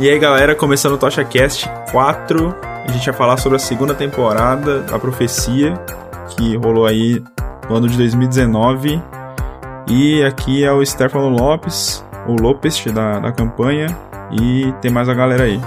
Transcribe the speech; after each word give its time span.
E 0.00 0.08
aí, 0.08 0.16
galera, 0.16 0.54
começando 0.54 0.92
o 0.92 0.96
Tocha 0.96 1.24
Cast 1.24 1.68
4, 1.90 2.54
a 2.86 2.92
gente 2.92 3.04
vai 3.06 3.14
falar 3.16 3.36
sobre 3.36 3.56
a 3.56 3.58
segunda 3.58 3.92
temporada, 3.92 4.86
a 4.92 4.98
profecia, 4.98 5.74
que 6.28 6.56
rolou 6.56 6.86
aí 6.86 7.20
no 7.68 7.74
ano 7.74 7.88
de 7.88 7.96
2019. 7.96 9.02
E 9.88 10.22
aqui 10.22 10.62
é 10.62 10.70
o 10.70 10.86
Stefano 10.86 11.28
Lopes, 11.28 12.04
o 12.28 12.40
Lopes 12.40 12.80
da, 12.94 13.18
da 13.18 13.32
campanha, 13.32 13.88
e 14.30 14.72
tem 14.80 14.88
mais 14.88 15.08
a 15.08 15.14
galera 15.14 15.42
aí. 15.42 15.60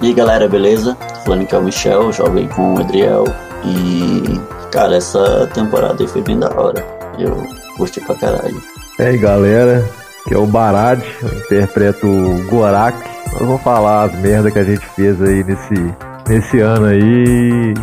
E 0.00 0.06
aí, 0.08 0.12
galera, 0.12 0.48
beleza? 0.48 0.96
Falando 1.24 1.46
que 1.46 1.54
é 1.54 1.58
o 1.58 1.62
Michel, 1.62 2.12
joguei 2.12 2.48
com 2.48 2.74
o 2.74 2.80
Adriel. 2.80 3.24
E, 3.64 4.40
cara, 4.72 4.96
essa 4.96 5.46
temporada 5.54 6.02
aí 6.02 6.08
foi 6.08 6.22
bem 6.22 6.40
da 6.40 6.50
hora. 6.60 6.84
Eu 7.20 7.40
curti 7.76 8.00
pra 8.00 8.16
caralho. 8.16 8.60
E 8.98 9.02
aí, 9.02 9.16
galera, 9.16 9.88
que 10.26 10.34
é 10.34 10.38
o 10.38 10.46
Barad, 10.46 11.00
eu 11.22 11.38
interpreto 11.38 12.06
o 12.06 12.44
Gorak. 12.48 12.98
Nós 13.32 13.40
vamos 13.40 13.62
falar 13.62 14.04
as 14.04 14.14
merdas 14.20 14.52
que 14.52 14.58
a 14.58 14.64
gente 14.64 14.84
fez 14.88 15.20
aí 15.22 15.44
nesse, 15.44 15.94
nesse 16.28 16.60
ano 16.60 16.86
aí, 16.86 17.74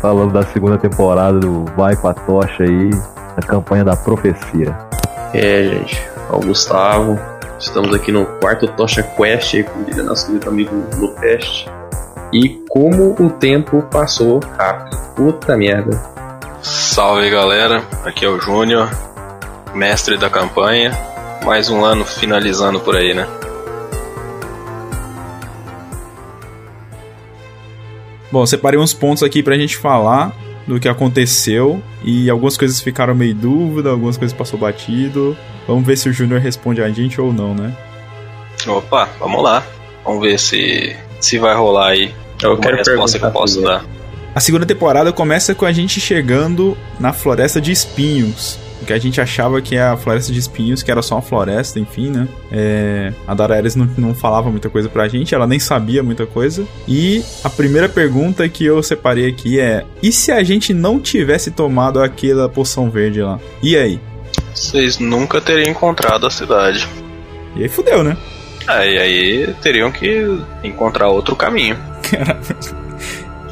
falando 0.00 0.32
da 0.32 0.42
segunda 0.42 0.78
temporada 0.78 1.38
do 1.38 1.64
Vai 1.76 1.94
com 1.96 2.08
a 2.08 2.14
Tocha 2.14 2.62
aí, 2.62 2.90
a 3.36 3.42
campanha 3.42 3.84
da 3.84 3.96
profecia. 3.96 4.76
É, 5.34 5.64
gente, 5.64 6.02
é 6.30 6.34
o 6.34 6.40
Gustavo. 6.40 7.18
Estamos 7.58 7.94
aqui 7.94 8.10
no 8.10 8.26
quarto 8.40 8.66
Tocha 8.68 9.02
Quest 9.02 9.54
aí 9.54 9.64
com 9.64 9.78
o 9.80 10.04
nosso 10.04 10.26
querido 10.26 10.48
amigo 10.48 10.74
Lupest. 10.96 11.68
E 12.32 12.48
como 12.70 13.14
o 13.20 13.30
tempo 13.30 13.82
passou 13.90 14.40
rápido. 14.58 14.96
Puta 15.14 15.56
merda. 15.56 16.00
Salve 16.62 17.28
galera, 17.28 17.82
aqui 18.04 18.24
é 18.24 18.28
o 18.28 18.40
Júnior, 18.40 18.88
mestre 19.74 20.16
da 20.16 20.30
campanha. 20.30 21.11
Mais 21.44 21.68
um 21.68 21.84
ano 21.84 22.04
finalizando 22.04 22.80
por 22.80 22.96
aí, 22.96 23.14
né? 23.14 23.26
Bom, 28.30 28.46
separei 28.46 28.80
uns 28.80 28.94
pontos 28.94 29.22
aqui 29.22 29.42
pra 29.42 29.58
gente 29.58 29.76
falar 29.76 30.34
do 30.66 30.80
que 30.80 30.88
aconteceu 30.88 31.82
e 32.02 32.30
algumas 32.30 32.56
coisas 32.56 32.80
ficaram 32.80 33.14
meio 33.14 33.34
dúvida, 33.34 33.90
algumas 33.90 34.16
coisas 34.16 34.36
passou 34.36 34.58
batido. 34.58 35.36
Vamos 35.66 35.86
ver 35.86 35.98
se 35.98 36.08
o 36.08 36.12
Júnior 36.12 36.40
responde 36.40 36.82
a 36.82 36.88
gente 36.88 37.20
ou 37.20 37.32
não, 37.32 37.54
né? 37.54 37.76
Opa, 38.66 39.08
vamos 39.18 39.42
lá. 39.42 39.62
Vamos 40.04 40.22
ver 40.22 40.38
se, 40.38 40.96
se 41.20 41.38
vai 41.38 41.54
rolar 41.54 41.88
aí. 41.88 42.14
Eu 42.42 42.56
quero 42.56 42.76
resposta 42.76 43.18
que 43.18 43.24
eu 43.24 43.30
posso 43.30 43.60
dar. 43.60 43.84
A 44.34 44.40
segunda 44.40 44.64
temporada 44.64 45.12
começa 45.12 45.54
com 45.54 45.66
a 45.66 45.72
gente 45.72 46.00
chegando 46.00 46.76
na 46.98 47.12
Floresta 47.12 47.60
de 47.60 47.70
Espinhos. 47.70 48.58
O 48.82 48.84
que 48.84 48.92
a 48.92 48.98
gente 48.98 49.20
achava 49.20 49.62
que 49.62 49.76
é 49.76 49.82
a 49.82 49.96
Floresta 49.96 50.32
de 50.32 50.40
Espinhos, 50.40 50.82
que 50.82 50.90
era 50.90 51.00
só 51.02 51.14
uma 51.14 51.22
floresta, 51.22 51.78
enfim, 51.78 52.10
né? 52.10 52.26
É, 52.50 53.12
a 53.28 53.32
Dara 53.32 53.62
não, 53.76 53.88
não 53.96 54.14
falava 54.14 54.50
muita 54.50 54.68
coisa 54.68 54.88
pra 54.88 55.06
gente, 55.06 55.36
ela 55.36 55.46
nem 55.46 55.60
sabia 55.60 56.02
muita 56.02 56.26
coisa. 56.26 56.66
E 56.88 57.22
a 57.44 57.48
primeira 57.48 57.88
pergunta 57.88 58.48
que 58.48 58.64
eu 58.64 58.82
separei 58.82 59.28
aqui 59.28 59.60
é: 59.60 59.84
e 60.02 60.10
se 60.10 60.32
a 60.32 60.42
gente 60.42 60.74
não 60.74 60.98
tivesse 60.98 61.52
tomado 61.52 62.02
aquela 62.02 62.48
poção 62.48 62.90
verde 62.90 63.22
lá? 63.22 63.38
E 63.62 63.76
aí? 63.76 64.00
Vocês 64.52 64.98
nunca 64.98 65.40
teriam 65.40 65.70
encontrado 65.70 66.26
a 66.26 66.30
cidade. 66.30 66.88
E 67.54 67.62
aí 67.62 67.68
fudeu, 67.68 68.02
né? 68.02 68.16
É, 68.68 68.94
e 68.94 68.98
aí 68.98 69.54
teriam 69.62 69.92
que 69.92 70.26
encontrar 70.64 71.08
outro 71.08 71.36
caminho. 71.36 71.78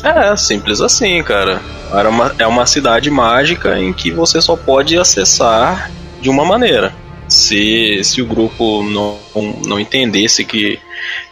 É, 0.02 0.36
simples 0.36 0.80
assim, 0.80 1.22
cara. 1.22 1.60
Era 1.92 2.08
uma, 2.08 2.34
é 2.38 2.46
uma 2.46 2.66
cidade 2.66 3.10
mágica 3.10 3.78
em 3.78 3.92
que 3.92 4.10
você 4.10 4.40
só 4.40 4.56
pode 4.56 4.98
acessar 4.98 5.90
de 6.20 6.28
uma 6.30 6.44
maneira. 6.44 6.94
Se, 7.28 8.02
se 8.02 8.20
o 8.20 8.26
grupo 8.26 8.82
não, 8.82 9.18
não 9.64 9.78
entendesse 9.78 10.44
que, 10.44 10.80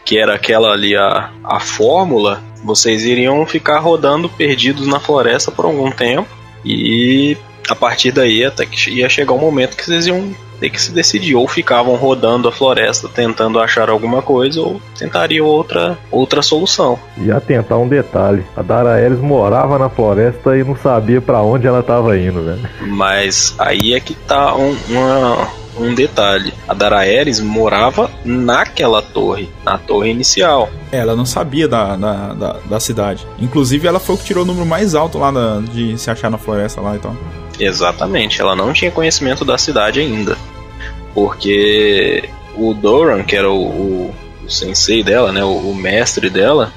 que 0.05 0.19
era 0.19 0.35
aquela 0.35 0.73
ali 0.73 0.97
a, 0.97 1.31
a 1.43 1.59
fórmula, 1.59 2.43
vocês 2.63 3.05
iriam 3.05 3.45
ficar 3.47 3.79
rodando 3.81 4.29
perdidos 4.29 4.87
na 4.87 5.01
floresta 5.01 5.51
por 5.51 5.65
algum 5.65 5.91
tempo. 5.91 6.29
E 6.65 7.37
a 7.69 7.75
partir 7.75 8.11
daí 8.13 8.45
até 8.45 8.65
que 8.67 8.91
ia 8.91 9.09
chegar 9.09 9.33
um 9.33 9.39
momento 9.39 9.77
que 9.77 9.85
vocês 9.85 10.07
iam 10.07 10.31
ter 10.61 10.71
que 10.71 10.81
se 10.81 10.91
decidir. 10.91 11.35
Ou 11.37 11.47
ficavam 11.47 11.95
rodando 11.95 12.49
a 12.49 12.53
floresta 12.53 13.09
tentando 13.09 13.61
achar 13.61 13.89
alguma 13.89 14.23
coisa, 14.23 14.61
ou 14.61 14.81
tentariam 14.99 15.47
outra, 15.47 15.97
outra 16.11 16.43
solução. 16.43 16.99
E 17.17 17.31
atentar 17.31 17.79
um 17.79 17.87
detalhe: 17.89 18.45
a 18.57 18.63
Dara 18.63 18.95
Ares 18.95 19.21
morava 19.21 19.79
na 19.79 19.89
floresta 19.89 20.57
e 20.57 20.65
não 20.65 20.77
sabia 20.77 21.21
pra 21.21 21.43
onde 21.43 21.67
ela 21.67 21.83
tava 21.83 22.19
indo, 22.19 22.43
velho. 22.45 22.69
Mas 22.89 23.55
aí 23.59 23.95
é 23.95 24.01
que 24.01 24.15
tá 24.15 24.55
um, 24.57 24.77
uma- 24.89 25.49
um 25.79 25.95
detalhe. 25.95 26.53
A 26.69 26.75
Daraeris 26.75 27.41
morava 27.41 28.11
naquela 28.25 29.01
torre, 29.03 29.49
na 29.65 29.79
torre 29.79 30.11
inicial. 30.11 30.69
Ela 30.91 31.15
não 31.15 31.25
sabia 31.27 31.69
da, 31.69 31.97
da, 31.97 32.15
da, 32.35 32.53
da 32.69 32.81
cidade. 32.81 33.27
Inclusive, 33.39 33.87
ela 33.87 34.01
foi 34.01 34.15
o 34.15 34.19
que 34.19 34.25
tirou 34.25 34.43
o 34.45 34.47
número 34.47 34.67
mais 34.67 34.95
alto 34.95 35.19
lá 35.19 35.31
da- 35.31 35.61
de 35.61 35.97
se 35.99 36.11
achar 36.11 36.31
na 36.31 36.39
floresta 36.39 36.81
lá 36.81 36.97
e 36.97 36.99
tal. 36.99 37.17
Exatamente, 37.61 38.41
ela 38.41 38.55
não 38.57 38.73
tinha 38.73 38.91
conhecimento 38.91 39.45
da 39.45 39.59
cidade 39.59 40.01
ainda. 40.01 40.37
Porque 41.15 42.29
o 42.55 42.73
Doran, 42.75 43.23
que 43.25 43.35
era 43.37 43.51
o, 43.51 43.57
o- 43.67 44.15
o 44.47 44.51
sensei 44.51 45.03
dela, 45.03 45.33
né, 45.33 45.45
o, 45.45 45.49
o 45.71 45.75
mestre 45.75 46.31
dela, 46.31 46.73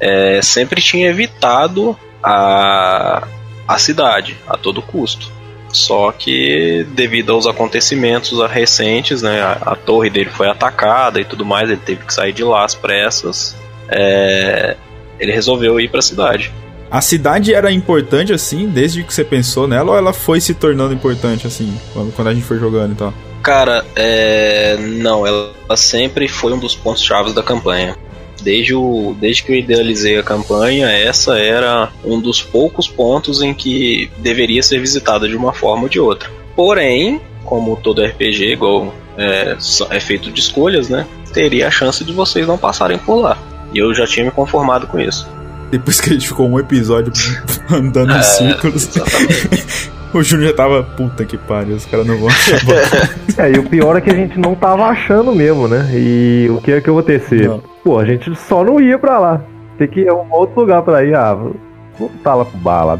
é, 0.00 0.40
sempre 0.42 0.80
tinha 0.80 1.08
evitado 1.08 1.96
a, 2.22 3.26
a 3.66 3.78
cidade 3.78 4.36
a 4.46 4.56
todo 4.56 4.80
custo. 4.80 5.30
Só 5.76 6.12
que 6.12 6.86
devido 6.90 7.32
aos 7.32 7.46
acontecimentos 7.46 8.38
recentes, 8.48 9.22
né, 9.22 9.40
a, 9.40 9.52
a 9.72 9.76
torre 9.76 10.08
dele 10.08 10.30
foi 10.30 10.48
atacada 10.48 11.20
e 11.20 11.24
tudo 11.24 11.44
mais, 11.44 11.68
ele 11.68 11.80
teve 11.84 12.04
que 12.04 12.14
sair 12.14 12.32
de 12.32 12.44
lá 12.44 12.64
às 12.64 12.74
pressas. 12.74 13.56
é, 13.88 14.76
ele 15.18 15.32
resolveu 15.32 15.78
ir 15.80 15.88
para 15.88 16.00
a 16.00 16.02
cidade. 16.02 16.52
A 16.90 17.00
cidade 17.00 17.52
era 17.52 17.72
importante 17.72 18.32
assim, 18.32 18.68
desde 18.68 19.02
que 19.02 19.12
você 19.12 19.24
pensou 19.24 19.66
nela, 19.66 19.92
ou 19.92 19.98
ela 19.98 20.12
foi 20.12 20.40
se 20.40 20.54
tornando 20.54 20.94
importante 20.94 21.46
assim, 21.46 21.76
quando, 21.92 22.28
a 22.28 22.34
gente 22.34 22.46
foi 22.46 22.58
jogando 22.58 22.92
e 22.92 22.96
tal? 22.96 23.14
Cara, 23.42 23.84
é... 23.96 24.76
não, 24.78 25.26
ela 25.26 25.76
sempre 25.76 26.28
foi 26.28 26.52
um 26.52 26.58
dos 26.58 26.74
pontos 26.74 27.02
chaves 27.02 27.32
da 27.32 27.42
campanha. 27.42 27.96
Desde, 28.44 28.74
o... 28.74 29.16
Desde 29.18 29.42
que 29.42 29.52
eu 29.52 29.56
idealizei 29.56 30.18
a 30.18 30.22
campanha, 30.22 30.88
essa 30.90 31.38
era 31.38 31.88
um 32.04 32.20
dos 32.20 32.42
poucos 32.42 32.86
pontos 32.86 33.42
em 33.42 33.54
que 33.54 34.10
deveria 34.18 34.62
ser 34.62 34.78
visitada 34.78 35.26
de 35.26 35.34
uma 35.36 35.52
forma 35.52 35.84
ou 35.84 35.88
de 35.88 35.98
outra. 35.98 36.30
Porém, 36.54 37.20
como 37.44 37.76
todo 37.76 38.04
RPG, 38.04 38.52
igual 38.52 38.94
é, 39.16 39.56
é 39.90 40.00
feito 40.00 40.30
de 40.30 40.40
escolhas, 40.40 40.88
né? 40.88 41.06
Teria 41.32 41.68
a 41.68 41.70
chance 41.70 42.04
de 42.04 42.12
vocês 42.12 42.46
não 42.46 42.58
passarem 42.58 42.98
por 42.98 43.16
lá. 43.16 43.38
E 43.72 43.78
eu 43.78 43.92
já 43.94 44.06
tinha 44.06 44.24
me 44.24 44.30
conformado 44.30 44.86
com 44.86 45.00
isso. 45.00 45.26
Depois 45.70 46.00
que 46.00 46.10
a 46.10 46.12
gente 46.12 46.28
ficou 46.28 46.48
um 46.48 46.58
episódio 46.60 47.12
andando 47.70 48.12
em 48.12 48.18
É, 48.18 48.22
círculos, 48.22 48.88
Exatamente. 48.96 49.90
o 50.18 50.22
Júnior 50.22 50.50
já 50.50 50.56
tava, 50.56 50.82
puta 50.82 51.24
que 51.24 51.36
pariu, 51.36 51.76
os 51.76 51.86
caras 51.86 52.06
não 52.06 52.16
vão 52.18 52.28
achar 52.28 52.64
bom." 52.64 52.74
É, 53.36 53.50
e 53.50 53.58
o 53.58 53.68
pior 53.68 53.96
é 53.96 54.00
que 54.00 54.10
a 54.10 54.14
gente 54.14 54.38
não 54.38 54.54
tava 54.54 54.84
achando 54.84 55.34
mesmo, 55.34 55.66
né? 55.66 55.90
E 55.92 56.48
o 56.50 56.60
que 56.60 56.70
é 56.70 56.80
que 56.80 56.88
eu 56.88 56.94
vou 56.94 57.02
tecer? 57.02 57.48
Não. 57.48 57.60
Pô, 57.82 57.98
a 57.98 58.04
gente 58.04 58.32
só 58.36 58.62
não 58.62 58.80
ia 58.80 58.96
pra 58.96 59.18
lá. 59.18 59.40
Tem 59.76 59.88
que 59.88 60.00
ir 60.00 60.08
a 60.08 60.14
um 60.14 60.32
outro 60.32 60.60
lugar 60.60 60.82
pra 60.82 61.04
ir. 61.04 61.14
Ah, 61.16 61.34
vou 61.34 61.56
voltar 61.98 62.34
lá 62.34 62.44
pro 62.44 62.58
bar 62.58 62.84
lá? 62.84 62.96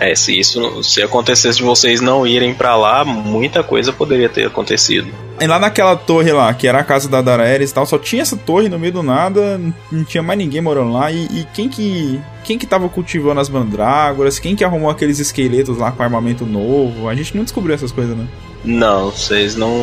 É, 0.00 0.14
se 0.14 0.38
isso 0.38 0.82
se 0.82 1.02
acontecesse 1.02 1.58
de 1.58 1.62
vocês 1.62 2.00
não 2.00 2.26
irem 2.26 2.54
pra 2.54 2.74
lá, 2.74 3.04
muita 3.04 3.62
coisa 3.62 3.92
poderia 3.92 4.30
ter 4.30 4.46
acontecido. 4.46 5.08
E 5.38 5.46
lá 5.46 5.58
naquela 5.58 5.94
torre 5.94 6.32
lá, 6.32 6.52
que 6.54 6.66
era 6.66 6.80
a 6.80 6.84
casa 6.84 7.06
da 7.06 7.20
Daraeris 7.20 7.70
e 7.70 7.74
tal, 7.74 7.84
só 7.84 7.98
tinha 7.98 8.22
essa 8.22 8.36
torre 8.36 8.70
no 8.70 8.78
meio 8.78 8.94
do 8.94 9.02
nada, 9.02 9.60
não 9.92 10.04
tinha 10.04 10.22
mais 10.22 10.38
ninguém 10.38 10.62
morando 10.62 10.92
lá. 10.92 11.12
E, 11.12 11.26
e 11.26 11.46
quem 11.52 11.68
que 11.68 12.18
quem 12.42 12.58
que 12.58 12.66
tava 12.66 12.88
cultivando 12.88 13.40
as 13.40 13.50
mandrágoras? 13.50 14.38
Quem 14.38 14.56
que 14.56 14.64
arrumou 14.64 14.90
aqueles 14.90 15.18
esqueletos 15.18 15.76
lá 15.76 15.92
com 15.92 16.02
armamento 16.02 16.46
novo? 16.46 17.06
A 17.06 17.14
gente 17.14 17.36
não 17.36 17.44
descobriu 17.44 17.74
essas 17.74 17.92
coisas, 17.92 18.16
né? 18.16 18.26
Não, 18.64 19.10
vocês 19.10 19.56
não, 19.56 19.80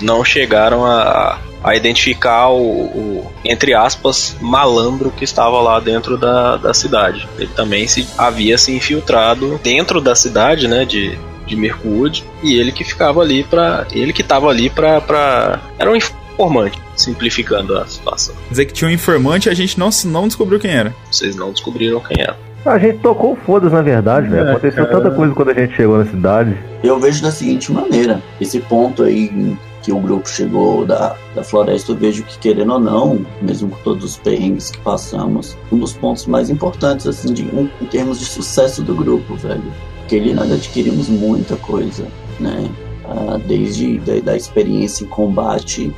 não 0.00 0.24
chegaram 0.24 0.84
a, 0.84 1.38
a 1.62 1.76
identificar 1.76 2.48
o, 2.48 2.60
o, 2.60 3.32
entre 3.44 3.74
aspas, 3.74 4.36
malandro 4.40 5.10
que 5.10 5.24
estava 5.24 5.60
lá 5.60 5.78
dentro 5.78 6.16
da, 6.16 6.56
da 6.56 6.74
cidade. 6.74 7.28
Ele 7.38 7.50
também 7.54 7.86
se, 7.86 8.06
havia 8.18 8.58
se 8.58 8.72
infiltrado 8.72 9.60
dentro 9.62 10.00
da 10.00 10.14
cidade, 10.14 10.66
né, 10.66 10.84
de, 10.84 11.16
de 11.46 11.56
Mirkwood, 11.56 12.24
e 12.42 12.56
ele 12.56 12.72
que 12.72 12.84
ficava 12.84 13.20
ali 13.20 13.44
pra. 13.44 13.86
Ele 13.92 14.12
que 14.12 14.22
estava 14.22 14.48
ali 14.48 14.68
pra, 14.68 15.00
pra. 15.00 15.60
Era 15.78 15.90
um 15.90 15.96
informante, 15.96 16.80
simplificando 16.96 17.78
a 17.78 17.86
situação. 17.86 18.34
Quer 18.34 18.50
dizer 18.50 18.64
que 18.66 18.72
tinha 18.72 18.88
um 18.88 18.92
informante 18.92 19.48
e 19.48 19.50
a 19.50 19.54
gente 19.54 19.78
não, 19.78 19.90
não 20.06 20.26
descobriu 20.26 20.58
quem 20.58 20.72
era. 20.72 20.94
Vocês 21.10 21.36
não 21.36 21.52
descobriram 21.52 22.00
quem 22.00 22.20
era. 22.20 22.36
A 22.64 22.78
gente 22.78 22.98
tocou 22.98 23.34
foda-se, 23.34 23.74
na 23.74 23.82
verdade, 23.82 24.28
velho. 24.28 24.46
É, 24.46 24.50
Aconteceu 24.52 24.86
cara. 24.86 24.98
tanta 25.02 25.14
coisa 25.14 25.34
quando 25.34 25.50
a 25.50 25.54
gente 25.54 25.74
chegou 25.74 25.98
na 25.98 26.06
cidade. 26.06 26.56
Eu 26.82 26.98
vejo 27.00 27.22
da 27.22 27.30
seguinte 27.30 27.72
maneira: 27.72 28.22
esse 28.40 28.60
ponto 28.60 29.02
aí 29.02 29.56
que 29.82 29.92
o 29.92 29.98
grupo 29.98 30.28
chegou 30.28 30.86
da, 30.86 31.16
da 31.34 31.42
floresta, 31.42 31.90
eu 31.90 31.96
vejo 31.96 32.22
que, 32.22 32.38
querendo 32.38 32.74
ou 32.74 32.78
não, 32.78 33.26
mesmo 33.40 33.68
com 33.68 33.78
todos 33.82 34.04
os 34.04 34.16
perrengues 34.16 34.70
que 34.70 34.78
passamos, 34.80 35.58
um 35.72 35.78
dos 35.78 35.92
pontos 35.92 36.26
mais 36.26 36.48
importantes, 36.48 37.06
assim, 37.06 37.34
de, 37.34 37.42
em, 37.42 37.70
em 37.80 37.86
termos 37.86 38.20
de 38.20 38.24
sucesso 38.24 38.80
do 38.80 38.94
grupo, 38.94 39.34
velho. 39.34 39.62
Porque 39.98 40.16
ali 40.16 40.32
nós 40.32 40.52
adquirimos 40.52 41.08
muita 41.08 41.56
coisa, 41.56 42.06
né? 42.38 42.70
Ah, 43.04 43.40
desde 43.44 43.98
da, 43.98 44.20
da 44.20 44.36
experiência 44.36 45.04
em 45.04 45.08
combate, 45.08 45.92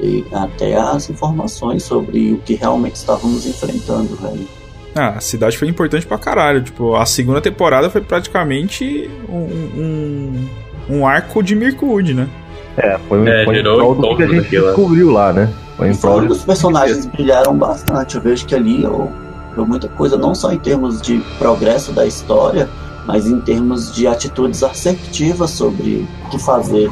e 0.00 0.24
até 0.32 0.76
as 0.76 1.08
informações 1.08 1.84
sobre 1.84 2.32
o 2.32 2.38
que 2.38 2.54
realmente 2.54 2.96
estávamos 2.96 3.46
enfrentando, 3.46 4.16
velho. 4.16 4.59
Ah, 4.94 5.10
a 5.16 5.20
cidade 5.20 5.56
foi 5.56 5.68
importante 5.68 6.06
pra 6.06 6.18
caralho. 6.18 6.62
Tipo, 6.62 6.96
a 6.96 7.06
segunda 7.06 7.40
temporada 7.40 7.88
foi 7.88 8.00
praticamente 8.00 9.08
um, 9.28 9.36
um, 9.80 10.48
um 10.88 11.06
arco 11.06 11.42
de 11.42 11.54
Mirkwood, 11.54 12.14
né? 12.14 12.28
É, 12.76 12.98
foi, 13.08 13.28
É, 13.28 13.44
foi 13.44 13.58
em 13.58 13.62
prol 13.62 13.94
do 13.94 14.16
que 14.16 14.22
a 14.22 14.26
gente 14.26 14.42
daquilo, 14.42 14.66
descobriu 14.66 15.10
lá, 15.10 15.32
né? 15.32 15.52
Foi 15.76 15.88
em 15.88 15.96
prol 15.96 16.14
Fora 16.14 16.26
de... 16.26 16.32
os 16.32 16.44
personagens 16.44 17.06
brilharam 17.06 17.56
bastante. 17.56 18.16
Eu 18.16 18.22
vejo 18.22 18.46
que 18.46 18.54
ali 18.54 18.82
eu, 18.82 19.10
eu 19.56 19.66
muita 19.66 19.88
coisa, 19.88 20.16
não 20.16 20.34
só 20.34 20.52
em 20.52 20.58
termos 20.58 21.00
de 21.00 21.18
progresso 21.38 21.92
da 21.92 22.06
história, 22.06 22.68
mas 23.06 23.26
em 23.26 23.40
termos 23.40 23.94
de 23.94 24.06
atitudes 24.06 24.62
assertivas 24.62 25.50
sobre 25.50 26.06
o 26.26 26.30
que 26.30 26.38
fazer. 26.38 26.90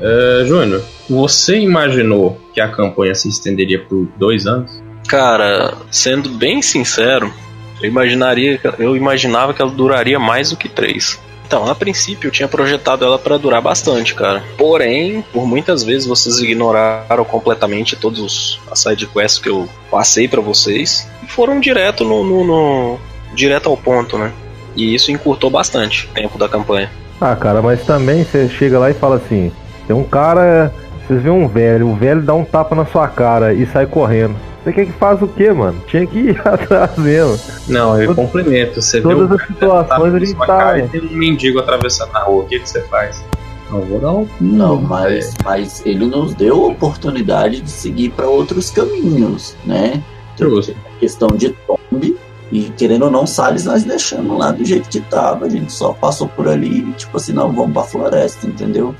É, 0.00 0.44
Júnior, 0.46 0.82
você 1.08 1.58
imaginou 1.58 2.38
que 2.54 2.60
a 2.60 2.68
campanha 2.68 3.14
se 3.14 3.28
estenderia 3.28 3.82
por 3.84 4.06
dois 4.16 4.46
anos? 4.46 4.82
Cara, 5.08 5.74
sendo 5.90 6.28
bem 6.28 6.60
sincero, 6.60 7.32
eu 7.80 7.88
imaginaria, 7.88 8.60
eu 8.78 8.94
imaginava 8.96 9.54
que 9.54 9.62
ela 9.62 9.70
duraria 9.70 10.18
mais 10.18 10.50
do 10.50 10.56
que 10.56 10.68
três. 10.68 11.18
Então, 11.46 11.66
a 11.66 11.74
princípio 11.74 12.28
eu 12.28 12.30
tinha 12.30 12.46
projetado 12.46 13.06
ela 13.06 13.18
para 13.18 13.38
durar 13.38 13.62
bastante, 13.62 14.14
cara. 14.14 14.44
Porém, 14.58 15.24
por 15.32 15.46
muitas 15.46 15.82
vezes 15.82 16.06
vocês 16.06 16.38
ignoraram 16.40 17.24
completamente 17.24 17.96
todos 17.96 18.20
os 18.20 18.60
side 18.78 19.06
quests 19.06 19.38
que 19.38 19.48
eu 19.48 19.66
passei 19.90 20.28
para 20.28 20.42
vocês 20.42 21.08
e 21.22 21.26
foram 21.26 21.58
direto 21.58 22.04
no, 22.04 22.22
no- 22.22 22.44
no- 22.44 22.98
direto 23.34 23.70
ao 23.70 23.78
ponto, 23.78 24.18
né? 24.18 24.30
E 24.76 24.94
isso 24.94 25.10
encurtou 25.10 25.48
bastante 25.48 26.04
o 26.04 26.08
tempo 26.14 26.36
da 26.36 26.50
campanha. 26.50 26.90
Ah, 27.18 27.34
cara, 27.34 27.62
mas 27.62 27.82
também 27.82 28.24
você 28.24 28.46
chega 28.50 28.78
lá 28.78 28.90
e 28.90 28.94
fala 28.94 29.16
assim: 29.16 29.50
tem 29.86 29.96
um 29.96 30.04
cara, 30.04 30.70
vocês 31.08 31.22
vê 31.22 31.30
um 31.30 31.48
velho, 31.48 31.88
o 31.88 31.94
velho 31.96 32.22
dá 32.22 32.34
um 32.34 32.44
tapa 32.44 32.74
na 32.76 32.84
sua 32.86 33.08
cara 33.08 33.52
e 33.52 33.66
sai 33.66 33.86
correndo. 33.86 34.36
Você 34.62 34.72
quer 34.72 34.86
que 34.86 34.92
faz 34.92 35.22
o 35.22 35.26
quê, 35.28 35.50
mano? 35.52 35.80
Tinha 35.86 36.06
que 36.06 36.18
ir 36.18 36.40
atrás 36.46 36.96
mesmo. 36.98 37.38
Não, 37.68 37.98
eu 38.00 38.08
Todas- 38.14 38.24
complemento. 38.26 38.82
Você 38.82 39.00
todas 39.00 39.32
as 39.40 39.46
situações 39.46 40.14
a 40.14 40.18
gente 40.18 40.30
sua 40.36 40.46
tá- 40.46 40.56
cara 40.58 40.78
e 40.80 40.88
tem 40.88 41.00
um 41.00 41.12
mendigo 41.16 41.58
atravessando 41.58 42.14
a 42.14 42.20
rua. 42.24 42.42
O 42.42 42.46
que, 42.46 42.58
que 42.60 42.68
você 42.68 42.82
faz? 42.82 43.24
Não, 43.70 43.80
vou 43.82 43.98
dar 44.00 44.12
um. 44.12 44.28
Não, 44.40 44.76
mas, 44.76 45.34
mas 45.44 45.82
ele 45.86 46.04
nos 46.06 46.34
deu 46.34 46.64
a 46.64 46.68
oportunidade 46.68 47.60
de 47.60 47.70
seguir 47.70 48.10
para 48.10 48.26
outros 48.26 48.70
caminhos, 48.70 49.56
né? 49.64 50.02
Justo. 50.38 50.74
A 50.86 50.98
questão 51.00 51.28
de 51.28 51.50
Tomb 51.66 52.16
e 52.50 52.62
querendo 52.76 53.04
ou 53.06 53.10
não, 53.10 53.26
Salles 53.26 53.64
nós 53.66 53.84
deixamos 53.84 54.38
lá 54.38 54.50
do 54.52 54.64
jeito 54.64 54.88
que 54.88 55.00
tava. 55.00 55.46
A 55.46 55.48
gente 55.48 55.70
só 55.72 55.92
passou 55.92 56.28
por 56.28 56.48
ali 56.48 56.80
e 56.80 56.92
tipo 56.92 57.16
assim, 57.16 57.32
não, 57.32 57.52
vamos 57.52 57.72
pra 57.72 57.82
floresta, 57.82 58.46
entendeu? 58.46 58.94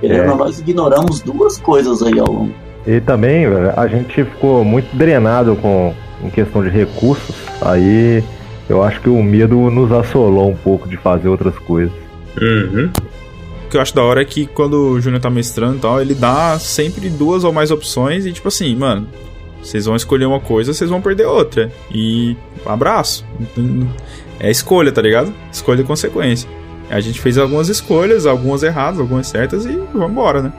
Querendo 0.00 0.18
É. 0.18 0.22
ou 0.22 0.28
não, 0.28 0.36
nós 0.38 0.58
ignoramos 0.60 1.20
duas 1.20 1.58
coisas 1.58 2.02
aí 2.02 2.18
ao 2.18 2.26
longo. 2.26 2.54
E 2.86 3.00
também, 3.00 3.48
velho, 3.48 3.72
a 3.76 3.86
gente 3.86 4.24
ficou 4.24 4.64
muito 4.64 4.94
drenado 4.96 5.56
com 5.56 5.94
em 6.22 6.30
questão 6.30 6.62
de 6.62 6.68
recursos. 6.68 7.34
Aí 7.60 8.22
eu 8.68 8.82
acho 8.82 9.00
que 9.00 9.08
o 9.08 9.22
medo 9.22 9.70
nos 9.70 9.92
assolou 9.92 10.48
um 10.50 10.56
pouco 10.56 10.88
de 10.88 10.96
fazer 10.96 11.28
outras 11.28 11.56
coisas. 11.58 11.92
Uhum. 12.40 12.90
O 13.66 13.68
que 13.70 13.76
eu 13.76 13.80
acho 13.80 13.94
da 13.94 14.02
hora 14.02 14.22
é 14.22 14.24
que 14.24 14.46
quando 14.46 14.92
o 14.92 15.00
Júnior 15.00 15.20
tá 15.20 15.28
mestrando 15.28 15.76
e 15.76 15.80
tal, 15.80 16.00
ele 16.00 16.14
dá 16.14 16.58
sempre 16.58 17.10
duas 17.10 17.44
ou 17.44 17.52
mais 17.52 17.70
opções 17.70 18.24
e 18.24 18.32
tipo 18.32 18.48
assim, 18.48 18.74
mano, 18.74 19.06
vocês 19.62 19.84
vão 19.84 19.94
escolher 19.94 20.24
uma 20.24 20.40
coisa, 20.40 20.72
vocês 20.72 20.88
vão 20.88 21.00
perder 21.00 21.26
outra. 21.26 21.70
E 21.90 22.36
abraço. 22.64 23.24
É 24.40 24.50
escolha, 24.50 24.90
tá 24.92 25.02
ligado? 25.02 25.32
Escolha 25.52 25.82
e 25.82 25.84
consequência. 25.84 26.48
A 26.90 27.00
gente 27.00 27.20
fez 27.20 27.36
algumas 27.36 27.68
escolhas, 27.68 28.26
algumas 28.26 28.62
erradas, 28.62 28.98
algumas 28.98 29.26
certas 29.26 29.66
e 29.66 29.76
vambora, 29.92 30.42
né? 30.42 30.52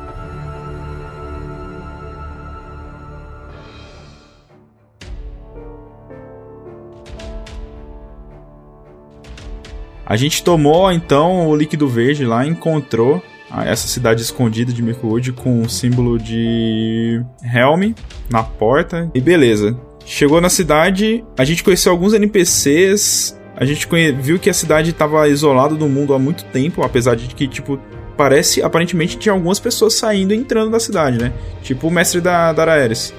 A 10.06 10.16
gente 10.16 10.44
tomou 10.44 10.92
então 10.92 11.48
o 11.48 11.56
líquido 11.56 11.88
verde 11.88 12.26
lá, 12.26 12.44
encontrou 12.44 13.22
essa 13.64 13.88
cidade 13.88 14.24
escondida 14.24 14.74
de 14.74 14.82
Mirkwood 14.82 15.34
com 15.34 15.62
o 15.62 15.70
símbolo 15.70 16.18
de 16.18 17.22
Helm 17.44 17.94
na 18.30 18.42
porta 18.42 19.10
e 19.14 19.22
beleza. 19.22 19.80
Chegou 20.04 20.42
na 20.42 20.50
cidade, 20.50 21.24
a 21.38 21.46
gente 21.46 21.64
conheceu 21.64 21.92
alguns 21.92 22.14
NPCs, 22.14 23.39
a 23.60 23.66
gente 23.66 23.86
viu 24.22 24.40
que 24.40 24.50
a 24.50 24.54
cidade 24.54 24.92
estava 24.92 25.28
isolada 25.28 25.76
do 25.76 25.88
mundo 25.90 26.14
há 26.14 26.20
muito 26.20 26.46
tempo, 26.46 26.82
apesar 26.82 27.16
de 27.16 27.28
que 27.36 27.46
tipo 27.46 27.78
parece 28.16 28.64
aparentemente 28.64 29.18
tinha 29.18 29.34
algumas 29.34 29.60
pessoas 29.60 29.96
saindo 29.96 30.34
e 30.34 30.38
entrando 30.38 30.72
da 30.72 30.80
cidade, 30.80 31.18
né? 31.18 31.34
Tipo 31.62 31.88
o 31.88 31.92
mestre 31.92 32.22
da 32.22 32.54
da 32.54 32.72
Aeres. 32.72 33.14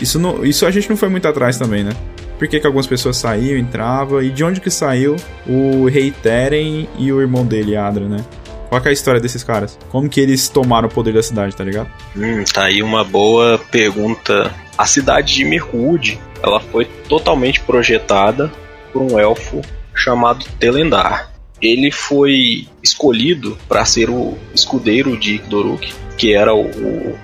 Isso 0.00 0.18
não, 0.18 0.44
isso 0.44 0.66
a 0.66 0.70
gente 0.72 0.90
não 0.90 0.96
foi 0.96 1.08
muito 1.08 1.28
atrás 1.28 1.56
também, 1.56 1.84
né? 1.84 1.92
Por 2.36 2.48
que, 2.48 2.58
que 2.58 2.66
algumas 2.66 2.88
pessoas 2.88 3.16
saíam, 3.16 3.56
entravam, 3.56 4.20
e 4.20 4.30
de 4.30 4.42
onde 4.42 4.60
que 4.60 4.68
saiu 4.68 5.14
o 5.46 5.86
rei 5.86 6.10
Teren 6.10 6.88
e 6.98 7.12
o 7.12 7.20
irmão 7.20 7.46
dele, 7.46 7.76
Adra, 7.76 8.08
né? 8.08 8.24
Qual 8.68 8.82
é 8.84 8.88
a 8.88 8.92
história 8.92 9.20
desses 9.20 9.44
caras? 9.44 9.78
Como 9.88 10.08
que 10.08 10.20
eles 10.20 10.48
tomaram 10.48 10.88
o 10.88 10.90
poder 10.90 11.14
da 11.14 11.22
cidade, 11.22 11.54
tá 11.54 11.62
ligado? 11.62 11.88
Hum, 12.16 12.42
tá 12.52 12.64
aí 12.64 12.82
uma 12.82 13.04
boa 13.04 13.60
pergunta. 13.70 14.52
A 14.76 14.84
cidade 14.84 15.34
de 15.34 15.44
Mirkwood, 15.44 16.18
ela 16.42 16.58
foi 16.58 16.86
totalmente 17.08 17.60
projetada 17.60 18.50
por 18.92 19.00
um 19.00 19.16
elfo 19.16 19.60
chamado 19.94 20.44
Telendar. 20.58 21.30
Ele 21.60 21.90
foi 21.90 22.66
escolhido 22.82 23.56
para 23.68 23.84
ser 23.84 24.10
o 24.10 24.36
escudeiro 24.54 25.16
de 25.16 25.36
Ikdoruk, 25.36 25.92
que 26.18 26.34
era 26.34 26.54
o, 26.54 26.66
o 26.66 27.18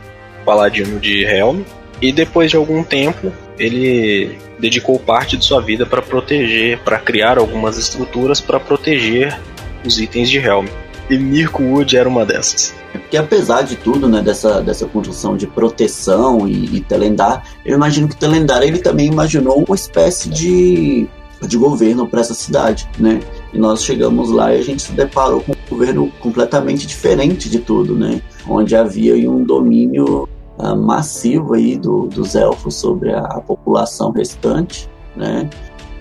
paladino 0.44 0.98
de 0.98 1.24
Helm, 1.24 1.62
e 2.00 2.12
depois 2.12 2.50
de 2.50 2.56
algum 2.56 2.82
tempo 2.82 3.32
ele 3.58 4.38
dedicou 4.58 4.98
parte 4.98 5.36
de 5.36 5.44
sua 5.44 5.60
vida 5.60 5.84
para 5.84 6.00
proteger, 6.00 6.78
para 6.78 6.98
criar 6.98 7.38
algumas 7.38 7.76
estruturas 7.76 8.40
para 8.40 8.58
proteger 8.58 9.38
os 9.84 10.00
itens 10.00 10.30
de 10.30 10.38
Helm. 10.38 10.66
E 11.10 11.18
Mirkwood 11.18 11.96
era 11.96 12.08
uma 12.08 12.24
dessas. 12.24 12.74
Porque 12.92 13.16
apesar 13.16 13.62
de 13.62 13.76
tudo, 13.76 14.08
né, 14.08 14.22
dessa, 14.22 14.62
dessa 14.62 14.86
construção 14.86 15.36
de 15.36 15.46
proteção 15.46 16.46
e, 16.46 16.76
e 16.76 16.80
Telendar, 16.80 17.42
eu 17.64 17.76
imagino 17.76 18.08
que 18.08 18.16
Telendar 18.16 18.62
ele 18.62 18.78
também 18.78 19.06
imaginou 19.06 19.64
uma 19.66 19.74
espécie 19.74 20.28
de, 20.28 21.08
de 21.46 21.56
governo 21.56 22.06
para 22.06 22.20
essa 22.20 22.34
cidade, 22.34 22.88
né? 22.98 23.20
E 23.52 23.58
nós 23.58 23.82
chegamos 23.82 24.30
lá 24.30 24.54
e 24.54 24.58
a 24.58 24.62
gente 24.62 24.82
se 24.82 24.92
deparou 24.92 25.40
com 25.40 25.52
um 25.52 25.70
governo 25.70 26.12
completamente 26.20 26.86
diferente 26.86 27.48
de 27.48 27.58
tudo, 27.58 27.96
né? 27.96 28.20
Onde 28.48 28.76
havia 28.76 29.14
um 29.30 29.42
domínio 29.42 30.28
ah, 30.58 30.74
massivo 30.74 31.54
aí 31.54 31.76
do, 31.76 32.06
dos 32.06 32.34
elfos 32.34 32.74
sobre 32.74 33.12
a, 33.12 33.20
a 33.20 33.40
população 33.40 34.10
restante, 34.10 34.88
né? 35.16 35.48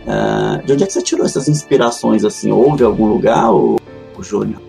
Ah, 0.08 0.62
de 0.66 0.74
onde 0.74 0.84
é 0.84 0.88
que 0.88 0.94
você 0.94 1.02
tirou 1.02 1.26
essas 1.26 1.48
inspirações 1.48 2.26
assim? 2.26 2.52
Houve 2.52 2.84
algum 2.84 3.08
lugar, 3.08 3.54
o 3.54 3.78
Júnior, 4.22 4.62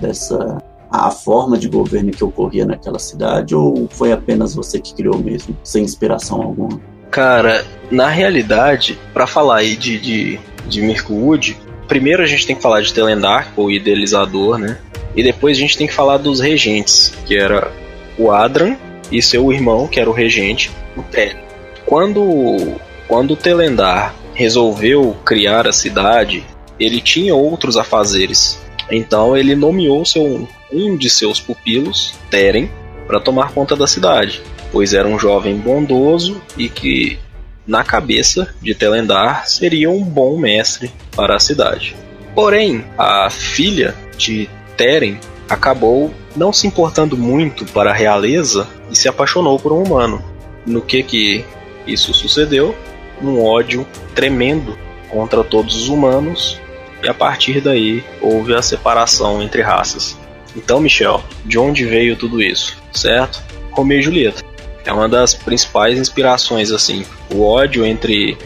dessa 0.00 0.58
a 0.90 1.10
forma 1.10 1.56
de 1.56 1.68
governo 1.68 2.10
que 2.10 2.24
ocorria 2.24 2.66
naquela 2.66 2.98
cidade 2.98 3.54
ou 3.54 3.86
foi 3.90 4.10
apenas 4.10 4.54
você 4.56 4.80
que 4.80 4.92
criou 4.92 5.16
mesmo, 5.18 5.56
sem 5.62 5.84
inspiração 5.84 6.42
alguma? 6.42 6.80
Cara, 7.10 7.64
na 7.90 8.08
realidade, 8.08 8.98
pra 9.12 9.26
falar 9.26 9.58
aí 9.58 9.76
de, 9.76 9.98
de, 9.98 10.40
de 10.66 10.80
Mirkwood, 10.80 11.58
primeiro 11.88 12.22
a 12.22 12.26
gente 12.26 12.46
tem 12.46 12.54
que 12.54 12.62
falar 12.62 12.82
de 12.82 12.94
Telendar, 12.94 13.52
o 13.56 13.70
idealizador, 13.70 14.58
né? 14.58 14.78
E 15.16 15.22
depois 15.22 15.56
a 15.56 15.60
gente 15.60 15.76
tem 15.76 15.88
que 15.88 15.92
falar 15.92 16.18
dos 16.18 16.38
regentes, 16.38 17.12
que 17.26 17.36
era 17.36 17.70
o 18.16 18.30
Adran 18.30 18.76
e 19.10 19.20
seu 19.20 19.52
irmão, 19.52 19.88
que 19.88 19.98
era 19.98 20.08
o 20.08 20.12
regente, 20.12 20.70
o 20.96 21.02
Tel. 21.02 21.36
Quando, 21.84 22.76
quando 23.08 23.32
o 23.32 23.36
Telendar 23.36 24.14
resolveu 24.32 25.16
criar 25.24 25.66
a 25.66 25.72
cidade, 25.72 26.44
ele 26.78 27.00
tinha 27.00 27.34
outros 27.34 27.76
afazeres. 27.76 28.60
Então 28.88 29.36
ele 29.36 29.56
nomeou 29.56 30.04
seu, 30.04 30.48
um 30.72 30.96
de 30.96 31.10
seus 31.10 31.40
pupilos, 31.40 32.14
Teren, 32.30 32.70
para 33.06 33.20
tomar 33.20 33.52
conta 33.52 33.74
da 33.74 33.88
cidade, 33.88 34.40
pois 34.72 34.94
era 34.94 35.06
um 35.06 35.18
jovem 35.18 35.56
bondoso 35.56 36.40
e 36.56 36.68
que, 36.68 37.18
na 37.66 37.84
cabeça 37.84 38.54
de 38.60 38.74
Telendar, 38.74 39.48
seria 39.48 39.90
um 39.90 40.02
bom 40.02 40.38
mestre 40.38 40.90
para 41.14 41.36
a 41.36 41.40
cidade. 41.40 41.96
Porém, 42.34 42.84
a 42.96 43.28
filha 43.30 43.94
de 44.16 44.48
Teren 44.76 45.18
acabou 45.48 46.12
não 46.36 46.52
se 46.52 46.66
importando 46.66 47.16
muito 47.16 47.64
para 47.66 47.90
a 47.90 47.94
realeza 47.94 48.68
e 48.90 48.96
se 48.96 49.08
apaixonou 49.08 49.58
por 49.58 49.72
um 49.72 49.82
humano. 49.82 50.22
No 50.64 50.80
que 50.80 51.02
que 51.02 51.44
isso 51.86 52.14
sucedeu? 52.14 52.74
Um 53.20 53.42
ódio 53.44 53.86
tremendo 54.14 54.78
contra 55.08 55.42
todos 55.42 55.74
os 55.74 55.88
humanos 55.88 56.60
e 57.02 57.08
a 57.08 57.14
partir 57.14 57.60
daí 57.60 58.04
houve 58.20 58.54
a 58.54 58.62
separação 58.62 59.42
entre 59.42 59.62
raças. 59.62 60.16
Então, 60.56 60.80
Michel, 60.80 61.22
de 61.44 61.58
onde 61.58 61.84
veio 61.84 62.16
tudo 62.16 62.42
isso? 62.42 62.76
Certo? 62.92 63.42
Romeu 63.70 63.98
e 63.98 64.02
Julieta. 64.02 64.42
É 64.84 64.92
uma 64.92 65.08
das 65.08 65.34
principais 65.34 65.98
inspirações, 65.98 66.70
assim. 66.70 67.04
O 67.32 67.42
ódio 67.42 67.84
entre 67.84 68.36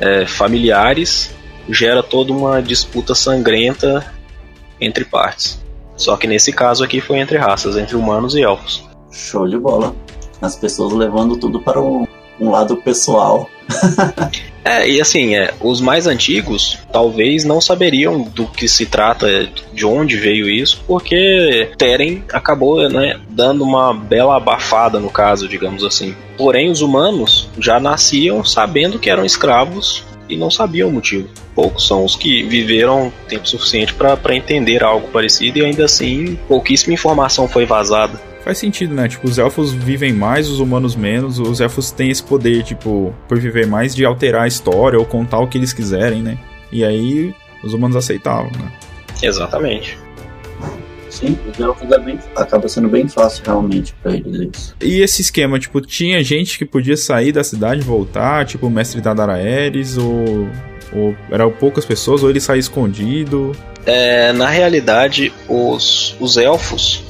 é, 0.00 0.26
familiares 0.26 1.30
gera 1.68 2.02
toda 2.02 2.32
uma 2.32 2.60
disputa 2.62 3.14
sangrenta 3.14 4.12
entre 4.80 5.04
partes. 5.04 5.62
Só 5.96 6.16
que 6.16 6.26
nesse 6.26 6.52
caso 6.52 6.82
aqui 6.82 7.00
foi 7.00 7.18
entre 7.18 7.36
raças, 7.36 7.76
entre 7.76 7.96
humanos 7.96 8.34
e 8.34 8.42
elfos. 8.42 8.84
Show 9.10 9.48
de 9.48 9.58
bola. 9.58 9.94
As 10.40 10.56
pessoas 10.56 10.92
levando 10.92 11.36
tudo 11.36 11.60
para 11.60 11.80
um, 11.80 12.06
um 12.40 12.50
lado 12.50 12.76
pessoal. 12.76 13.48
É, 14.64 14.86
e 14.86 15.00
assim, 15.00 15.34
é, 15.34 15.54
os 15.62 15.80
mais 15.80 16.06
antigos 16.06 16.78
talvez 16.92 17.42
não 17.42 17.58
saberiam 17.58 18.20
do 18.20 18.46
que 18.46 18.68
se 18.68 18.84
trata, 18.84 19.48
de 19.72 19.86
onde 19.86 20.18
veio 20.18 20.46
isso, 20.46 20.84
porque 20.86 21.70
Teren 21.78 22.22
acabou 22.30 22.86
né, 22.86 23.18
dando 23.30 23.64
uma 23.64 23.94
bela 23.94 24.36
abafada 24.36 25.00
no 25.00 25.08
caso, 25.08 25.48
digamos 25.48 25.82
assim. 25.84 26.14
Porém, 26.36 26.70
os 26.70 26.82
humanos 26.82 27.48
já 27.58 27.80
nasciam 27.80 28.44
sabendo 28.44 28.98
que 28.98 29.08
eram 29.08 29.24
escravos 29.24 30.04
e 30.28 30.36
não 30.36 30.50
sabiam 30.50 30.90
o 30.90 30.92
motivo. 30.92 31.28
Poucos 31.54 31.86
são 31.86 32.04
os 32.04 32.14
que 32.14 32.42
viveram 32.42 33.10
tempo 33.26 33.48
suficiente 33.48 33.94
para 33.94 34.36
entender 34.36 34.84
algo 34.84 35.08
parecido 35.08 35.58
e 35.58 35.64
ainda 35.64 35.86
assim 35.86 36.38
pouquíssima 36.46 36.92
informação 36.92 37.48
foi 37.48 37.64
vazada. 37.64 38.20
Faz 38.48 38.56
sentido, 38.56 38.94
né? 38.94 39.06
Tipo, 39.06 39.28
os 39.28 39.36
elfos 39.36 39.74
vivem 39.74 40.10
mais, 40.10 40.48
os 40.48 40.58
humanos 40.58 40.96
menos. 40.96 41.38
Os 41.38 41.60
elfos 41.60 41.90
têm 41.90 42.10
esse 42.10 42.22
poder, 42.22 42.62
tipo, 42.62 43.14
por 43.28 43.38
viver 43.38 43.66
mais, 43.66 43.94
de 43.94 44.06
alterar 44.06 44.44
a 44.44 44.48
história 44.48 44.98
ou 44.98 45.04
contar 45.04 45.38
o 45.40 45.46
que 45.46 45.58
eles 45.58 45.74
quiserem, 45.74 46.22
né? 46.22 46.38
E 46.72 46.82
aí 46.82 47.34
os 47.62 47.74
humanos 47.74 47.94
aceitavam, 47.94 48.50
né? 48.52 48.72
Exatamente. 49.22 49.98
Sim, 51.10 51.38
os 51.46 51.60
elfos 51.60 51.92
é 51.92 51.98
bem, 51.98 52.18
acaba 52.34 52.66
sendo 52.70 52.88
bem 52.88 53.06
fácil 53.06 53.44
realmente 53.44 53.94
pra 54.02 54.14
eles 54.14 54.48
isso. 54.56 54.76
E 54.80 55.02
esse 55.02 55.20
esquema, 55.20 55.58
tipo, 55.58 55.82
tinha 55.82 56.24
gente 56.24 56.56
que 56.56 56.64
podia 56.64 56.96
sair 56.96 57.32
da 57.32 57.44
cidade 57.44 57.82
e 57.82 57.84
voltar, 57.84 58.46
tipo 58.46 58.66
o 58.66 58.70
mestre 58.70 59.02
da 59.02 59.12
Daraeris, 59.12 59.98
ou, 59.98 60.48
ou 60.94 61.14
eram 61.30 61.50
poucas 61.50 61.84
pessoas, 61.84 62.22
ou 62.22 62.30
ele 62.30 62.40
saía 62.40 62.60
escondido. 62.60 63.52
É, 63.84 64.32
na 64.32 64.48
realidade, 64.48 65.34
os, 65.46 66.16
os 66.18 66.38
elfos 66.38 67.07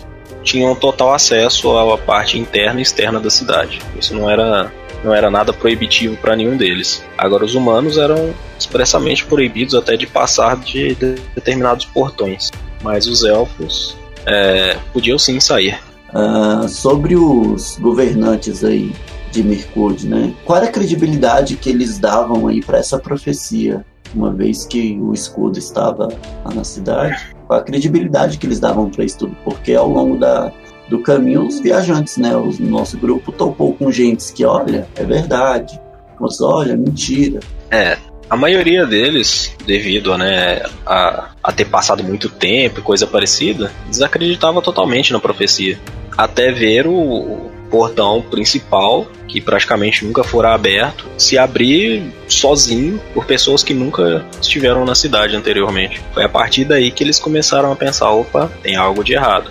tinham 0.49 0.75
total 0.75 1.12
acesso 1.12 1.76
à 1.76 1.99
parte 1.99 2.38
interna 2.38 2.81
e 2.81 2.83
externa 2.83 3.21
da 3.21 3.28
cidade. 3.28 3.81
Isso 3.99 4.14
não 4.14 4.28
era 4.28 4.73
não 5.05 5.14
era 5.14 5.31
nada 5.31 5.52
proibitivo 5.52 6.17
para 6.17 6.35
nenhum 6.35 6.57
deles. 6.57 7.05
Agora 7.17 7.45
os 7.45 7.55
humanos 7.55 7.99
eram 7.99 8.35
expressamente 8.59 9.25
proibidos 9.25 9.75
até 9.75 9.97
de 9.97 10.07
passar 10.09 10.57
de 10.57 10.97
determinados 11.35 11.85
portões, 11.85 12.50
mas 12.83 13.07
os 13.07 13.25
elfos 13.25 13.97
é, 14.26 14.76
podiam 14.93 15.17
sim 15.17 15.38
sair. 15.38 15.78
Uh, 16.12 16.69
sobre 16.69 17.14
os 17.14 17.76
governantes 17.78 18.64
aí 18.64 18.93
de 19.31 19.45
Mirkwood, 19.45 20.09
né? 20.09 20.35
Qual 20.45 20.57
era 20.57 20.67
a 20.67 20.73
credibilidade 20.73 21.57
que 21.57 21.71
eles 21.71 21.99
davam 21.99 22.49
aí 22.49 22.61
para 22.61 22.78
essa 22.78 22.99
profecia, 22.99 23.85
uma 24.14 24.33
vez 24.33 24.64
que 24.64 24.99
o 25.00 25.12
escudo 25.12 25.59
estava 25.59 26.09
lá 26.45 26.55
na 26.55 26.64
cidade? 26.64 27.37
A 27.49 27.61
credibilidade 27.61 28.38
que 28.38 28.47
eles 28.47 28.61
davam 28.61 28.90
para 28.90 29.05
isso 29.05 29.19
tudo, 29.19 29.37
porque 29.45 29.75
ao 29.75 29.88
longo 29.88 30.19
da, 30.19 30.52
do 30.88 31.00
caminho 31.00 31.47
os 31.47 31.61
viajantes, 31.61 32.17
né, 32.17 32.37
o 32.37 32.52
nosso 32.61 32.99
grupo 32.99 33.33
topou 33.33 33.75
com 33.75 33.90
gente 33.90 34.33
que, 34.33 34.45
olha, 34.45 34.87
é 34.97 35.05
verdade, 35.05 35.81
mas 36.21 36.40
olha, 36.40 36.76
mentira. 36.76 37.40
É, 37.71 37.97
a 38.28 38.37
maioria 38.37 38.87
deles, 38.87 39.55
devido 39.64 40.17
né, 40.19 40.62
a, 40.85 41.31
a 41.43 41.52
ter 41.52 41.64
passado 41.64 42.05
muito 42.05 42.28
tempo 42.28 42.81
e 42.81 42.83
coisa 42.83 43.07
parecida, 43.07 43.73
desacreditava 43.88 44.61
totalmente 44.61 45.12
na 45.12 45.21
profecia. 45.21 45.78
Até 46.17 46.52
ver 46.52 46.87
o, 46.87 47.50
portão 47.70 48.22
principal, 48.22 49.06
que 49.26 49.40
praticamente 49.40 50.04
nunca 50.04 50.25
fora 50.25 50.54
aberto, 50.54 51.06
se 51.16 51.38
abrir 51.38 52.12
sozinho 52.28 53.00
por 53.14 53.26
pessoas 53.26 53.62
que 53.62 53.75
nunca 53.75 54.25
estiveram 54.40 54.84
na 54.84 54.94
cidade 54.94 55.37
anteriormente. 55.37 56.02
Foi 56.12 56.25
a 56.25 56.28
partir 56.28 56.64
daí 56.64 56.90
que 56.90 57.04
eles 57.04 57.18
começaram 57.18 57.72
a 57.72 57.76
pensar: 57.76 58.10
opa, 58.10 58.50
tem 58.62 58.76
algo 58.76 59.04
de 59.04 59.14
errado. 59.14 59.50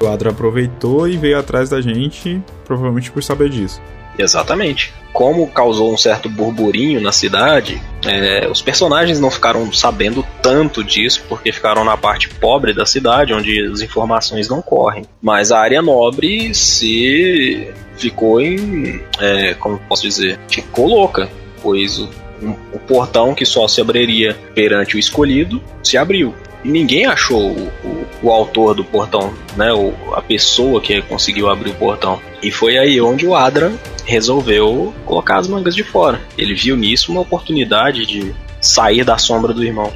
O 0.00 0.06
Adra 0.06 0.30
aproveitou 0.30 1.08
e 1.08 1.16
veio 1.16 1.38
atrás 1.38 1.70
da 1.70 1.80
gente, 1.80 2.42
provavelmente 2.64 3.10
por 3.10 3.22
saber 3.22 3.48
disso. 3.48 3.80
Exatamente. 4.18 4.92
Como 5.12 5.46
causou 5.48 5.92
um 5.92 5.96
certo 5.96 6.28
burburinho 6.28 7.00
na 7.00 7.10
cidade, 7.10 7.80
é, 8.04 8.46
os 8.48 8.60
personagens 8.60 9.18
não 9.18 9.30
ficaram 9.30 9.72
sabendo 9.72 10.24
tanto 10.42 10.84
disso 10.84 11.24
porque 11.28 11.52
ficaram 11.52 11.84
na 11.84 11.96
parte 11.96 12.28
pobre 12.28 12.74
da 12.74 12.84
cidade, 12.84 13.32
onde 13.32 13.66
as 13.66 13.80
informações 13.80 14.48
não 14.48 14.60
correm. 14.60 15.04
Mas 15.22 15.50
a 15.50 15.58
área 15.58 15.80
nobre 15.80 16.54
se 16.54 17.72
ficou 17.96 18.40
em. 18.40 19.00
É, 19.18 19.54
como 19.54 19.78
posso 19.88 20.02
dizer? 20.02 20.38
Ficou 20.48 20.86
louca, 20.86 21.30
pois 21.62 21.98
o, 21.98 22.08
um, 22.42 22.54
o 22.72 22.78
portão 22.78 23.34
que 23.34 23.46
só 23.46 23.66
se 23.66 23.80
abriria 23.80 24.36
perante 24.54 24.96
o 24.96 24.98
escolhido 24.98 25.62
se 25.82 25.96
abriu. 25.96 26.34
Ninguém 26.64 27.06
achou 27.06 27.52
o, 27.52 27.68
o, 27.84 28.06
o, 28.22 28.30
autor 28.30 28.74
do 28.74 28.84
portão, 28.84 29.32
né? 29.56 29.72
O, 29.72 29.92
a 30.14 30.20
pessoa 30.20 30.80
que 30.80 31.00
conseguiu 31.02 31.48
abrir 31.48 31.70
o 31.70 31.74
portão. 31.74 32.20
E 32.42 32.50
foi 32.50 32.76
aí 32.76 33.00
onde 33.00 33.26
o 33.26 33.34
Adra 33.34 33.72
resolveu 34.04 34.92
colocar 35.04 35.38
as 35.38 35.48
mangas 35.48 35.74
de 35.74 35.84
fora. 35.84 36.20
Ele 36.36 36.54
viu 36.54 36.76
nisso 36.76 37.12
uma 37.12 37.20
oportunidade 37.20 38.06
de 38.06 38.34
sair 38.60 39.04
da 39.04 39.18
sombra 39.18 39.52
do 39.52 39.62
irmão. 39.62 39.92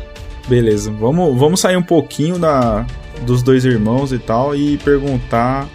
Beleza, 0.48 0.90
vamos, 0.92 1.38
vamos 1.38 1.60
sair 1.60 1.76
um 1.76 1.82
pouquinho 1.82 2.38
da, 2.38 2.86
dos 3.22 3.42
dois 3.42 3.64
irmãos 3.64 4.12
e 4.12 4.18
tal 4.18 4.54
e 4.54 4.78
perguntar 4.78 5.68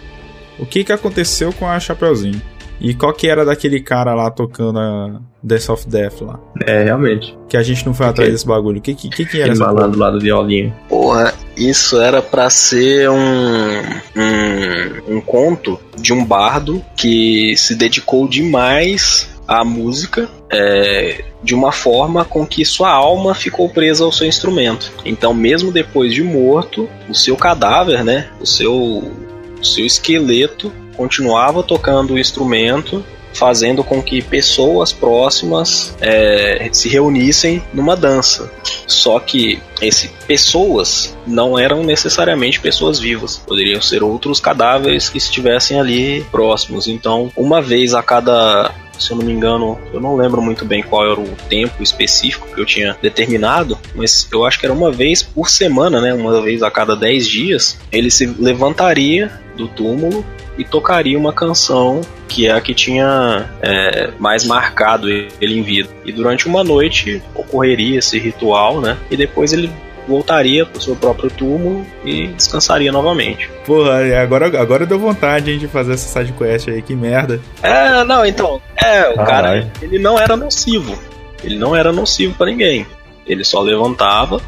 o 0.58 0.66
que, 0.66 0.84
que 0.84 0.92
aconteceu 0.92 1.52
com 1.52 1.66
a 1.66 1.78
Chapeuzinho. 1.78 2.40
E 2.80 2.94
qual 2.94 3.12
que 3.12 3.26
era 3.26 3.44
daquele 3.44 3.80
cara 3.80 4.14
lá 4.14 4.30
tocando 4.30 4.78
a 4.78 5.20
Death 5.46 5.68
of 5.68 5.88
Death 5.88 6.20
lá? 6.22 6.40
É, 6.66 6.82
realmente. 6.82 7.38
Que 7.48 7.56
a 7.56 7.62
gente 7.62 7.86
não 7.86 7.94
foi 7.94 8.06
atrás 8.06 8.32
desse 8.32 8.44
bagulho. 8.44 8.78
O 8.78 8.80
que, 8.82 8.94
que, 8.94 9.24
que, 9.24 9.40
era 9.40 9.52
essa 9.52 9.64
do 9.72 9.98
lado 9.98 10.18
do 10.18 10.20
violinho. 10.20 10.74
Porra, 10.88 11.32
isso 11.56 12.00
era 12.00 12.20
para 12.20 12.50
ser 12.50 13.08
um, 13.08 13.80
um, 14.16 15.16
um 15.16 15.20
conto 15.20 15.78
de 15.96 16.12
um 16.12 16.24
bardo 16.24 16.84
que 16.96 17.56
se 17.56 17.76
dedicou 17.76 18.26
demais 18.26 19.30
à 19.46 19.64
música 19.64 20.28
é, 20.50 21.24
de 21.44 21.54
uma 21.54 21.70
forma 21.70 22.24
com 22.24 22.44
que 22.44 22.64
sua 22.64 22.90
alma 22.90 23.32
ficou 23.32 23.68
presa 23.68 24.04
ao 24.04 24.10
seu 24.10 24.26
instrumento. 24.26 24.90
Então, 25.04 25.32
mesmo 25.32 25.70
depois 25.70 26.12
de 26.12 26.24
morto, 26.24 26.88
o 27.08 27.14
seu 27.14 27.36
cadáver, 27.36 28.02
né, 28.02 28.28
o 28.40 28.46
seu, 28.46 28.74
o 28.74 29.64
seu 29.64 29.86
esqueleto 29.86 30.72
continuava 30.96 31.62
tocando 31.62 32.14
o 32.14 32.18
instrumento, 32.18 33.04
fazendo 33.36 33.84
com 33.84 34.02
que 34.02 34.22
pessoas 34.22 34.92
próximas 34.92 35.94
é, 36.00 36.68
se 36.72 36.88
reunissem 36.88 37.62
numa 37.72 37.94
dança. 37.96 38.50
Só 38.86 39.20
que 39.20 39.60
esse 39.80 40.08
pessoas 40.26 41.16
não 41.26 41.58
eram 41.58 41.82
necessariamente 41.82 42.60
pessoas 42.60 42.98
vivas, 42.98 43.36
poderiam 43.36 43.80
ser 43.80 44.02
outros 44.02 44.40
cadáveres 44.40 45.08
que 45.08 45.18
estivessem 45.18 45.78
ali 45.78 46.24
próximos. 46.30 46.88
Então, 46.88 47.30
uma 47.36 47.60
vez 47.60 47.94
a 47.94 48.02
cada 48.02 48.72
se 48.98 49.10
eu 49.10 49.16
não 49.16 49.24
me 49.24 49.32
engano, 49.32 49.78
eu 49.92 50.00
não 50.00 50.16
lembro 50.16 50.40
muito 50.42 50.64
bem 50.64 50.82
qual 50.82 51.10
era 51.10 51.20
o 51.20 51.36
tempo 51.48 51.82
específico 51.82 52.48
que 52.54 52.60
eu 52.60 52.66
tinha 52.66 52.96
determinado, 53.00 53.78
mas 53.94 54.28
eu 54.32 54.44
acho 54.44 54.58
que 54.58 54.66
era 54.66 54.72
uma 54.72 54.90
vez 54.90 55.22
por 55.22 55.48
semana, 55.48 56.00
né? 56.00 56.14
Uma 56.14 56.42
vez 56.42 56.62
a 56.62 56.70
cada 56.70 56.96
10 56.96 57.28
dias, 57.28 57.78
ele 57.90 58.10
se 58.10 58.26
levantaria 58.26 59.30
do 59.56 59.68
túmulo 59.68 60.24
e 60.58 60.64
tocaria 60.64 61.18
uma 61.18 61.32
canção 61.32 62.00
que 62.28 62.46
é 62.46 62.52
a 62.52 62.60
que 62.60 62.74
tinha 62.74 63.48
é, 63.62 64.10
mais 64.18 64.44
marcado 64.44 65.08
ele 65.08 65.58
em 65.58 65.62
vida. 65.62 65.88
E 66.04 66.12
durante 66.12 66.46
uma 66.46 66.64
noite 66.64 67.22
ocorreria 67.34 67.98
esse 67.98 68.18
ritual, 68.18 68.80
né? 68.80 68.96
E 69.10 69.16
depois 69.16 69.52
ele 69.52 69.70
voltaria 70.06 70.64
pro 70.64 70.80
seu 70.80 70.94
próprio 70.94 71.30
túmulo 71.30 71.84
e 72.04 72.28
descansaria 72.28 72.92
novamente. 72.92 73.50
Porra, 73.64 74.00
agora, 74.20 74.46
agora 74.60 74.86
deu 74.86 74.98
vontade 74.98 75.58
de 75.58 75.66
fazer 75.66 75.94
essa 75.94 76.20
side 76.20 76.32
quest 76.32 76.68
aí, 76.68 76.80
que 76.82 76.94
merda. 76.94 77.40
É, 77.62 78.04
não, 78.04 78.24
então, 78.24 78.60
é, 78.76 79.08
o 79.08 79.16
cara, 79.16 79.70
ele 79.82 79.98
não 79.98 80.18
era 80.18 80.36
nocivo. 80.36 80.96
Ele 81.42 81.56
não 81.56 81.74
era 81.74 81.92
nocivo 81.92 82.34
para 82.34 82.46
ninguém. 82.46 82.86
Ele 83.26 83.44
só 83.44 83.60
levantava, 83.60 84.40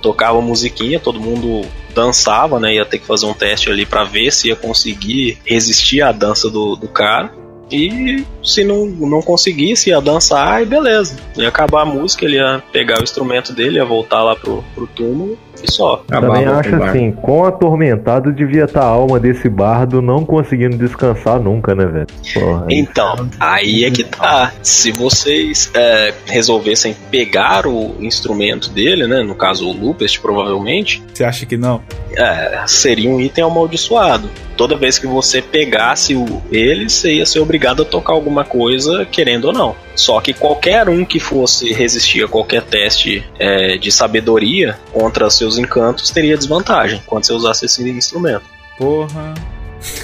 tocava 0.00 0.40
musiquinha, 0.40 0.98
todo 0.98 1.20
mundo 1.20 1.66
dançava, 1.94 2.58
né? 2.58 2.74
Ia 2.74 2.84
ter 2.84 2.98
que 2.98 3.06
fazer 3.06 3.26
um 3.26 3.34
teste 3.34 3.70
ali 3.70 3.86
para 3.86 4.04
ver 4.04 4.32
se 4.32 4.48
ia 4.48 4.56
conseguir 4.56 5.38
resistir 5.44 6.02
à 6.02 6.12
dança 6.12 6.50
do, 6.50 6.74
do 6.74 6.88
cara. 6.88 7.32
E 7.70 8.24
se 8.42 8.64
não, 8.64 8.86
não 8.86 9.22
conseguisse, 9.22 9.90
ia 9.90 10.00
dançar 10.00 10.62
e 10.62 10.66
beleza. 10.66 11.16
Ia 11.36 11.48
acabar 11.48 11.82
a 11.82 11.86
música, 11.86 12.24
ele 12.24 12.36
ia 12.36 12.62
pegar 12.72 13.00
o 13.00 13.02
instrumento 13.02 13.52
dele, 13.52 13.76
ia 13.76 13.84
voltar 13.84 14.22
lá 14.22 14.34
pro, 14.36 14.64
pro 14.74 14.86
túmulo 14.86 15.38
e 15.62 15.70
só. 15.70 16.04
Eu 16.10 16.20
também 16.20 16.44
acho 16.46 16.74
assim, 16.82 17.12
quão 17.12 17.44
atormentado 17.44 18.32
devia 18.32 18.64
estar 18.64 18.80
tá 18.80 18.86
a 18.86 18.90
alma 18.90 19.18
desse 19.20 19.48
bardo 19.48 20.02
não 20.02 20.24
conseguindo 20.24 20.76
descansar 20.76 21.40
nunca, 21.40 21.74
né, 21.74 21.86
velho? 21.86 22.06
Então, 22.68 23.28
aí 23.38 23.84
é 23.84 23.90
que 23.90 24.04
tá. 24.04 24.52
Se 24.62 24.90
vocês 24.90 25.70
é, 25.74 26.12
resolvessem 26.26 26.96
pegar 27.10 27.66
o 27.66 27.96
instrumento 28.00 28.70
dele, 28.70 29.06
né? 29.06 29.22
No 29.22 29.34
caso 29.34 29.68
o 29.68 29.72
Lupest, 29.72 30.20
provavelmente. 30.20 31.02
Você 31.12 31.24
acha 31.24 31.46
que 31.46 31.56
não? 31.56 31.82
É, 32.16 32.64
seria 32.66 33.10
um 33.10 33.20
item 33.20 33.44
amaldiçoado. 33.44 34.28
Toda 34.56 34.76
vez 34.76 34.98
que 34.98 35.06
você 35.06 35.40
pegasse 35.40 36.14
o, 36.14 36.42
ele, 36.50 36.88
você 36.88 37.14
ia 37.14 37.26
ser 37.26 37.40
obrigado 37.40 37.82
a 37.82 37.84
tocar 37.84 38.12
alguma 38.12 38.31
coisa, 38.44 39.04
querendo 39.04 39.46
ou 39.46 39.52
não. 39.52 39.76
Só 39.94 40.20
que 40.20 40.32
qualquer 40.32 40.88
um 40.88 41.04
que 41.04 41.20
fosse 41.20 41.72
resistir 41.72 42.24
a 42.24 42.28
qualquer 42.28 42.62
teste 42.62 43.24
é, 43.38 43.76
de 43.76 43.92
sabedoria 43.92 44.78
contra 44.92 45.28
seus 45.30 45.58
encantos 45.58 46.10
teria 46.10 46.36
desvantagem 46.36 47.02
quando 47.06 47.26
você 47.26 47.32
usasse 47.32 47.66
esse 47.66 47.88
instrumento. 47.88 48.44
Porra. 48.78 49.34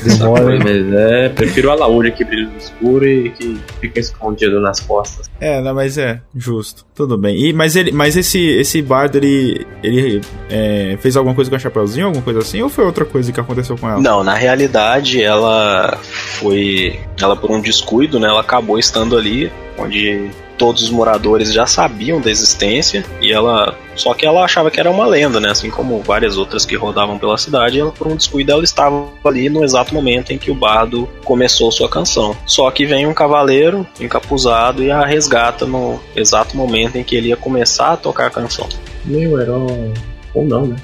Demora. 0.03 0.59
Mas 0.59 0.93
é, 0.93 1.29
prefiro 1.29 1.71
a 1.71 1.75
laúde 1.75 2.11
que 2.13 2.25
brilha 2.25 2.49
no 2.49 2.57
escuro 2.57 3.07
e 3.07 3.31
que 3.31 3.61
fica 3.81 4.01
escondido 4.01 4.61
nas 4.61 4.81
costas. 4.81 5.29
É, 5.41 5.61
não, 5.61 5.75
mas 5.75 5.99
é, 5.99 6.21
justo. 6.35 6.85
Tudo 6.95 7.17
bem. 7.17 7.37
E, 7.37 7.53
mas 7.53 7.77
ele, 7.77 7.93
mas 7.93 8.17
esse, 8.17 8.39
esse 8.39 8.83
bardo, 8.83 9.17
ele, 9.17 9.67
ele 9.83 10.21
é, 10.51 10.97
fez 11.01 11.17
alguma 11.17 11.35
coisa 11.35 11.51
com 11.51 11.57
a 11.57 11.59
Chapeuzinho, 11.59 12.07
alguma 12.07 12.23
coisa 12.23 12.41
assim, 12.41 12.61
ou 12.61 12.69
foi 12.69 12.85
outra 12.85 13.05
coisa 13.05 13.33
que 13.33 13.41
aconteceu 13.41 13.77
com 13.77 13.89
ela? 13.89 14.01
Não, 14.01 14.25
na 14.25 14.35
realidade 14.35 15.23
ela 15.23 15.99
foi. 16.03 16.99
Ela 17.21 17.37
por 17.37 17.51
um 17.51 17.61
descuido, 17.61 18.19
né? 18.19 18.29
Ela 18.29 18.41
acabou 18.41 18.79
estando 18.79 19.17
ali 19.17 19.51
onde 19.79 20.31
todos 20.59 20.83
os 20.83 20.91
moradores 20.91 21.53
já 21.53 21.67
sabiam 21.67 22.21
da 22.21 22.31
existência 22.31 23.05
e 23.23 23.33
ela 23.33 23.75
só 23.95 24.15
que 24.15 24.27
ela 24.27 24.45
achava 24.45 24.71
que 24.71 24.79
era 24.79 24.91
uma 24.91 25.07
lenda, 25.07 25.41
né? 25.41 25.51
Assim 25.51 25.71
como 25.71 26.01
várias 26.03 26.37
outras 26.37 26.65
que 26.65 26.77
rodavam 26.77 27.19
pela 27.19 27.37
cidade, 27.39 27.81
ela 27.81 27.91
por 27.91 28.07
um 28.07 28.17
descuido 28.17 28.53
ela 28.53 28.63
estava 28.63 29.09
ali 29.25 29.49
no 29.49 29.65
exato 29.65 29.95
momento 29.95 30.33
em 30.33 30.39
que 30.39 30.51
o 30.51 30.55
bardo 30.55 31.09
começou 31.25 31.73
sua 31.73 31.89
canção. 31.89 32.37
Só 32.47 32.71
que 32.71 32.87
vem 32.87 33.07
um 33.07 33.15
cavaleiro 33.15 33.87
encapuzado 34.01 34.83
e 34.83 34.91
a 34.91 35.05
resgata 35.05 35.67
no 35.67 36.01
exato 36.15 36.57
momento 36.57 36.97
em 36.97 37.03
que 37.03 37.17
ele 37.17 37.29
ia 37.29 37.37
começar 37.37 37.93
a 37.93 37.97
tocar 37.97 38.27
a 38.27 38.31
canção. 38.31 38.69
Meu 39.05 39.41
herói. 39.41 39.93
Ou 40.35 40.45
não, 40.45 40.67
né? 40.67 40.77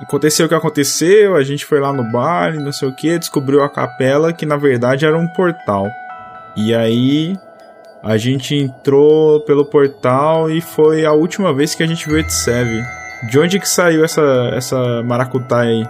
Aconteceu 0.00 0.44
o 0.44 0.48
que 0.48 0.54
aconteceu, 0.54 1.36
a 1.36 1.42
gente 1.42 1.64
foi 1.64 1.80
lá 1.80 1.90
no 1.90 2.04
bar 2.12 2.54
e 2.54 2.58
não 2.58 2.70
sei 2.70 2.86
o 2.86 2.94
que, 2.94 3.18
descobriu 3.18 3.62
a 3.62 3.68
capela 3.68 4.30
que 4.30 4.44
na 4.44 4.56
verdade 4.56 5.06
era 5.06 5.16
um 5.16 5.26
portal. 5.28 5.86
E 6.56 6.74
aí 6.74 7.38
a 8.02 8.16
gente 8.16 8.54
entrou 8.54 9.40
pelo 9.40 9.64
portal 9.64 10.50
e 10.50 10.60
foi 10.60 11.04
a 11.04 11.12
última 11.12 11.52
vez 11.52 11.74
que 11.74 11.82
a 11.82 11.86
gente 11.86 12.08
viu 12.08 12.18
Etsev. 12.18 12.82
De 13.30 13.38
onde 13.38 13.58
que 13.58 13.68
saiu 13.68 14.04
essa, 14.04 14.22
essa 14.54 15.02
maracutaia 15.02 15.70
aí? 15.70 15.84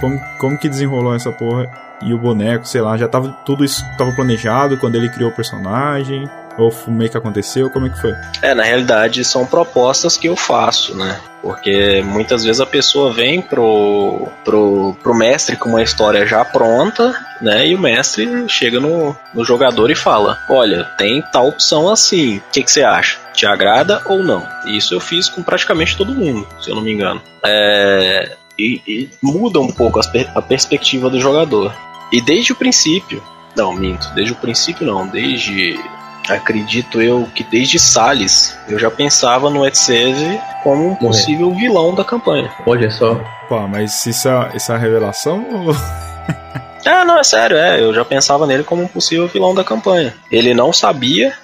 Como, 0.00 0.20
como 0.38 0.58
que 0.58 0.68
desenrolou 0.68 1.14
essa 1.14 1.32
porra? 1.32 1.66
E 2.02 2.12
o 2.12 2.18
boneco, 2.18 2.66
sei 2.66 2.80
lá, 2.80 2.96
já 2.96 3.08
tava 3.08 3.30
tudo 3.46 3.64
isso 3.64 3.84
tava 3.96 4.12
planejado 4.12 4.76
quando 4.76 4.96
ele 4.96 5.08
criou 5.08 5.30
o 5.30 5.34
personagem? 5.34 6.28
Ou 6.58 6.72
meio 6.88 7.10
que 7.10 7.16
aconteceu? 7.16 7.70
Como 7.70 7.86
é 7.86 7.90
que 7.90 8.00
foi? 8.00 8.14
É, 8.42 8.54
na 8.54 8.62
realidade 8.62 9.24
são 9.24 9.46
propostas 9.46 10.16
que 10.16 10.28
eu 10.28 10.36
faço, 10.36 10.96
né? 10.96 11.20
Porque 11.40 12.02
muitas 12.04 12.44
vezes 12.44 12.60
a 12.60 12.66
pessoa 12.66 13.12
vem 13.12 13.42
pro, 13.42 14.28
pro, 14.44 14.96
pro 15.02 15.14
mestre 15.14 15.56
com 15.56 15.70
uma 15.70 15.82
história 15.82 16.24
já 16.24 16.44
pronta, 16.44 17.14
né? 17.40 17.66
E 17.66 17.74
o 17.74 17.78
mestre 17.78 18.48
chega 18.48 18.78
no, 18.78 19.16
no 19.34 19.44
jogador 19.44 19.90
e 19.90 19.96
fala: 19.96 20.38
Olha, 20.48 20.84
tem 20.96 21.22
tal 21.32 21.48
opção 21.48 21.90
assim, 21.90 22.36
o 22.36 22.42
que, 22.52 22.62
que 22.62 22.70
você 22.70 22.82
acha? 22.82 23.18
Te 23.34 23.46
agrada 23.46 24.02
ou 24.06 24.22
não? 24.22 24.46
Isso 24.66 24.94
eu 24.94 25.00
fiz 25.00 25.28
com 25.28 25.42
praticamente 25.42 25.96
todo 25.96 26.14
mundo, 26.14 26.46
se 26.60 26.70
eu 26.70 26.76
não 26.76 26.82
me 26.82 26.92
engano. 26.92 27.20
É, 27.44 28.36
e, 28.58 28.80
e 28.86 29.10
muda 29.22 29.58
um 29.58 29.72
pouco 29.72 29.98
a, 29.98 30.02
a 30.34 30.42
perspectiva 30.42 31.10
do 31.10 31.20
jogador. 31.20 31.74
E 32.12 32.20
desde 32.20 32.52
o 32.52 32.56
princípio, 32.56 33.22
não, 33.56 33.72
minto, 33.72 34.08
desde 34.14 34.32
o 34.32 34.36
princípio 34.36 34.86
não, 34.86 35.08
desde 35.08 35.78
acredito 36.28 37.00
eu 37.00 37.28
que 37.34 37.42
desde 37.42 37.78
Salles 37.78 38.56
eu 38.68 38.78
já 38.78 38.90
pensava 38.90 39.50
no 39.50 39.66
Etseve 39.66 40.40
como 40.62 40.88
um 40.88 40.94
possível 40.94 41.52
vilão 41.52 41.94
da 41.94 42.04
campanha. 42.04 42.52
Olha 42.66 42.90
só. 42.90 43.14
Pô, 43.48 43.66
mas 43.66 44.06
isso 44.06 44.28
é, 44.28 44.50
isso 44.54 44.70
é 44.70 44.74
uma 44.74 44.80
revelação? 44.80 45.44
Ou... 45.50 45.74
Ah, 46.86 47.04
não, 47.04 47.18
é 47.18 47.24
sério, 47.24 47.56
é, 47.56 47.80
eu 47.80 47.92
já 47.94 48.04
pensava 48.04 48.46
nele 48.46 48.64
como 48.64 48.82
um 48.82 48.88
possível 48.88 49.26
vilão 49.26 49.54
da 49.54 49.64
campanha. 49.64 50.14
Ele 50.30 50.54
não 50.54 50.72
sabia 50.72 51.34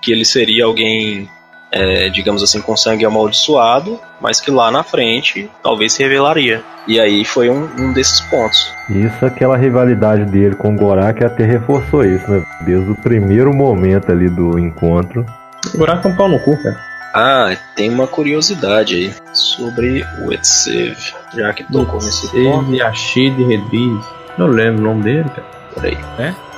que 0.00 0.12
ele 0.12 0.24
seria 0.24 0.64
alguém, 0.64 1.28
é, 1.74 2.08
digamos 2.08 2.40
assim, 2.42 2.62
com 2.62 2.76
sangue 2.76 3.04
amaldiçoado, 3.04 3.98
mas 4.20 4.40
que 4.40 4.50
lá 4.50 4.70
na 4.70 4.84
frente 4.84 5.50
talvez 5.60 5.92
se 5.92 6.02
revelaria. 6.02 6.62
E 6.86 7.00
aí 7.00 7.24
foi 7.24 7.50
um, 7.50 7.68
um 7.78 7.92
desses 7.92 8.20
pontos. 8.20 8.72
Isso, 8.88 9.26
aquela 9.26 9.56
rivalidade 9.56 10.24
dele 10.26 10.54
com 10.54 10.74
o 10.74 10.76
Gorak 10.76 11.24
até 11.24 11.44
reforçou 11.44 12.04
isso, 12.04 12.30
né? 12.30 12.44
Desde 12.64 12.90
o 12.92 12.94
primeiro 12.94 13.52
momento 13.52 14.12
ali 14.12 14.28
do 14.28 14.58
encontro. 14.58 15.26
Agora 15.74 16.00
é 16.02 16.06
um 16.06 16.14
pau 16.14 16.28
no 16.28 16.38
cu, 16.38 16.56
cara. 16.62 16.78
Ah, 17.12 17.56
tem 17.74 17.90
uma 17.90 18.06
curiosidade 18.06 18.94
aí 18.94 19.14
sobre 19.32 20.04
o 20.24 20.32
Etsev, 20.32 20.96
já 21.34 21.52
que 21.52 21.64
tocou 21.64 21.94
nesse 21.94 22.30
ponto. 22.30 22.66
Teve 22.66 22.82
Ashid 22.82 23.36
Redriz. 23.44 24.04
Não 24.36 24.46
lembro 24.46 24.82
o 24.82 24.84
nome 24.84 25.02
dele, 25.02 25.28
cara. 25.30 25.46
Peraí. 25.74 25.98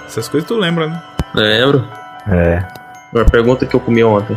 Essas 0.07 0.29
coisas 0.29 0.47
tu 0.47 0.57
lembra, 0.57 0.89
né? 0.89 1.03
Lembro. 1.35 1.87
É. 2.29 2.63
Uma 3.13 3.25
pergunta 3.25 3.65
que 3.65 3.77
eu 3.77 3.81
comi 3.81 4.03
ontem. 4.03 4.37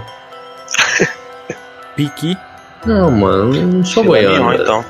Piqui. 1.99 2.37
Não, 2.85 3.11
mano, 3.11 3.53
não 3.61 3.83
sou 3.83 4.05
goiano. 4.05 4.53
então. 4.53 4.85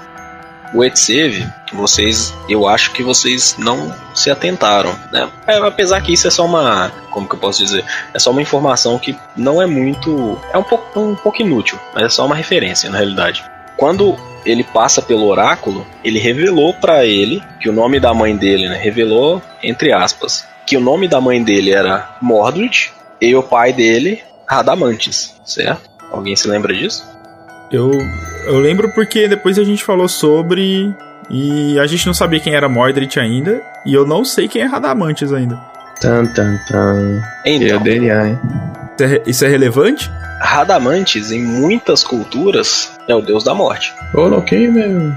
O 0.72 0.84
Etseve, 0.84 1.48
vocês, 1.74 2.32
eu 2.48 2.68
acho 2.68 2.92
que 2.92 3.02
vocês 3.02 3.56
não 3.58 3.92
se 4.14 4.30
atentaram, 4.30 4.96
né? 5.12 5.28
É, 5.48 5.58
apesar 5.58 6.00
que 6.02 6.14
isso 6.14 6.28
é 6.28 6.30
só 6.30 6.46
uma, 6.46 6.92
como 7.10 7.28
que 7.28 7.34
eu 7.34 7.40
posso 7.40 7.64
dizer, 7.66 7.84
é 8.14 8.20
só 8.20 8.30
uma 8.30 8.44
informação 8.44 9.00
que 9.00 9.18
não 9.36 9.60
é 9.60 9.66
muito, 9.66 10.40
é 10.54 10.58
um 10.60 10.64
pouco, 10.64 11.00
um 11.00 11.16
pouco 11.16 11.42
inútil, 11.42 11.80
mas 11.96 12.04
é 12.04 12.10
só 12.10 12.24
uma 12.24 12.36
referência 12.36 12.88
na 12.92 13.00
realidade. 13.00 13.44
Quando 13.76 14.16
ele 14.46 14.64
passa 14.64 15.02
pelo 15.02 15.26
oráculo, 15.26 15.88
ele 16.04 16.20
revelou 16.20 16.76
pra 16.76 17.04
ele 17.04 17.42
que 17.60 17.68
o 17.68 17.74
nome 17.74 18.00
da 18.00 18.14
mãe 18.14 18.38
dele, 18.38 18.70
né, 18.70 18.78
revelou 18.78 19.42
entre 19.64 19.92
aspas, 19.92 20.46
que 20.68 20.78
o 20.78 20.80
nome 20.80 21.08
da 21.08 21.20
mãe 21.20 21.44
dele 21.44 21.72
era 21.72 22.16
Mordred 22.22 22.92
e 23.20 23.36
o 23.36 23.42
pai 23.42 23.74
dele 23.74 24.22
Radamantes, 24.48 25.36
certo? 25.44 25.89
Alguém 26.12 26.36
se 26.36 26.48
lembra 26.48 26.74
disso? 26.74 27.08
Eu, 27.72 27.92
eu 28.46 28.60
lembro 28.60 28.90
porque 28.94 29.28
depois 29.28 29.60
a 29.60 29.64
gente 29.64 29.84
falou 29.84 30.08
sobre. 30.08 30.94
E 31.30 31.78
a 31.78 31.86
gente 31.86 32.08
não 32.08 32.14
sabia 32.14 32.40
quem 32.40 32.56
era 32.56 32.68
Mordred 32.68 33.20
ainda. 33.20 33.62
E 33.86 33.94
eu 33.94 34.06
não 34.06 34.26
sei 34.26 34.48
quem 34.48 34.64
é 34.64 34.66
Radamantes 34.66 35.32
ainda. 35.32 35.56
Tan, 36.02 36.26
tan, 36.28 36.58
tan. 36.68 37.22
Então, 37.46 37.68
Eu 37.68 37.80
DNA, 37.80 38.30
hein? 38.30 38.40
Isso 38.98 39.04
é, 39.04 39.22
isso 39.28 39.46
é 39.46 39.48
relevante? 39.48 40.10
Radamantes, 40.42 41.32
em 41.32 41.44
muitas 41.44 42.04
culturas, 42.04 42.98
é 43.08 43.14
o 43.14 43.22
deus 43.22 43.44
da 43.44 43.54
morte. 43.54 43.94
Coloquei, 44.12 44.68
meu. 44.70 45.12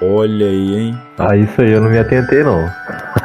Olha 0.00 0.46
aí, 0.46 0.74
hein? 0.76 0.98
Ah, 1.18 1.36
isso 1.36 1.60
aí 1.60 1.70
eu 1.70 1.80
não 1.80 1.90
me 1.90 1.98
atentei, 1.98 2.42
não. 2.42 2.58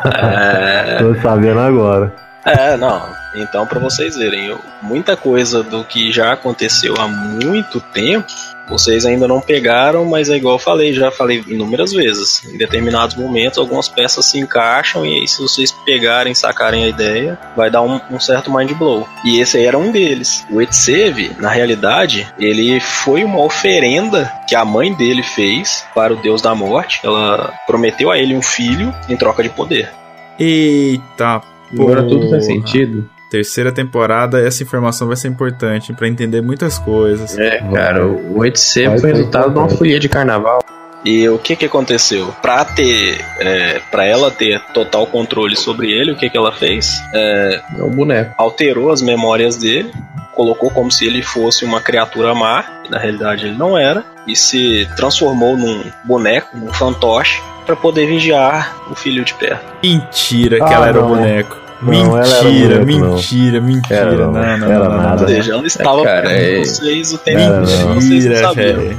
É, 0.06 0.98
Tô 1.02 1.16
sabendo 1.22 1.60
agora. 1.60 2.14
É, 2.48 2.78
não. 2.78 3.16
Então, 3.36 3.66
pra 3.68 3.80
vocês 3.80 4.16
verem, 4.16 4.46
eu- 4.48 4.60
muita 4.82 5.16
coisa 5.16 5.62
do 5.64 5.84
que 5.84 6.12
já 6.12 6.34
aconteceu 6.34 6.96
há 6.98 7.08
muito 7.08 7.80
tempo, 7.80 8.28
vocês 8.70 9.06
ainda 9.06 9.28
não 9.28 9.40
pegaram, 9.40 10.04
mas 10.06 10.30
é 10.30 10.36
igual 10.36 10.56
eu 10.56 10.60
falei, 10.60 10.94
já 10.94 11.10
falei 11.10 11.44
inúmeras 11.48 11.94
vezes. 11.94 12.44
Em 12.46 12.58
determinados 12.58 13.16
momentos, 13.16 13.58
algumas 13.58 13.88
peças 13.88 14.26
se 14.26 14.38
encaixam 14.40 15.06
e 15.06 15.20
aí, 15.20 15.28
se 15.28 15.42
vocês 15.42 15.72
pegarem, 15.86 16.34
sacarem 16.34 16.84
a 16.84 16.88
ideia, 16.88 17.38
vai 17.56 17.70
dar 17.70 17.82
um, 17.82 18.00
um 18.12 18.20
certo 18.20 18.52
mind 18.54 18.72
blow. 18.74 19.08
E 19.24 19.40
esse 19.40 19.58
aí 19.58 19.66
era 19.66 19.78
um 19.78 19.92
deles. 19.92 20.46
O 20.50 20.62
Etseve, 20.62 21.32
na 21.40 21.50
realidade, 21.50 22.28
ele 22.38 22.80
foi 22.82 23.24
uma 23.24 23.40
oferenda 23.42 24.32
que 24.48 24.56
a 24.56 24.66
mãe 24.66 24.94
dele 24.94 25.24
fez 25.24 25.86
para 25.96 26.14
o 26.14 26.18
deus 26.18 26.42
da 26.42 26.54
morte. 26.54 27.00
Ela 27.04 27.54
prometeu 27.66 28.12
a 28.12 28.18
ele 28.18 28.36
um 28.36 28.42
filho 28.42 28.94
em 29.08 29.16
troca 29.16 29.42
de 29.44 29.50
poder. 29.50 29.90
Eita, 30.40 31.42
Agora 31.72 32.04
tudo 32.04 32.30
faz 32.30 32.46
sentido. 32.46 33.10
Terceira 33.30 33.72
temporada, 33.74 34.40
essa 34.40 34.64
informação 34.64 35.08
vai 35.08 35.18
ser 35.18 35.28
importante 35.28 35.92
pra 35.94 36.08
entender 36.08 36.42
muitas 36.42 36.80
coisas. 36.80 37.38
É, 37.38 37.58
cara, 37.74 38.06
o 38.08 38.36
8C 38.40 38.88
Vai 38.88 39.00
foi 39.00 39.12
resultado 39.12 39.52
de 39.52 39.60
uma 39.60 39.68
folia 39.70 40.00
de 40.00 40.08
carnaval. 40.08 40.64
E 41.04 41.28
o 41.30 41.38
que 41.38 41.56
que 41.56 41.66
aconteceu? 41.66 42.34
Pra 42.42 42.64
ter, 42.66 43.20
é, 43.40 43.80
para 43.92 44.06
ela 44.06 44.32
ter 44.32 44.60
total 44.74 45.06
controle 45.08 45.56
sobre 45.56 45.92
ele, 45.92 46.12
o 46.14 46.16
que 46.16 46.30
que 46.30 46.38
ela 46.38 46.52
fez? 46.54 47.02
É, 47.14 47.62
É 47.78 47.84
o 47.84 47.90
boneco. 47.90 48.34
alterou 48.38 48.92
as 48.92 49.02
memórias 49.02 49.58
dele, 49.58 49.92
colocou 50.34 50.70
como 50.72 50.90
se 50.92 51.06
ele 51.06 51.22
fosse 51.22 51.66
uma 51.66 51.82
criatura 51.82 52.34
má, 52.34 52.82
e 52.86 52.90
na 52.90 52.98
realidade 52.98 53.46
ele 53.46 53.58
não 53.58 53.78
era, 53.78 54.06
e 54.26 54.36
se 54.36 54.88
transformou 54.96 55.58
num 55.58 55.84
boneco, 56.06 56.58
num 56.58 56.74
fantoche, 56.74 57.42
pra 57.68 57.76
poder 57.76 58.08
vigiar 58.08 58.76
o 58.90 58.96
filho 58.96 59.24
de 59.24 59.34
perto. 59.36 59.64
Mentira 59.84 60.58
que 60.58 60.64
Ah, 60.64 60.74
ela 60.74 60.88
era 60.88 61.04
o 61.04 61.08
boneco. 61.10 61.58
Não, 61.80 62.18
ela 62.18 62.26
era 62.36 62.44
mentira, 62.44 62.80
boneco, 62.80 63.00
não. 63.00 63.14
mentira, 63.16 63.62
mentira. 63.62 63.96
Era 64.00 64.12
não, 64.16 64.32
não, 64.32 64.32
não, 64.32 64.58
não, 64.58 64.72
era 64.72 64.84
não, 64.86 64.90
não, 64.92 64.98
nada. 65.04 65.22
Ou 65.22 65.28
seja, 65.28 65.54
ela 65.54 65.68
estava 65.68 66.04
cara, 66.04 66.32
é- 66.32 66.58
vocês 66.60 67.14
o 67.14 67.18
tempo 67.20 67.38
Era 67.40 67.60
não. 67.60 67.66
vocês 67.66 67.86
não 67.86 67.96
Mentira, 67.96 68.38
sabiam. 68.38 68.98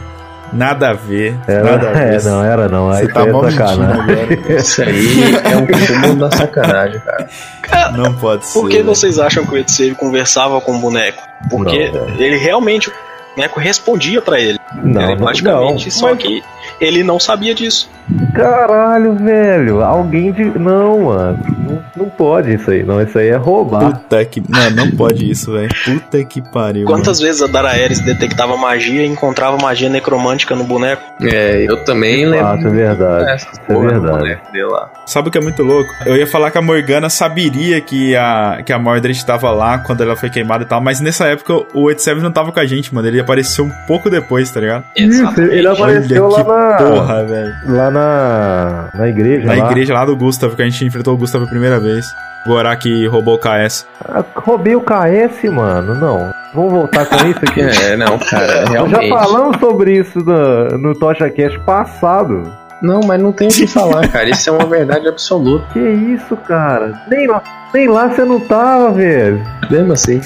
Nada 0.50 0.88
a 0.88 0.92
ver. 0.94 1.36
Era, 1.46 1.62
nada 1.72 1.88
a 1.90 1.92
ver. 1.92 2.14
é, 2.14 2.22
não, 2.22 2.42
era 2.44 2.68
não. 2.68 2.88
Aí 2.90 3.04
Você 3.04 3.12
tá 3.12 3.20
mentindo 3.26 3.50
sacanagem. 3.50 3.84
agora. 3.84 4.34
Isso 4.60 4.82
aí 4.82 5.34
é 5.52 5.56
um 5.58 5.66
cúmulo 5.66 6.16
da 6.20 6.30
sacanagem, 6.30 7.00
cara. 7.00 7.92
Não 7.92 8.14
pode 8.14 8.46
ser. 8.46 8.58
Por 8.60 8.68
que 8.70 8.76
velho. 8.76 8.86
vocês 8.86 9.18
acham 9.18 9.44
que 9.44 9.52
o 9.52 9.58
Etsave 9.58 9.94
conversava 9.94 10.58
com 10.60 10.76
o 10.76 10.78
boneco? 10.78 11.22
Porque 11.50 11.76
ele 12.16 12.38
realmente, 12.38 12.88
o 12.88 12.92
boneco 13.36 13.60
respondia 13.60 14.22
pra 14.22 14.40
ele. 14.40 14.58
Não, 14.82 15.16
não. 15.16 15.78
só 15.90 16.10
Mas- 16.10 16.18
que 16.22 16.42
ele 16.80 17.02
não 17.02 17.18
sabia 17.18 17.54
disso. 17.54 17.90
Caralho, 18.34 19.14
velho. 19.14 19.82
Alguém 19.82 20.32
de. 20.32 20.44
Não, 20.44 21.04
mano. 21.04 21.38
Não, 21.58 21.84
não 21.96 22.08
pode 22.08 22.54
isso 22.54 22.70
aí. 22.70 22.82
Não, 22.82 23.00
isso 23.02 23.18
aí 23.18 23.28
é 23.28 23.36
roubar. 23.36 23.92
Puta 23.92 24.24
que. 24.24 24.42
Não, 24.48 24.70
não 24.70 24.90
pode 24.92 25.30
isso, 25.30 25.52
velho. 25.52 25.68
Puta 25.84 26.24
que 26.24 26.40
pariu. 26.40 26.86
Quantas 26.86 27.20
vezes 27.20 27.42
a 27.42 27.46
Daraeris 27.46 28.00
detectava 28.00 28.56
magia 28.56 29.02
e 29.02 29.06
encontrava 29.06 29.56
magia 29.58 29.88
necromântica 29.88 30.54
no 30.54 30.64
boneco? 30.64 31.02
É, 31.22 31.64
eu 31.68 31.84
também 31.84 32.26
lembro. 32.26 32.46
Ah, 32.46 32.56
isso 32.56 32.66
é 32.66 32.70
verdade. 32.70 33.30
Essa 33.30 33.48
é 33.68 33.74
verdade. 33.74 34.18
boneco 34.18 34.52
dele 34.52 34.64
lá. 34.66 34.90
Sabe 35.08 35.28
o 35.28 35.30
que 35.30 35.38
é 35.38 35.40
muito 35.40 35.62
louco? 35.62 35.90
Eu 36.04 36.16
ia 36.16 36.26
falar 36.26 36.50
que 36.50 36.58
a 36.58 36.62
Morgana 36.62 37.08
saberia 37.08 37.80
que 37.80 38.14
a, 38.14 38.62
que 38.64 38.70
a 38.70 38.78
Mordred 38.78 39.24
tava 39.24 39.50
lá 39.50 39.78
quando 39.78 40.02
ela 40.02 40.14
foi 40.14 40.28
queimada 40.28 40.64
e 40.64 40.66
tal, 40.66 40.82
mas 40.82 41.00
nessa 41.00 41.26
época 41.26 41.54
o 41.72 41.90
Ed 41.90 42.02
Seven 42.02 42.22
não 42.22 42.30
tava 42.30 42.52
com 42.52 42.60
a 42.60 42.66
gente, 42.66 42.94
mano. 42.94 43.08
Ele 43.08 43.18
apareceu 43.18 43.64
um 43.64 43.70
pouco 43.86 44.10
depois, 44.10 44.50
tá 44.50 44.60
ligado? 44.60 44.84
Isso, 44.94 45.40
ele 45.40 45.66
apareceu 45.66 46.26
Olha 46.26 46.44
lá 46.44 46.76
que 46.76 46.82
na. 46.82 46.90
porra, 46.90 47.24
velho. 47.24 47.54
Lá 47.68 47.90
na. 47.90 48.90
Na 48.94 49.08
igreja. 49.08 49.46
Na 49.46 49.54
lá. 49.64 49.70
igreja 49.70 49.94
lá 49.94 50.04
do 50.04 50.14
Gustav, 50.14 50.54
que 50.54 50.60
a 50.60 50.64
gente 50.66 50.84
enfrentou 50.84 51.14
o 51.14 51.16
Gustav 51.16 51.42
a 51.42 51.46
primeira 51.46 51.80
vez. 51.80 52.04
O 52.44 52.50
Gorak 52.50 53.06
roubou 53.06 53.36
o 53.36 53.38
KS. 53.38 53.86
Ah, 54.06 54.22
roubei 54.36 54.76
o 54.76 54.82
KS, 54.82 55.50
mano. 55.50 55.94
Não. 55.94 56.30
Vamos 56.54 56.70
voltar 56.72 57.06
com 57.06 57.16
isso 57.26 57.40
aqui. 57.42 57.60
É, 57.82 57.96
não, 57.96 58.18
cara, 58.18 58.66
Já 58.66 58.72
realmente. 58.72 59.08
falamos 59.08 59.58
sobre 59.58 59.98
isso 59.98 60.18
no, 60.20 60.78
no 60.78 60.94
Tocha 60.94 61.30
Cast 61.30 61.58
passado. 61.60 62.67
Não, 62.82 63.00
mas 63.00 63.20
não 63.20 63.32
tem 63.32 63.48
o 63.48 63.50
que 63.50 63.66
falar, 63.68 64.08
cara. 64.08 64.28
Isso 64.30 64.48
é 64.48 64.52
uma 64.52 64.66
verdade 64.66 65.08
absoluta. 65.08 65.66
Que 65.72 65.80
isso, 65.80 66.36
cara? 66.36 67.02
Nem 67.08 67.26
lá, 67.26 67.42
nem 67.72 67.88
lá 67.88 68.08
você 68.08 68.24
não 68.24 68.40
tava, 68.40 68.92
velho. 68.92 69.42
Mesmo 69.70 69.92
assim. 69.92 70.20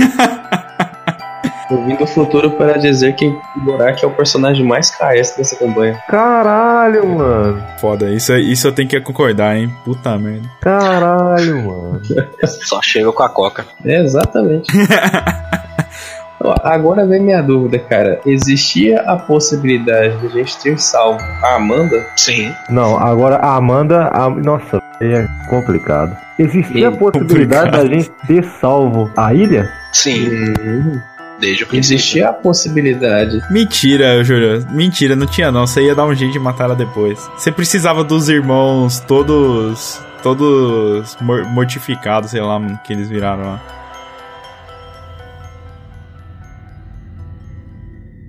Eu 1.70 1.82
vim 1.86 1.96
do 1.96 2.06
futuro 2.06 2.50
para 2.50 2.76
dizer 2.76 3.14
que 3.14 3.26
o 3.26 3.64
Gorak 3.64 4.04
é 4.04 4.06
o 4.06 4.10
personagem 4.10 4.64
mais 4.66 4.90
KS 4.90 5.36
dessa 5.36 5.56
campanha. 5.56 5.98
Caralho, 6.06 7.06
mano. 7.08 7.62
Foda, 7.78 8.10
isso, 8.10 8.34
isso 8.36 8.68
eu 8.68 8.72
tenho 8.72 8.88
que 8.88 9.00
concordar, 9.00 9.56
hein? 9.56 9.74
Puta 9.82 10.18
merda. 10.18 10.46
Caralho, 10.60 11.64
mano. 11.64 12.02
Só 12.44 12.82
chega 12.82 13.10
com 13.10 13.22
a 13.22 13.28
coca. 13.30 13.64
É, 13.86 14.02
exatamente. 14.02 14.70
Agora 16.64 17.06
vem 17.06 17.20
minha 17.22 17.40
dúvida, 17.42 17.78
cara. 17.78 18.20
Existia 18.26 19.00
a 19.02 19.16
possibilidade 19.16 20.16
de 20.18 20.26
a 20.26 20.30
gente 20.30 20.58
ter 20.58 20.78
salvo 20.80 21.20
a 21.42 21.54
Amanda? 21.56 22.04
Sim. 22.16 22.52
Não, 22.68 22.98
agora 22.98 23.36
a 23.36 23.54
Amanda. 23.56 24.08
a- 24.12 24.28
nossa, 24.30 24.82
é 25.00 25.26
complicado. 25.48 26.16
Existia 26.38 26.88
a 26.88 26.92
possibilidade 26.92 27.70
complicado. 27.70 27.70
da 27.70 27.86
gente 27.86 28.10
ter 28.26 28.44
salvo 28.60 29.10
a 29.16 29.32
ilha? 29.32 29.70
Sim. 29.92 30.24
Desde 31.38 31.64
o 31.64 31.66
princípio. 31.66 31.96
Existia 31.96 32.28
a 32.28 32.32
possibilidade. 32.32 33.40
Mentira, 33.50 34.22
Júlio. 34.24 34.64
Mentira, 34.70 35.14
não 35.14 35.26
tinha 35.26 35.50
não. 35.52 35.66
Você 35.66 35.82
ia 35.82 35.94
dar 35.94 36.06
um 36.06 36.14
jeito 36.14 36.32
de 36.32 36.38
matar 36.38 36.64
ela 36.64 36.74
depois. 36.76 37.28
Você 37.36 37.52
precisava 37.52 38.02
dos 38.02 38.28
irmãos 38.28 38.98
todos. 39.00 40.00
Todos 40.22 41.16
mor- 41.20 41.44
mortificados, 41.46 42.30
sei 42.30 42.40
lá, 42.40 42.56
mano, 42.58 42.78
que 42.84 42.92
eles 42.92 43.08
viraram 43.08 43.42
lá. 43.44 43.60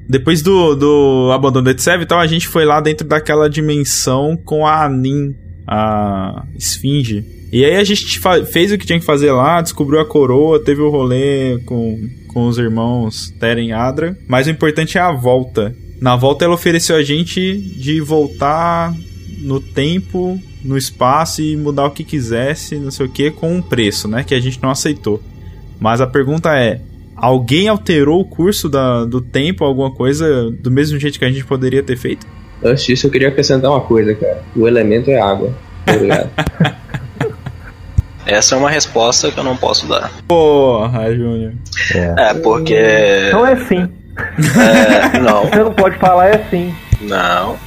Depois 0.07 0.41
do, 0.41 0.75
do 0.75 1.31
abandono 1.31 1.65
do 1.65 1.69
Etsev 1.69 2.01
e 2.01 2.05
tal, 2.05 2.19
a 2.19 2.27
gente 2.27 2.47
foi 2.47 2.65
lá 2.65 2.81
dentro 2.81 3.07
daquela 3.07 3.49
dimensão 3.49 4.37
com 4.37 4.65
a 4.65 4.85
Anin, 4.85 5.35
a 5.67 6.45
Esfinge. 6.57 7.25
E 7.51 7.63
aí 7.63 7.75
a 7.75 7.83
gente 7.83 8.19
fez 8.51 8.71
o 8.71 8.77
que 8.77 8.85
tinha 8.85 8.99
que 8.99 9.05
fazer 9.05 9.31
lá, 9.31 9.61
descobriu 9.61 9.99
a 9.99 10.05
coroa, 10.05 10.63
teve 10.63 10.81
o 10.81 10.89
rolê 10.89 11.59
com, 11.65 11.99
com 12.27 12.47
os 12.47 12.57
irmãos 12.57 13.31
Teren 13.39 13.69
e 13.69 13.71
Adra. 13.71 14.17
Mas 14.27 14.47
o 14.47 14.49
importante 14.49 14.97
é 14.97 15.01
a 15.01 15.11
volta. 15.11 15.73
Na 16.01 16.15
volta 16.15 16.43
ela 16.43 16.55
ofereceu 16.55 16.95
a 16.95 17.03
gente 17.03 17.55
de 17.55 18.01
voltar 18.01 18.93
no 19.39 19.59
tempo, 19.59 20.41
no 20.63 20.77
espaço 20.77 21.41
e 21.41 21.55
mudar 21.55 21.85
o 21.85 21.91
que 21.91 22.03
quisesse, 22.03 22.77
não 22.77 22.91
sei 22.91 23.05
o 23.05 23.09
que, 23.09 23.29
com 23.29 23.55
um 23.55 23.61
preço, 23.61 24.07
né? 24.07 24.23
Que 24.23 24.33
a 24.33 24.39
gente 24.39 24.61
não 24.61 24.71
aceitou. 24.71 25.21
Mas 25.79 26.01
a 26.01 26.07
pergunta 26.07 26.57
é: 26.57 26.81
alguém 27.23 27.69
alterou 27.69 28.19
o 28.19 28.25
curso 28.25 28.67
da, 28.67 29.05
do 29.05 29.21
tempo, 29.21 29.63
alguma 29.63 29.89
coisa, 29.89 30.51
do 30.51 30.69
mesmo 30.69 30.99
jeito 30.99 31.17
que 31.17 31.23
a 31.23 31.31
gente 31.31 31.45
poderia 31.45 31.81
ter 31.81 31.95
feito? 31.95 32.27
Antes 32.61 32.83
disso, 32.83 33.07
eu 33.07 33.11
queria 33.11 33.29
acrescentar 33.29 33.71
uma 33.71 33.79
coisa, 33.79 34.13
cara. 34.13 34.43
O 34.53 34.67
elemento 34.67 35.09
é 35.09 35.21
água. 35.21 35.53
Obrigado. 35.87 36.29
Essa 38.25 38.55
é 38.55 38.57
uma 38.57 38.69
resposta 38.69 39.31
que 39.31 39.39
eu 39.39 39.43
não 39.43 39.55
posso 39.55 39.87
dar. 39.87 40.11
Porra, 40.27 41.13
Júnior. 41.15 41.53
É, 41.93 42.33
porque. 42.33 42.77
Então 43.27 43.45
é 43.45 43.55
sim. 43.55 43.89
É, 44.59 45.19
não, 45.19 45.43
Você 45.47 45.63
não 45.63 45.73
pode 45.73 45.97
falar 45.97 46.27
é 46.27 46.45
sim. 46.49 46.73
não. 47.01 47.57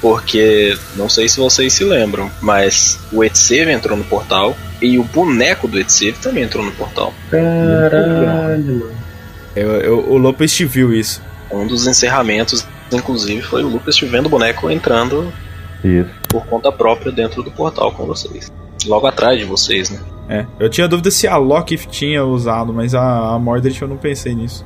Porque 0.00 0.76
não 0.96 1.08
sei 1.08 1.28
se 1.28 1.38
vocês 1.38 1.72
se 1.72 1.84
lembram, 1.84 2.30
mas 2.40 2.98
o 3.12 3.22
Etsev 3.22 3.68
entrou 3.70 3.96
no 3.96 4.04
portal 4.04 4.56
e 4.82 4.98
o 4.98 5.04
boneco 5.04 5.66
do 5.68 5.78
Etsev 5.78 6.16
também 6.20 6.42
entrou 6.44 6.64
no 6.64 6.72
portal. 6.72 7.12
Caralho, 7.30 8.78
mano. 8.80 8.90
Eu, 9.54 9.70
eu- 9.80 10.10
o 10.10 10.16
Lopes 10.18 10.54
te 10.54 10.64
viu 10.64 10.92
isso. 10.92 11.22
Um 11.50 11.66
dos 11.66 11.86
encerramentos, 11.86 12.66
inclusive, 12.90 13.42
foi 13.42 13.62
o 13.62 13.68
Lucas 13.68 13.98
vendo 14.00 14.26
o 14.26 14.28
boneco 14.30 14.70
entrando 14.70 15.30
Isso. 15.84 16.08
por 16.28 16.46
conta 16.46 16.72
própria 16.72 17.12
dentro 17.12 17.42
do 17.42 17.50
portal 17.50 17.92
com 17.92 18.06
vocês. 18.06 18.50
Logo 18.86 19.06
atrás 19.06 19.38
de 19.38 19.44
vocês, 19.44 19.90
né? 19.90 20.00
É. 20.28 20.46
Eu 20.58 20.70
tinha 20.70 20.88
dúvida 20.88 21.10
se 21.10 21.28
a 21.28 21.36
Loki 21.36 21.76
tinha 21.76 22.24
usado, 22.24 22.72
mas 22.72 22.94
a, 22.94 23.34
a 23.34 23.38
Mordred 23.38 23.80
eu 23.80 23.86
não 23.88 23.98
pensei 23.98 24.34
nisso. 24.34 24.64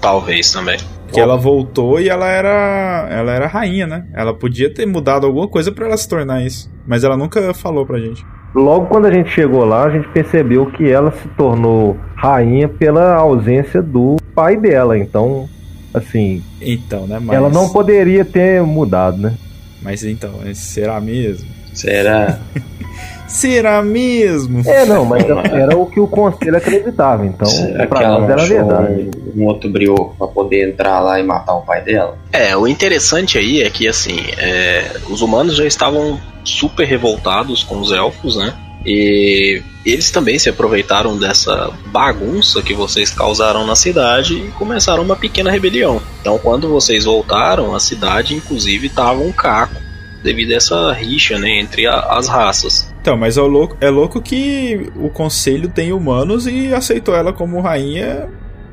Talvez 0.00 0.52
também. 0.52 0.78
Que 1.12 1.18
ela 1.18 1.36
voltou 1.36 1.98
e 1.98 2.08
ela 2.08 2.28
era. 2.28 3.08
Ela 3.10 3.32
era 3.32 3.46
rainha, 3.48 3.86
né? 3.86 4.06
Ela 4.14 4.32
podia 4.32 4.72
ter 4.72 4.86
mudado 4.86 5.26
alguma 5.26 5.48
coisa 5.48 5.72
pra 5.72 5.86
ela 5.86 5.96
se 5.96 6.06
tornar 6.08 6.44
isso. 6.46 6.70
Mas 6.86 7.02
ela 7.02 7.16
nunca 7.16 7.52
falou 7.52 7.84
pra 7.84 7.98
gente. 7.98 8.24
Logo 8.54 8.86
quando 8.86 9.06
a 9.06 9.12
gente 9.12 9.30
chegou 9.30 9.64
lá, 9.64 9.84
a 9.84 9.90
gente 9.90 10.08
percebeu 10.08 10.66
que 10.66 10.90
ela 10.90 11.12
se 11.12 11.28
tornou 11.36 11.96
rainha 12.14 12.68
pela 12.68 13.14
ausência 13.14 13.82
do 13.82 14.16
pai 14.34 14.56
dela. 14.56 14.98
Então, 14.98 15.48
assim, 15.92 16.42
Então, 16.60 17.06
né? 17.06 17.18
Mas, 17.20 17.36
ela 17.36 17.48
não 17.48 17.68
poderia 17.68 18.24
ter 18.24 18.62
mudado, 18.62 19.18
né? 19.18 19.34
Mas 19.82 20.02
então, 20.02 20.32
será 20.54 21.00
mesmo? 21.00 21.48
Será? 21.72 22.40
Será 23.28 23.82
mesmo? 23.82 24.62
É, 24.68 24.84
não, 24.86 25.04
mas 25.04 25.22
era 25.24 25.76
o 25.76 25.86
que 25.86 26.00
o 26.00 26.06
conselho 26.08 26.56
acreditava. 26.56 27.24
Então, 27.26 27.46
Será 27.46 27.80
que 27.80 27.86
pra 27.86 28.02
ela 28.02 28.24
era 28.24 28.44
verdade. 28.44 29.10
um, 29.36 29.42
um 29.42 29.46
outro 29.46 29.70
brioco 29.70 30.14
pra 30.18 30.26
poder 30.26 30.68
entrar 30.68 30.98
lá 31.00 31.20
e 31.20 31.22
matar 31.22 31.54
o 31.54 31.60
pai 31.62 31.82
dela? 31.82 32.16
É, 32.32 32.56
o 32.56 32.66
interessante 32.66 33.36
aí 33.38 33.62
é 33.62 33.70
que, 33.70 33.86
assim, 33.86 34.16
é, 34.38 34.92
os 35.08 35.20
humanos 35.22 35.56
já 35.56 35.66
estavam 35.66 36.18
super 36.42 36.86
revoltados 36.86 37.62
com 37.62 37.78
os 37.78 37.92
elfos, 37.92 38.36
né? 38.36 38.54
E 38.86 39.60
eles 39.84 40.10
também 40.10 40.38
se 40.38 40.48
aproveitaram 40.48 41.18
dessa 41.18 41.70
bagunça 41.86 42.62
que 42.62 42.72
vocês 42.72 43.10
causaram 43.10 43.66
na 43.66 43.74
cidade 43.76 44.34
e 44.34 44.48
começaram 44.52 45.02
uma 45.02 45.16
pequena 45.16 45.50
rebelião. 45.50 46.00
Então, 46.20 46.38
quando 46.38 46.68
vocês 46.68 47.04
voltaram, 47.04 47.74
a 47.74 47.80
cidade, 47.80 48.34
inclusive, 48.34 48.86
estava 48.86 49.20
um 49.20 49.32
caco 49.32 49.74
devido 50.22 50.52
a 50.52 50.56
essa 50.56 50.92
rixa 50.92 51.38
né, 51.38 51.60
entre 51.60 51.86
a- 51.86 52.00
as 52.10 52.28
raças. 52.28 52.92
Então, 53.00 53.16
mas 53.16 53.36
é 53.36 53.40
louco, 53.40 53.76
é 53.80 53.88
louco 53.90 54.20
que 54.20 54.90
o 54.96 55.08
conselho 55.08 55.68
tem 55.68 55.92
humanos 55.92 56.46
e 56.46 56.72
aceitou 56.74 57.14
ela 57.14 57.32
como 57.32 57.60
rainha 57.60 58.28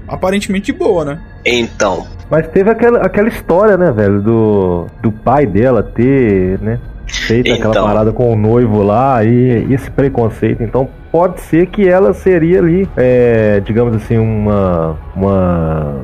aparentemente 0.08 0.72
de 0.72 0.74
boa, 0.78 1.04
né? 1.06 1.20
Então, 1.46 2.06
Mas 2.30 2.48
teve 2.48 2.70
aquela, 2.70 3.00
aquela 3.00 3.28
história, 3.28 3.78
né, 3.78 3.92
velho, 3.92 4.22
do, 4.22 4.88
do 5.02 5.12
pai 5.12 5.46
dela 5.46 5.84
ter, 5.84 6.60
né, 6.60 6.80
feito 7.08 7.52
aquela 7.54 7.72
Então. 7.72 7.86
parada 7.86 8.12
com 8.12 8.34
o 8.34 8.36
noivo 8.36 8.82
lá 8.82 9.24
e 9.24 9.72
esse 9.72 9.90
preconceito. 9.92 10.64
Então, 10.64 10.90
pode 11.12 11.40
ser 11.42 11.68
que 11.68 11.88
ela 11.88 12.14
seria 12.14 12.60
ali, 12.60 12.90
é, 12.98 13.62
digamos 13.64 13.96
assim, 13.96 14.18
uma. 14.18 14.98
uma 15.16 15.96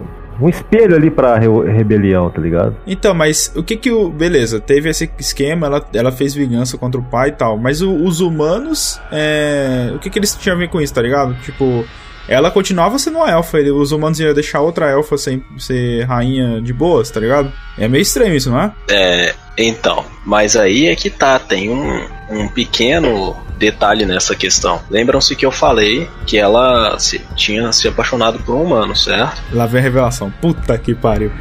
um 0.42 0.50
espelho 0.50 0.96
ali 0.96 1.10
pra 1.12 1.38
re- 1.38 1.72
rebelião, 1.72 2.30
tá 2.30 2.42
ligado? 2.42 2.76
Então, 2.88 3.14
mas 3.14 3.52
o 3.56 3.64
que 3.64 3.76
que 3.78 3.92
o. 3.92 4.10
Beleza, 4.10 4.60
teve 4.60 4.90
esse 4.90 5.10
esquema, 5.20 5.68
ela, 5.68 5.86
ela 5.94 6.12
fez 6.12 6.34
vingança 6.34 6.78
contra 6.78 7.00
o 7.00 7.04
pai 7.04 7.30
e 7.30 7.34
tal. 7.34 7.58
Mas 7.58 7.82
o- 7.82 7.94
os 8.04 8.20
humanos. 8.22 9.00
É, 9.12 9.92
o 9.96 10.00
que 10.00 10.10
que 10.10 10.20
eles 10.20 10.36
tinham 10.36 10.56
a 10.56 10.60
ver 10.60 10.70
com 10.70 10.82
isso, 10.82 10.94
tá 10.94 11.02
ligado? 11.02 11.34
Tipo. 11.42 11.86
Ela 12.28 12.50
continuava 12.52 12.98
sendo 13.00 13.18
uma 13.18 13.30
elfa, 13.30 13.60
ele- 13.60 13.72
os 13.72 13.92
humanos 13.92 14.20
iam 14.20 14.34
deixar 14.34 14.62
outra 14.62 14.90
elfa 14.90 15.18
sem 15.18 15.44
ser 15.58 16.04
rainha 16.06 16.62
de 16.62 16.72
boas, 16.74 17.10
tá 17.10 17.20
ligado? 17.20 17.52
É 17.78 17.88
meio 17.88 18.02
estranho 18.02 18.34
isso, 18.36 18.50
não 18.50 18.60
é? 18.62 18.72
É, 18.90 19.36
então, 19.58 20.06
mas 20.26 20.56
aí 20.56 20.88
é 20.88 20.96
que 20.96 21.10
tá, 21.10 21.38
tem 21.40 21.70
um, 21.70 22.08
um 22.30 22.48
pequeno 22.48 23.36
detalhe 23.58 24.06
nessa 24.06 24.36
questão. 24.36 24.80
Lembram-se 24.90 25.36
que 25.36 25.46
eu 25.46 25.52
falei 25.52 26.08
que 26.26 26.38
ela 26.38 26.98
se- 27.00 27.22
tinha 27.36 27.72
se 27.72 27.88
apaixonado 27.88 28.40
por 28.40 28.56
um 28.56 28.64
humano, 28.64 28.96
certo? 28.96 29.42
Lá 29.54 29.66
vem 29.66 29.80
a 29.80 29.84
revelação. 29.84 30.32
Puta 30.42 30.78
que 30.78 30.96
pariu. 30.96 31.32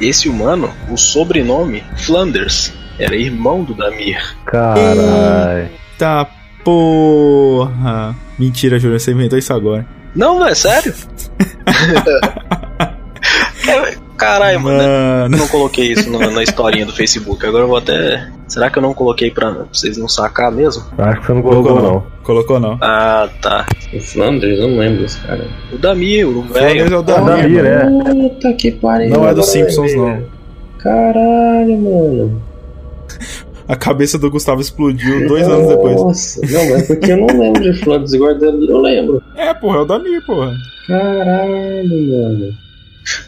Esse 0.00 0.28
humano, 0.28 0.72
o 0.88 0.96
sobrenome 0.96 1.82
Flanders, 1.96 2.72
era 2.98 3.16
irmão 3.16 3.64
do 3.64 3.74
Damir. 3.74 4.36
Caralho. 4.46 5.68
Tá 5.98 6.26
porra. 6.64 8.14
Mentira, 8.38 8.78
Júlio, 8.78 8.98
você 8.98 9.10
inventou 9.12 9.38
isso 9.38 9.52
agora. 9.52 9.84
Não, 10.18 10.38
não 10.38 10.48
é 10.48 10.54
sério? 10.54 10.92
É, 13.68 13.94
Caralho, 14.16 14.60
mano. 14.60 14.78
Mano. 14.78 15.34
Eu 15.34 15.38
não 15.38 15.48
coloquei 15.48 15.92
isso 15.92 16.08
no- 16.10 16.30
na 16.30 16.42
historinha 16.42 16.86
do 16.86 16.92
Facebook. 16.92 17.44
Agora 17.46 17.64
eu 17.64 17.68
vou 17.68 17.76
até. 17.76 18.26
Será 18.48 18.70
que 18.70 18.78
eu 18.78 18.82
não 18.82 18.94
coloquei 18.94 19.30
pra 19.30 19.64
vocês 19.72 19.96
não 19.98 20.08
sacar 20.08 20.50
mesmo? 20.50 20.82
Acho 20.96 21.20
que 21.20 21.26
você 21.26 21.32
não 21.34 21.42
colocou, 21.42 21.82
não. 21.82 22.06
Colocou 22.22 22.58
não. 22.58 22.78
Ah, 22.80 23.28
tá. 23.42 23.66
O 23.92 24.00
Flanders, 24.00 24.58
eu 24.58 24.68
não 24.68 24.78
lembro 24.78 25.02
desse 25.02 25.20
cara. 25.20 25.46
O 25.72 25.76
Damir, 25.78 26.26
o 26.26 26.42
Flanders 26.44 26.72
velho. 26.90 26.94
é 26.94 26.96
o 26.96 27.00
Ah, 27.00 27.02
Damir, 27.02 27.64
mano. 27.64 28.08
é. 28.08 28.28
Puta 28.28 28.52
que 28.54 28.70
pariu. 28.72 29.10
Não 29.10 29.28
é 29.28 29.34
dos 29.34 29.46
Simpsons, 29.46 29.94
não. 29.94 30.22
Caralho, 30.78 31.78
mano. 31.78 32.42
A 33.68 33.76
cabeça 33.76 34.18
do 34.18 34.30
Gustavo 34.30 34.62
explodiu 34.62 35.28
dois 35.28 35.46
anos 35.46 35.68
depois. 35.68 35.96
Nossa, 35.96 36.40
não, 36.46 36.76
é 36.76 36.82
porque 36.82 37.12
eu 37.12 37.18
não 37.18 37.26
lembro 37.26 37.62
de 37.62 37.78
Flanders 37.80 38.14
igual 38.14 38.34
dele, 38.34 38.66
eu 38.66 38.78
lembro. 38.78 39.22
É, 39.36 39.52
porra, 39.52 39.76
é 39.76 39.80
o 39.80 39.84
Damir, 39.84 40.24
porra. 40.24 40.54
Caralho, 40.86 42.08
mano. 42.08 42.54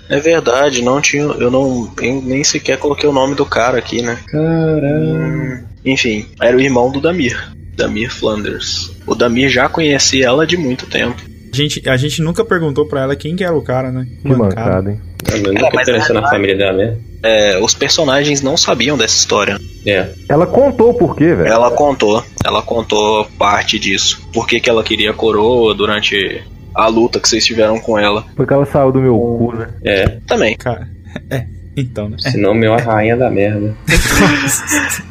É 0.08 0.18
verdade, 0.18 0.82
não 0.82 1.00
tinha. 1.00 1.22
Eu 1.22 1.50
não. 1.50 1.92
Eu 2.00 2.22
nem 2.22 2.42
sequer 2.42 2.78
coloquei 2.78 3.08
o 3.08 3.12
nome 3.12 3.34
do 3.34 3.44
cara 3.44 3.78
aqui, 3.78 4.00
né? 4.00 4.18
Caralho. 4.28 5.62
Enfim, 5.84 6.26
era 6.40 6.56
o 6.56 6.60
irmão 6.60 6.90
do 6.90 7.00
Damir. 7.00 7.36
Damir 7.76 8.10
Flanders. 8.10 8.90
O 9.06 9.14
Damir 9.14 9.50
já 9.50 9.68
conhecia 9.68 10.26
ela 10.26 10.46
de 10.46 10.56
muito 10.56 10.86
tempo. 10.86 11.20
A 11.52 11.56
gente, 11.56 11.88
a 11.88 11.96
gente 11.96 12.22
nunca 12.22 12.44
perguntou 12.44 12.86
pra 12.86 13.02
ela 13.02 13.16
quem 13.16 13.36
que 13.36 13.44
era 13.44 13.56
o 13.56 13.62
cara, 13.62 13.90
né? 13.90 14.06
Que 14.22 14.28
mancada, 14.28 14.92
hein? 14.92 15.00
Vendo? 15.24 15.52
Nunca 15.52 15.70
mas 15.74 15.88
interessou 15.88 16.16
é 16.16 16.20
na 16.20 16.28
família 16.28 16.56
dela, 16.56 16.76
né? 16.76 16.96
É, 17.22 17.58
os 17.60 17.74
personagens 17.74 18.42
não 18.42 18.56
sabiam 18.56 18.96
dessa 18.96 19.16
história. 19.16 19.58
É. 19.86 20.08
Ela 20.28 20.46
contou 20.46 20.94
por 20.94 21.16
quê, 21.16 21.34
velho? 21.34 21.48
Ela 21.48 21.70
contou, 21.70 22.22
ela 22.44 22.62
contou 22.62 23.26
parte 23.38 23.78
disso. 23.78 24.26
Por 24.32 24.46
que, 24.46 24.60
que 24.60 24.70
ela 24.70 24.82
queria 24.82 25.10
a 25.10 25.14
coroa 25.14 25.74
durante 25.74 26.42
a 26.74 26.86
luta 26.86 27.20
que 27.20 27.28
vocês 27.28 27.44
tiveram 27.44 27.78
com 27.80 27.98
ela. 27.98 28.24
Porque 28.34 28.52
ela 28.52 28.64
saiu 28.64 28.92
do 28.92 29.00
meu 29.00 29.16
cu, 29.16 29.54
né? 29.54 29.68
É. 29.84 30.08
Também. 30.26 30.56
Cara, 30.56 30.88
é. 31.28 31.44
Então, 31.76 32.08
né? 32.08 32.16
Senão 32.18 32.54
meu 32.54 32.74
é 32.74 32.80
a 32.80 32.84
rainha 32.84 33.16
da 33.16 33.30
merda. 33.30 33.74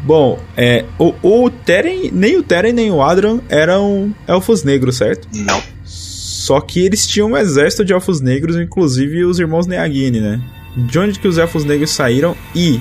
Bom, 0.00 0.38
é, 0.56 0.84
o, 0.98 1.12
o 1.22 1.50
Teren, 1.50 2.10
nem 2.12 2.38
o 2.38 2.42
Teren 2.42 2.72
nem 2.72 2.90
o 2.90 3.02
Adran 3.02 3.40
eram 3.48 4.14
elfos 4.26 4.64
negros, 4.64 4.96
certo? 4.96 5.28
Não. 5.34 5.60
Só 6.48 6.62
que 6.62 6.80
eles 6.80 7.06
tinham 7.06 7.32
um 7.32 7.36
exército 7.36 7.84
de 7.84 7.92
elfos 7.92 8.22
negros, 8.22 8.56
inclusive 8.56 9.22
os 9.22 9.38
irmãos 9.38 9.66
Neagini, 9.66 10.18
né? 10.18 10.40
De 10.74 10.98
onde 10.98 11.18
que 11.18 11.28
os 11.28 11.36
elfos 11.36 11.62
negros 11.62 11.90
saíram? 11.90 12.34
E 12.54 12.80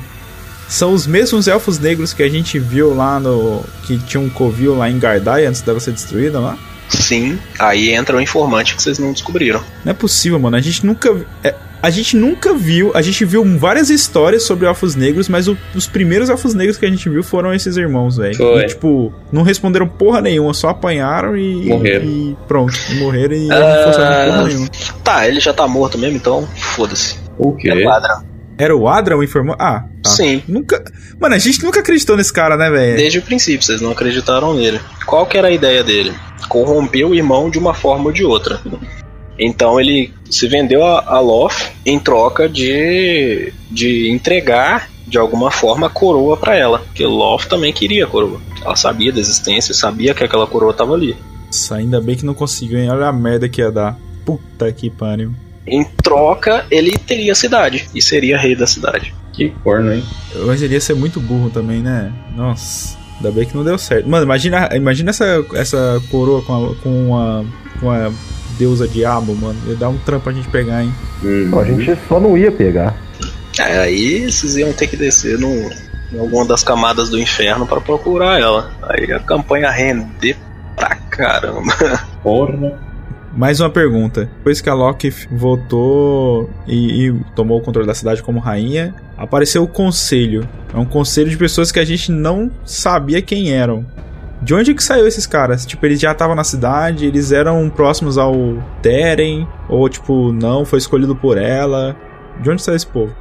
são 0.70 0.94
os 0.94 1.06
mesmos 1.06 1.50
elfos 1.50 1.78
negros 1.78 2.14
que 2.14 2.24
a 2.24 2.30
gente 2.30 2.58
viu 2.60 2.96
lá 2.96 3.20
no. 3.20 3.62
que 3.86 3.98
tinha 3.98 4.22
um 4.22 4.30
covil 4.30 4.74
lá 4.74 4.90
em 4.90 4.98
Gardai 4.98 5.46
antes 5.46 5.60
dela 5.60 5.82
ser 5.82 5.92
destruída 5.92 6.40
lá? 6.40 6.58
Sim, 6.88 7.38
aí 7.60 7.94
entra 7.94 8.16
o 8.16 8.22
informante 8.22 8.74
que 8.74 8.82
vocês 8.82 9.00
não 9.00 9.12
descobriram. 9.12 9.62
Não 9.84 9.92
é 9.92 9.94
possível, 9.94 10.40
mano. 10.40 10.56
A 10.56 10.62
gente 10.62 10.86
nunca. 10.86 11.14
é, 11.44 11.54
a 11.82 11.90
gente 11.90 12.16
nunca 12.18 12.54
viu. 12.54 12.92
A 12.96 13.02
gente 13.02 13.24
viu 13.26 13.44
várias 13.58 13.90
histórias 13.90 14.44
sobre 14.44 14.66
elfos 14.68 14.96
negros, 14.96 15.28
mas 15.30 15.48
o- 15.48 15.58
os 15.76 15.88
primeiros 15.88 16.30
elfos 16.30 16.54
negros 16.54 16.78
que 16.78 16.86
a 16.86 16.90
gente 16.90 17.08
viu 17.10 17.24
foram 17.24 17.54
esses 17.54 17.78
irmãos, 17.78 18.18
velho. 18.18 18.60
E, 18.60 18.68
tipo, 18.68 19.14
não 19.32 19.44
responderam 19.44 19.88
porra 19.88 20.22
nenhuma, 20.22 20.54
só 20.54 20.70
apanharam 20.70 21.38
e. 21.38 21.66
Morreram. 21.68 22.06
E 22.06 22.38
pronto, 22.48 22.74
e 22.92 22.96
morreram 22.96 23.36
e 23.36 23.52
Ah. 23.52 23.60
não 23.60 23.84
forçaram 23.84 24.32
porra 24.32 24.48
nenhuma. 24.48 24.68
Tá, 25.04 25.28
ele 25.28 25.40
já 25.40 25.54
tá 25.54 25.68
morto 25.68 25.98
mesmo, 25.98 26.18
então 26.18 26.48
foda-se. 26.56 27.16
O 27.38 27.54
quê? 27.54 27.70
É 27.70 27.84
quadra. 27.84 28.22
Era 28.60 28.76
o 28.76 28.88
Adra 28.88 29.16
o 29.16 29.24
informante? 29.24 29.58
Ah, 29.62 29.84
tá. 30.02 30.10
Sim. 30.10 30.42
Nunca. 30.48 30.84
Mano, 31.20 31.36
a 31.36 31.38
gente 31.38 31.64
nunca 31.64 31.80
acreditou 31.82 32.18
nesse 32.18 32.34
cara, 32.34 32.58
né, 32.58 32.72
velho? 32.72 32.98
Desde 32.98 33.20
o 33.20 33.22
princípio, 33.22 33.64
vocês 33.64 33.80
não 33.82 33.92
acreditaram 33.92 34.56
nele. 34.56 34.80
Qual 35.06 35.28
que 35.28 35.38
era 35.38 35.50
a 35.50 35.52
ideia 35.52 35.84
dele? 35.84 36.12
Corromper 36.50 37.06
o 37.08 37.14
irmão 37.14 37.52
de 37.52 37.60
uma 37.60 37.76
forma 37.76 38.06
ou 38.06 38.12
de 38.12 38.24
outra. 38.24 38.60
Então 39.40 39.80
ele 39.80 40.14
se 40.30 40.48
vendeu 40.48 40.84
a, 40.86 41.04
a 41.06 41.20
Loth 41.20 41.72
em 41.86 42.00
troca 42.00 42.50
de, 42.50 43.54
de 43.70 44.10
entregar 44.10 44.90
de 45.06 45.18
alguma 45.18 45.50
forma 45.50 45.88
a 45.88 45.90
coroa 45.90 46.36
pra 46.36 46.56
ela. 46.56 46.80
Porque 46.80 47.06
Loth 47.06 47.46
também 47.46 47.72
queria 47.72 48.06
a 48.06 48.08
coroa. 48.08 48.40
Ela 48.64 48.76
sabia 48.76 49.12
da 49.12 49.20
existência, 49.20 49.74
sabia 49.74 50.14
que 50.14 50.24
aquela 50.24 50.48
coroa 50.48 50.74
tava 50.74 50.94
ali. 50.94 51.16
Nossa, 51.46 51.76
ainda 51.76 52.02
bem 52.02 52.16
que 52.16 52.26
não 52.26 52.34
conseguiu, 52.34 52.80
hein? 52.80 52.90
Olha 52.90 53.08
a 53.08 53.14
merda 53.14 53.48
que 53.48 53.62
ia 53.62 53.72
dar. 53.72 53.98
Puta 54.26 54.72
que 54.72 54.90
pariu. 54.90 55.34
Em 55.66 55.84
troca, 55.84 56.66
ele 56.70 56.98
teria 56.98 57.32
a 57.32 57.36
cidade 57.36 57.88
e 57.94 58.02
seria 58.02 58.38
rei 58.38 58.56
da 58.56 58.68
cidade. 58.68 59.14
Que 59.34 59.50
corno, 59.64 59.94
hein? 59.94 60.04
Mas 60.46 60.62
ele 60.62 60.74
ia 60.74 60.82
ser 60.82 60.96
muito 60.96 61.20
burro 61.20 61.50
também, 61.50 61.82
né? 61.82 62.12
Nossa, 62.36 62.98
ainda 63.16 63.32
bem 63.32 63.46
que 63.46 63.56
não 63.56 63.64
deu 63.64 63.78
certo. 63.78 64.10
Mano, 64.10 64.26
imagina, 64.26 64.70
imagina 64.74 65.12
essa, 65.12 65.46
essa 65.54 66.02
coroa 66.10 66.42
com 66.42 66.54
a, 66.54 66.76
com 66.76 67.16
a, 67.16 67.46
com 67.80 67.92
a 67.92 68.12
deusa 68.58 68.88
diabo, 68.88 69.36
mano. 69.36 69.60
Ia 69.68 69.76
dar 69.76 69.90
um 69.90 69.98
trampo 69.98 70.26
pra 70.26 70.34
gente 70.34 70.48
pegar, 70.50 70.84
hein? 70.84 70.94
Hum. 71.24 71.50
Não, 71.50 71.60
a 71.60 71.66
gente 71.66 71.98
só 72.08 72.20
não 72.20 72.38
ia 72.38 72.52
pegar. 72.52 72.96
É, 73.60 73.80
aí 73.80 74.32
vocês 74.32 74.56
iam 74.58 74.72
ter 74.72 74.88
que 74.88 74.96
descer 74.96 75.38
no, 75.40 75.48
em 76.14 76.20
alguma 76.20 76.46
das 76.46 76.64
camadas 76.64 77.10
do 77.10 77.20
inferno 77.20 77.66
pra 77.66 77.82
procurar 77.82 78.40
ela. 78.40 78.72
Aí 78.84 79.12
a 79.12 79.20
campanha 79.20 79.70
render 79.70 80.38
pra 80.76 80.96
caramba. 80.96 81.74
Porra. 82.22 82.88
Mais 83.38 83.60
uma 83.60 83.70
pergunta. 83.70 84.30
Depois 84.38 84.62
que 84.62 84.70
a 84.70 84.74
Loki 84.74 85.14
voltou 85.32 86.50
e, 86.66 87.08
e 87.08 87.14
tomou 87.36 87.60
o 87.60 87.62
controle 87.62 87.88
da 87.88 87.94
cidade 87.94 88.24
como 88.24 88.40
rainha, 88.40 88.96
apareceu 89.16 89.64
o 89.64 89.68
conselho. 89.68 90.48
É 90.74 90.78
um 90.78 90.86
conselho 90.86 91.30
de 91.30 91.38
pessoas 91.38 91.72
que 91.72 91.80
a 91.80 91.86
gente 91.86 92.12
não 92.12 92.50
sabia 92.66 93.22
quem 93.22 93.52
eram. 93.52 93.86
De 94.42 94.54
onde 94.54 94.74
que 94.74 94.84
saiu 94.84 95.08
esses 95.08 95.26
caras? 95.26 95.66
Tipo, 95.66 95.86
eles 95.86 96.00
já 96.00 96.12
estavam 96.12 96.36
na 96.36 96.44
cidade, 96.44 97.06
eles 97.06 97.32
eram 97.32 97.70
próximos 97.70 98.18
ao 98.18 98.34
Teren, 98.82 99.48
ou 99.68 99.90
tipo, 99.90 100.32
não, 100.32 100.64
foi 100.64 100.80
escolhido 100.80 101.16
por 101.16 101.38
ela. 101.38 101.96
De 102.40 102.50
onde 102.50 102.62
saiu 102.62 102.76
esse 102.76 102.88
povo? 102.88 103.16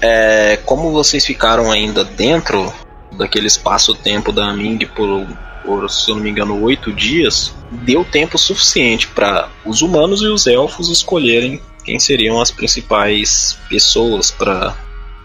É, 0.00 0.58
como 0.64 0.92
vocês 0.92 1.24
ficaram 1.24 1.72
ainda 1.72 2.04
dentro 2.04 2.72
daquele 3.16 3.46
espaço-tempo 3.46 4.32
da 4.32 4.52
Ming 4.52 4.78
por, 4.94 5.26
por, 5.64 5.88
se 5.88 6.10
eu 6.10 6.16
não 6.16 6.22
me 6.22 6.30
engano, 6.30 6.60
oito 6.62 6.92
dias, 6.92 7.54
deu 7.70 8.04
tempo 8.04 8.36
suficiente 8.36 9.08
para 9.08 9.48
os 9.64 9.82
humanos 9.82 10.20
e 10.20 10.26
os 10.26 10.46
elfos 10.46 10.90
escolherem 10.90 11.60
quem 11.84 11.98
seriam 11.98 12.40
as 12.40 12.50
principais 12.50 13.58
pessoas 13.68 14.30
para 14.30 14.74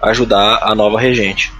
ajudar 0.02 0.60
a 0.62 0.74
nova 0.76 1.00
regente. 1.00 1.52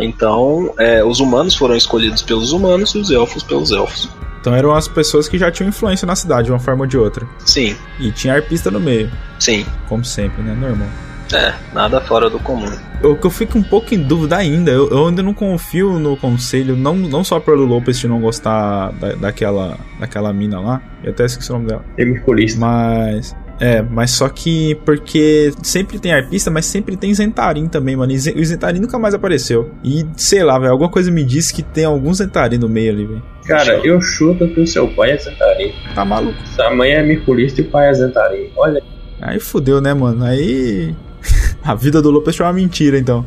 Então, 0.00 0.72
é, 0.78 1.04
os 1.04 1.20
humanos 1.20 1.54
foram 1.54 1.76
escolhidos 1.76 2.22
pelos 2.22 2.52
humanos 2.52 2.94
e 2.94 2.98
os 2.98 3.10
elfos 3.10 3.42
pelos 3.42 3.70
elfos. 3.72 4.08
Então 4.40 4.54
eram 4.54 4.74
as 4.74 4.88
pessoas 4.88 5.28
que 5.28 5.38
já 5.38 5.52
tinham 5.52 5.68
influência 5.68 6.04
na 6.04 6.16
cidade, 6.16 6.46
de 6.46 6.52
uma 6.52 6.58
forma 6.58 6.82
ou 6.82 6.86
de 6.86 6.98
outra. 6.98 7.24
Sim, 7.38 7.76
E 8.00 8.10
tinha 8.10 8.34
arpista 8.34 8.70
no 8.72 8.80
meio, 8.80 9.08
sim. 9.38 9.64
como 9.88 10.04
sempre, 10.04 10.42
né? 10.42 10.52
Normal. 10.54 10.88
É, 11.32 11.54
nada 11.72 12.00
fora 12.00 12.28
do 12.28 12.38
comum. 12.40 12.70
O 13.02 13.14
que 13.16 13.26
eu 13.26 13.30
fico 13.30 13.56
um 13.56 13.62
pouco 13.62 13.94
em 13.94 14.02
dúvida 14.02 14.36
ainda, 14.36 14.70
eu, 14.70 14.90
eu 14.90 15.06
ainda 15.06 15.22
não 15.22 15.32
confio 15.32 15.98
no 15.98 16.16
conselho, 16.16 16.76
não, 16.76 16.94
não 16.94 17.22
só 17.24 17.38
pelo 17.40 17.64
Lopes 17.64 17.98
de 17.98 18.08
não 18.08 18.20
gostar 18.20 18.90
da, 18.92 19.12
daquela, 19.14 19.78
daquela 19.98 20.32
mina 20.32 20.60
lá, 20.60 20.82
eu 21.04 21.10
até 21.12 21.24
esqueci 21.24 21.50
o 21.50 21.54
nome 21.54 21.68
dela, 21.68 21.84
Tem 21.96 22.06
merculista. 22.06 22.58
mas. 22.60 23.34
É, 23.62 23.80
mas 23.80 24.10
só 24.10 24.28
que 24.28 24.74
porque 24.84 25.52
sempre 25.62 26.00
tem 26.00 26.12
arpista, 26.12 26.50
mas 26.50 26.66
sempre 26.66 26.96
tem 26.96 27.14
Zentarim 27.14 27.68
também, 27.68 27.94
mano. 27.94 28.10
E 28.10 28.16
o 28.16 28.44
Zentarim 28.44 28.80
nunca 28.80 28.98
mais 28.98 29.14
apareceu. 29.14 29.70
E 29.84 30.04
sei 30.16 30.42
lá, 30.42 30.58
velho, 30.58 30.72
alguma 30.72 30.90
coisa 30.90 31.12
me 31.12 31.22
disse 31.22 31.54
que 31.54 31.62
tem 31.62 31.84
algum 31.84 32.12
Zentarim 32.12 32.58
no 32.58 32.68
meio 32.68 32.92
ali, 32.92 33.06
velho. 33.06 33.22
Cara, 33.46 33.74
eu 33.84 34.00
chuto 34.00 34.48
que 34.48 34.60
o 34.60 34.66
seu 34.66 34.88
pai 34.88 35.12
é 35.12 35.16
Zentarim. 35.16 35.72
Tá 35.94 36.04
maluco. 36.04 36.36
Sua 36.56 36.74
mãe 36.74 36.90
é 36.90 37.04
merculista 37.04 37.60
e 37.60 37.64
o 37.64 37.70
pai 37.70 37.88
é 37.88 37.94
Zentarim. 37.94 38.50
Olha. 38.56 38.82
Aí 39.20 39.38
fudeu, 39.38 39.80
né, 39.80 39.94
mano? 39.94 40.24
Aí. 40.24 40.92
A 41.62 41.76
vida 41.76 42.02
do 42.02 42.10
Lopes 42.10 42.40
é 42.40 42.42
uma 42.42 42.52
mentira, 42.52 42.98
então. 42.98 43.24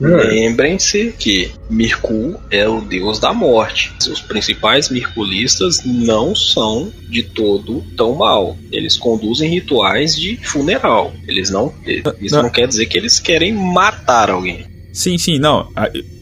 Lembrem-se 0.00 1.14
que 1.18 1.50
Mirkul 1.68 2.36
é 2.50 2.66
o 2.66 2.80
deus 2.80 3.18
da 3.18 3.34
morte. 3.34 3.92
Os 4.10 4.20
principais 4.20 4.88
mirculistas 4.88 5.84
não 5.84 6.34
são 6.34 6.90
de 7.08 7.22
todo 7.22 7.84
tão 7.96 8.14
mal. 8.14 8.56
Eles 8.72 8.96
conduzem 8.96 9.50
rituais 9.50 10.16
de 10.16 10.36
funeral. 10.36 11.12
Eles 11.28 11.50
não. 11.50 11.72
Isso 12.20 12.34
não. 12.34 12.44
não 12.44 12.50
quer 12.50 12.66
dizer 12.66 12.86
que 12.86 12.96
eles 12.96 13.18
querem 13.18 13.52
matar 13.52 14.30
alguém. 14.30 14.64
Sim, 14.92 15.18
sim, 15.18 15.38
não. 15.38 15.68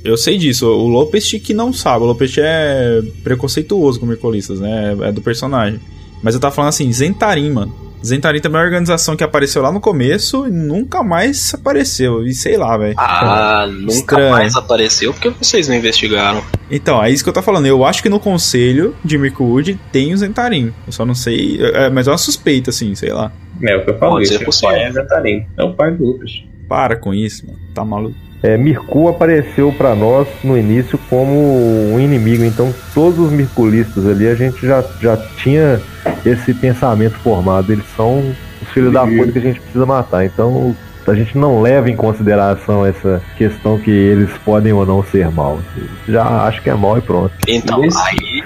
Eu 0.05 0.17
sei 0.17 0.37
disso. 0.37 0.67
O 0.67 0.89
Lopes 0.89 1.31
que 1.33 1.55
não 1.55 1.73
sabe. 1.73 2.05
O 2.05 2.09
Lopes 2.09 2.37
é 2.39 3.01
preconceituoso 3.23 4.01
com 4.01 4.07
mercolistas, 4.07 4.61
né? 4.61 4.97
É 5.03 5.13
do 5.13 5.23
personagem. 5.23 5.81
Mas 6.23 6.35
eu 6.35 6.41
tava 6.41 6.55
falando 6.55 6.71
assim, 6.71 6.93
Zentarim, 6.93 7.51
mano. 7.51 7.88
Zentarim 8.05 8.41
também 8.41 8.59
é 8.59 8.61
uma 8.61 8.67
organização 8.67 9.17
que 9.17 9.25
apareceu 9.25 9.63
lá 9.63 9.73
no 9.73 9.81
começo 9.81 10.47
e 10.47 10.51
nunca 10.51 11.03
mais 11.03 11.55
apareceu. 11.55 12.25
E 12.27 12.33
sei 12.33 12.57
lá, 12.57 12.77
velho. 12.77 12.95
Ah, 12.97 13.67
nunca 13.69 13.93
Estranho. 13.93 14.31
mais 14.31 14.55
apareceu 14.57 15.13
porque 15.13 15.31
vocês 15.31 15.69
não 15.69 15.75
investigaram. 15.75 16.43
Então, 16.71 17.03
é 17.03 17.11
isso 17.11 17.23
que 17.25 17.29
eu 17.31 17.35
tô 17.35 17.43
falando. 17.43 17.67
Eu 17.67 17.85
acho 17.85 18.03
que 18.03 18.09
no 18.09 18.21
conselho 18.21 18.95
de 19.05 19.19
Mirkwood 19.19 19.79
tem 19.91 20.13
o 20.13 20.17
Zentarim. 20.17 20.73
Eu 20.87 20.93
só 20.93 21.05
não 21.05 21.15
sei. 21.15 21.59
é, 21.61 21.91
mas 21.91 22.07
é 22.07 22.11
uma 22.11 22.19
suspeita, 22.19 22.71
assim, 22.71 22.95
sei 22.95 23.13
lá. 23.13 23.33
É 23.63 23.77
o 23.77 23.85
que 23.85 23.91
eu 23.91 23.99
falei. 23.99 24.15
Pode 24.15 24.29
ser 24.29 24.45
possível. 24.45 24.71
pai 24.71 24.85
é 24.85 24.93
Zentarim. 24.93 25.47
É 25.57 25.65
o 25.65 25.75
pai 25.75 25.91
do 25.93 26.05
Lucas. 26.05 26.45
Para 26.69 26.97
com 26.97 27.15
isso, 27.15 27.47
mano. 27.47 27.59
Tá 27.75 27.85
maluco. 27.85 28.28
É, 28.43 28.57
Mirku 28.57 29.09
apareceu 29.09 29.73
para 29.73 29.95
nós 29.95 30.29
no 30.45 30.57
início 30.57 30.99
como 31.11 31.93
um 31.93 31.99
inimigo, 31.99 32.45
então 32.45 32.73
todos 32.95 33.19
os 33.19 33.33
mirculistas 33.33 34.07
ali 34.07 34.29
a 34.29 34.35
gente 34.35 34.65
já, 34.65 34.85
já 35.01 35.17
tinha 35.17 35.81
esse 36.25 36.55
pensamento 36.55 37.19
formado. 37.19 37.73
Eles 37.73 37.85
são 37.97 38.33
os 38.63 38.69
filhos 38.69 38.93
da 38.93 39.07
puta 39.07 39.33
que 39.33 39.39
a 39.39 39.43
gente 39.43 39.61
precisa 39.61 39.85
matar. 39.85 40.25
Então 40.25 40.75
a 41.07 41.15
gente 41.15 41.37
não 41.37 41.63
leva 41.63 41.91
em 41.91 41.97
consideração 41.97 42.85
essa 42.85 43.23
questão 43.37 43.79
que 43.79 43.91
eles 43.91 44.31
podem 44.45 44.73
ou 44.73 44.85
não 44.85 45.03
ser 45.03 45.31
mal. 45.31 45.59
Já 46.07 46.45
acho 46.45 46.63
que 46.63 46.71
é 46.71 46.75
mal 46.75 46.99
e 46.99 47.01
pronto. 47.01 47.33
Então, 47.47 47.81
aí, 47.83 47.89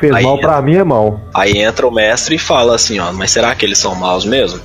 fez 0.02 0.12
aí 0.16 0.24
mal 0.24 0.38
pra 0.40 0.60
mim 0.60 0.74
é 0.74 0.82
mal. 0.82 1.20
Aí 1.32 1.58
entra 1.58 1.86
o 1.86 1.90
mestre 1.92 2.34
e 2.34 2.38
fala 2.38 2.74
assim, 2.74 2.98
ó, 2.98 3.12
mas 3.12 3.30
será 3.30 3.54
que 3.54 3.64
eles 3.64 3.78
são 3.78 3.94
maus 3.94 4.24
mesmo? 4.24 4.60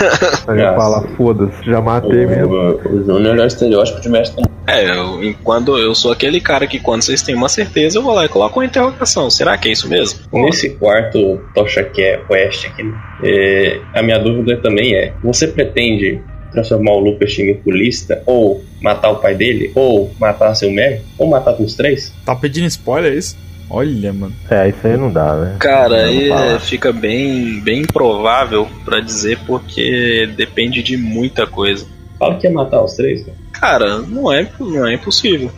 Aí 0.48 0.58
Já. 0.58 0.74
fala, 0.74 1.06
foda-se, 1.16 1.62
já 1.64 1.80
matei 1.80 2.26
mesmo. 2.26 2.54
O, 2.54 2.94
o 2.94 3.04
Júnior 3.04 3.38
é 3.38 3.42
o 3.42 3.46
estereótipo 3.46 4.00
de 4.00 4.08
mestre. 4.08 4.42
É, 4.66 4.90
eu, 4.90 5.34
quando 5.44 5.78
eu 5.78 5.94
sou 5.94 6.10
aquele 6.10 6.40
cara 6.40 6.66
que 6.66 6.78
quando 6.78 7.02
vocês 7.02 7.22
têm 7.22 7.34
uma 7.34 7.48
certeza, 7.48 7.98
eu 7.98 8.02
vou 8.02 8.14
lá 8.14 8.24
e 8.24 8.28
coloco 8.28 8.58
uma 8.58 8.66
interrogação. 8.66 9.30
Será 9.30 9.56
que 9.58 9.68
é 9.68 9.72
isso 9.72 9.88
mesmo? 9.88 10.20
Nesse 10.32 10.70
quarto 10.70 11.40
Tocha 11.54 11.84
Quest 11.84 12.66
aqui, 12.66 12.92
é, 13.22 13.80
a 13.94 14.02
minha 14.02 14.18
dúvida 14.18 14.56
também 14.58 14.94
é: 14.94 15.14
você 15.22 15.46
pretende 15.48 16.20
transformar 16.50 16.92
o 16.92 16.98
Lupus 16.98 17.38
em 17.38 17.46
mirculista, 17.46 18.22
ou 18.26 18.62
matar 18.80 19.10
o 19.10 19.16
pai 19.16 19.34
dele, 19.34 19.70
ou 19.74 20.10
matar 20.18 20.54
seu 20.54 20.70
Mer, 20.70 21.02
ou 21.18 21.28
matar 21.28 21.54
os 21.60 21.74
três? 21.74 22.12
Tá 22.24 22.34
pedindo 22.34 22.66
spoiler, 22.66 23.12
é 23.12 23.16
isso? 23.16 23.36
Olha, 23.70 24.12
mano. 24.12 24.34
É, 24.50 24.68
isso 24.68 24.86
aí 24.86 24.96
não 24.96 25.12
dá, 25.12 25.36
né? 25.36 25.56
Cara, 25.58 26.06
aí 26.06 26.28
falar. 26.28 26.46
é, 26.46 26.58
fica 26.58 26.92
bem, 26.92 27.60
bem 27.60 27.82
improvável 27.82 28.66
pra 28.84 29.00
dizer 29.00 29.38
porque 29.46 30.28
depende 30.36 30.82
de 30.82 30.96
muita 30.96 31.46
coisa. 31.46 31.86
Fala 32.18 32.36
que 32.38 32.46
ia 32.46 32.52
matar 32.52 32.82
os 32.82 32.94
três, 32.94 33.24
cara. 33.24 33.38
Cara, 33.52 33.98
não 33.98 34.32
é, 34.32 34.50
não 34.58 34.86
é 34.86 34.94
impossível. 34.94 35.50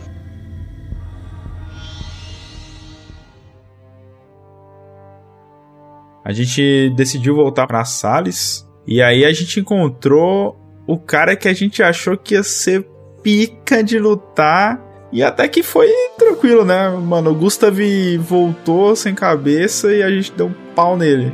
A 6.23 6.33
gente 6.33 6.91
decidiu 6.95 7.35
voltar 7.35 7.65
pra 7.67 7.83
Sales. 7.83 8.67
E 8.87 9.01
aí 9.01 9.25
a 9.25 9.33
gente 9.33 9.59
encontrou 9.59 10.57
o 10.87 10.97
cara 10.97 11.35
que 11.35 11.47
a 11.47 11.53
gente 11.53 11.81
achou 11.81 12.17
que 12.17 12.35
ia 12.35 12.43
ser 12.43 12.87
pica 13.23 13.83
de 13.83 13.97
lutar. 13.99 14.79
E 15.11 15.21
até 15.21 15.47
que 15.47 15.61
foi 15.61 15.89
tranquilo, 16.17 16.63
né? 16.63 16.89
Mano, 16.89 17.31
o 17.31 17.35
Gustav 17.35 17.77
voltou 18.19 18.95
sem 18.95 19.13
cabeça 19.13 19.93
e 19.93 20.01
a 20.01 20.09
gente 20.09 20.31
deu 20.31 20.47
um 20.47 20.53
pau 20.73 20.95
nele. 20.95 21.33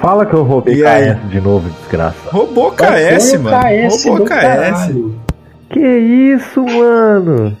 Fala 0.00 0.26
que 0.26 0.34
eu 0.34 0.42
roubei 0.42 0.76
E 0.76 0.86
aí? 0.86 1.14
KS 1.14 1.30
de 1.30 1.40
novo, 1.40 1.70
desgraça. 1.80 2.30
Roubou 2.30 2.72
KS, 2.72 3.38
mano. 3.40 3.56
Roubou 3.88 4.26
KS. 4.26 4.94
Que 5.70 5.80
isso, 5.80 6.62
mano? 6.62 7.56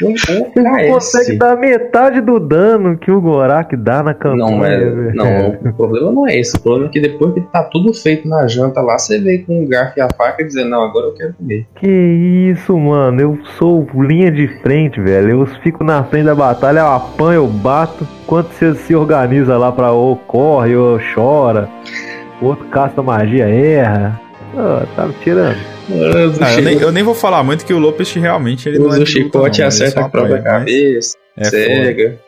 Você 0.00 0.60
não 0.60 0.92
consegue 0.92 1.36
dar 1.36 1.56
metade 1.56 2.20
do 2.20 2.40
dano 2.40 2.96
que 2.96 3.10
o 3.10 3.20
Gorak 3.20 3.76
dá 3.76 4.02
na 4.02 4.14
campanha. 4.14 4.46
Não, 4.46 4.60
velho. 4.60 5.14
não, 5.14 5.70
o 5.70 5.72
problema 5.74 6.12
não 6.12 6.26
é 6.26 6.38
esse. 6.38 6.56
O 6.56 6.60
problema 6.60 6.88
é 6.88 6.92
que 6.92 7.00
depois 7.00 7.34
que 7.34 7.40
tá 7.40 7.62
tudo 7.64 7.92
feito 7.94 8.28
na 8.28 8.46
janta 8.46 8.80
lá, 8.80 8.98
você 8.98 9.18
veio 9.18 9.44
com 9.44 9.62
o 9.62 9.68
garfo 9.68 9.98
e 9.98 10.00
a 10.00 10.08
faca 10.16 10.42
e 10.42 10.46
dizer, 10.46 10.64
não, 10.64 10.82
agora 10.82 11.06
eu 11.06 11.14
quero 11.14 11.34
comer. 11.34 11.66
Que 11.76 11.88
isso, 11.88 12.76
mano? 12.76 13.20
Eu 13.20 13.38
sou 13.58 13.86
linha 13.94 14.30
de 14.30 14.48
frente, 14.62 15.00
velho. 15.00 15.30
Eu 15.30 15.46
fico 15.62 15.84
na 15.84 16.02
frente 16.04 16.24
da 16.24 16.34
batalha, 16.34 16.80
eu 16.80 16.86
apanho, 16.86 17.42
eu 17.42 17.46
bato. 17.46 18.06
Enquanto 18.24 18.52
você 18.52 18.74
se 18.74 18.94
organiza 18.94 19.56
lá 19.56 19.70
pra 19.70 19.92
ou 19.92 20.16
corre 20.16 20.74
ou 20.74 20.98
chora, 21.14 21.68
o 22.40 22.46
outro 22.46 22.64
casta 22.66 23.02
magia, 23.02 23.48
erra. 23.48 24.20
Ah, 24.56 24.86
tá 24.94 25.06
me 25.06 25.14
tirando. 25.22 25.56
Ah, 26.40 26.52
eu, 26.54 26.62
nem, 26.62 26.78
eu 26.78 26.92
nem 26.92 27.02
vou 27.02 27.14
falar 27.14 27.42
muito 27.42 27.64
que 27.64 27.74
o 27.74 27.78
Lopes 27.78 28.12
realmente 28.12 28.68
ele 28.68 28.78
não 28.78 28.86
Usa 28.88 29.00
é 29.00 29.02
o 29.02 29.06
chicote 29.06 29.60
não, 29.60 29.68
acerta 29.68 30.00
a 30.00 30.08
própria 30.08 30.36
mas 30.36 30.44
cabeça. 30.44 31.16
É 31.36 31.44
foda. 31.44 31.56
cega. 31.56 32.20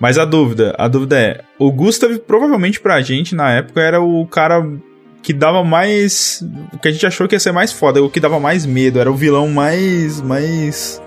Mas 0.00 0.18
a 0.18 0.24
dúvida, 0.24 0.74
a 0.78 0.86
dúvida 0.86 1.18
é, 1.18 1.40
o 1.58 1.72
Gustav 1.72 2.16
provavelmente 2.18 2.80
pra 2.80 3.00
gente 3.00 3.34
na 3.34 3.52
época 3.52 3.80
era 3.80 4.00
o 4.00 4.26
cara 4.26 4.64
que 5.22 5.32
dava 5.32 5.64
mais, 5.64 6.44
o 6.72 6.78
que 6.78 6.88
a 6.88 6.90
gente 6.92 7.04
achou 7.04 7.26
que 7.26 7.34
ia 7.34 7.40
ser 7.40 7.52
mais 7.52 7.72
foda, 7.72 8.02
o 8.02 8.08
que 8.08 8.20
dava 8.20 8.38
mais 8.38 8.64
medo, 8.64 9.00
era 9.00 9.10
o 9.10 9.14
vilão 9.14 9.48
mais 9.48 10.20
mais 10.20 11.02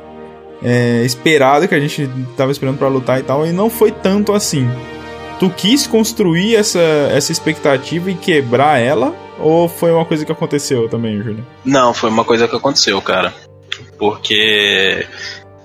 é, 0.61 1.03
esperado 1.03 1.67
que 1.67 1.75
a 1.75 1.79
gente 1.79 2.09
tava 2.35 2.51
esperando 2.51 2.77
pra 2.77 2.89
lutar 2.89 3.19
e 3.19 3.23
tal, 3.23 3.45
e 3.47 3.51
não 3.51 3.69
foi 3.69 3.91
tanto 3.91 4.33
assim. 4.33 4.69
Tu 5.39 5.49
quis 5.49 5.87
construir 5.87 6.55
essa, 6.55 6.79
essa 6.79 7.31
expectativa 7.31 8.11
e 8.11 8.15
quebrar 8.15 8.79
ela? 8.79 9.15
Ou 9.41 9.67
foi 9.67 9.91
uma 9.91 10.05
coisa 10.05 10.25
que 10.25 10.31
aconteceu 10.31 10.87
também, 10.87 11.21
Júlio? 11.21 11.45
Não, 11.65 11.93
foi 11.93 12.09
uma 12.09 12.23
coisa 12.23 12.47
que 12.47 12.55
aconteceu, 12.55 13.01
cara. 13.01 13.33
Porque 13.97 15.05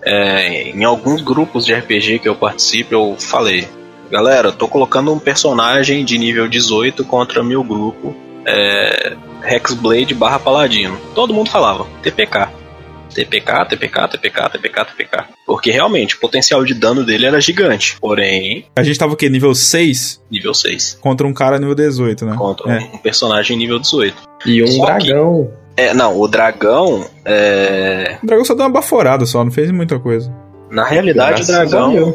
é, 0.04 0.70
em 0.70 0.84
alguns 0.84 1.20
grupos 1.20 1.66
de 1.66 1.74
RPG 1.74 2.20
que 2.20 2.28
eu 2.28 2.34
participo, 2.34 2.94
eu 2.94 3.16
falei: 3.18 3.68
galera, 4.10 4.52
tô 4.52 4.68
colocando 4.68 5.12
um 5.12 5.18
personagem 5.18 6.04
de 6.04 6.16
nível 6.16 6.48
18 6.48 7.04
contra 7.04 7.42
meu 7.42 7.62
grupo, 7.62 8.14
é, 8.46 9.16
Hexblade 9.44 10.14
barra 10.14 10.38
Paladino. 10.38 10.96
Todo 11.14 11.34
mundo 11.34 11.50
falava: 11.50 11.86
TPK. 12.02 12.48
TPK, 13.14 13.64
TPK, 13.66 14.08
TPK, 14.08 14.48
TPK, 14.50 14.84
TPK. 14.84 15.24
Porque 15.46 15.70
realmente 15.70 16.16
o 16.16 16.20
potencial 16.20 16.64
de 16.64 16.74
dano 16.74 17.04
dele 17.04 17.26
era 17.26 17.40
gigante. 17.40 17.96
Porém, 18.00 18.66
A 18.76 18.82
gente 18.82 18.98
tava 18.98 19.14
o 19.14 19.16
quê? 19.16 19.28
Nível 19.28 19.54
6? 19.54 20.22
nível 20.30 20.52
6. 20.54 20.98
Contra 21.00 21.26
um 21.26 21.32
cara 21.32 21.58
nível 21.58 21.74
18, 21.74 22.24
né? 22.26 22.34
Contra 22.36 22.72
É. 22.72 22.78
um 22.94 22.98
personagem 22.98 23.56
nível 23.56 23.78
18. 23.78 24.16
E 24.44 24.62
um 24.62 24.66
Só 24.66 24.86
que- 24.96 25.06
dragão. 25.06 25.50
É, 25.76 25.92
não, 25.92 26.18
o 26.18 26.26
dragão. 26.26 27.06
É, 27.24 28.18
O 28.22 28.26
dragão 28.26 28.44
só 28.44 28.54
deu 28.54 28.64
uma 28.64 28.72
baforada 28.72 29.26
só, 29.26 29.44
não 29.44 29.50
fez 29.50 29.70
muita 29.70 29.98
coisa. 29.98 30.32
na 30.70 30.84
realidade, 30.84 31.42
o 31.42 31.46
Graças 31.46 31.50
a 31.54 31.64
dragão. 31.64 32.14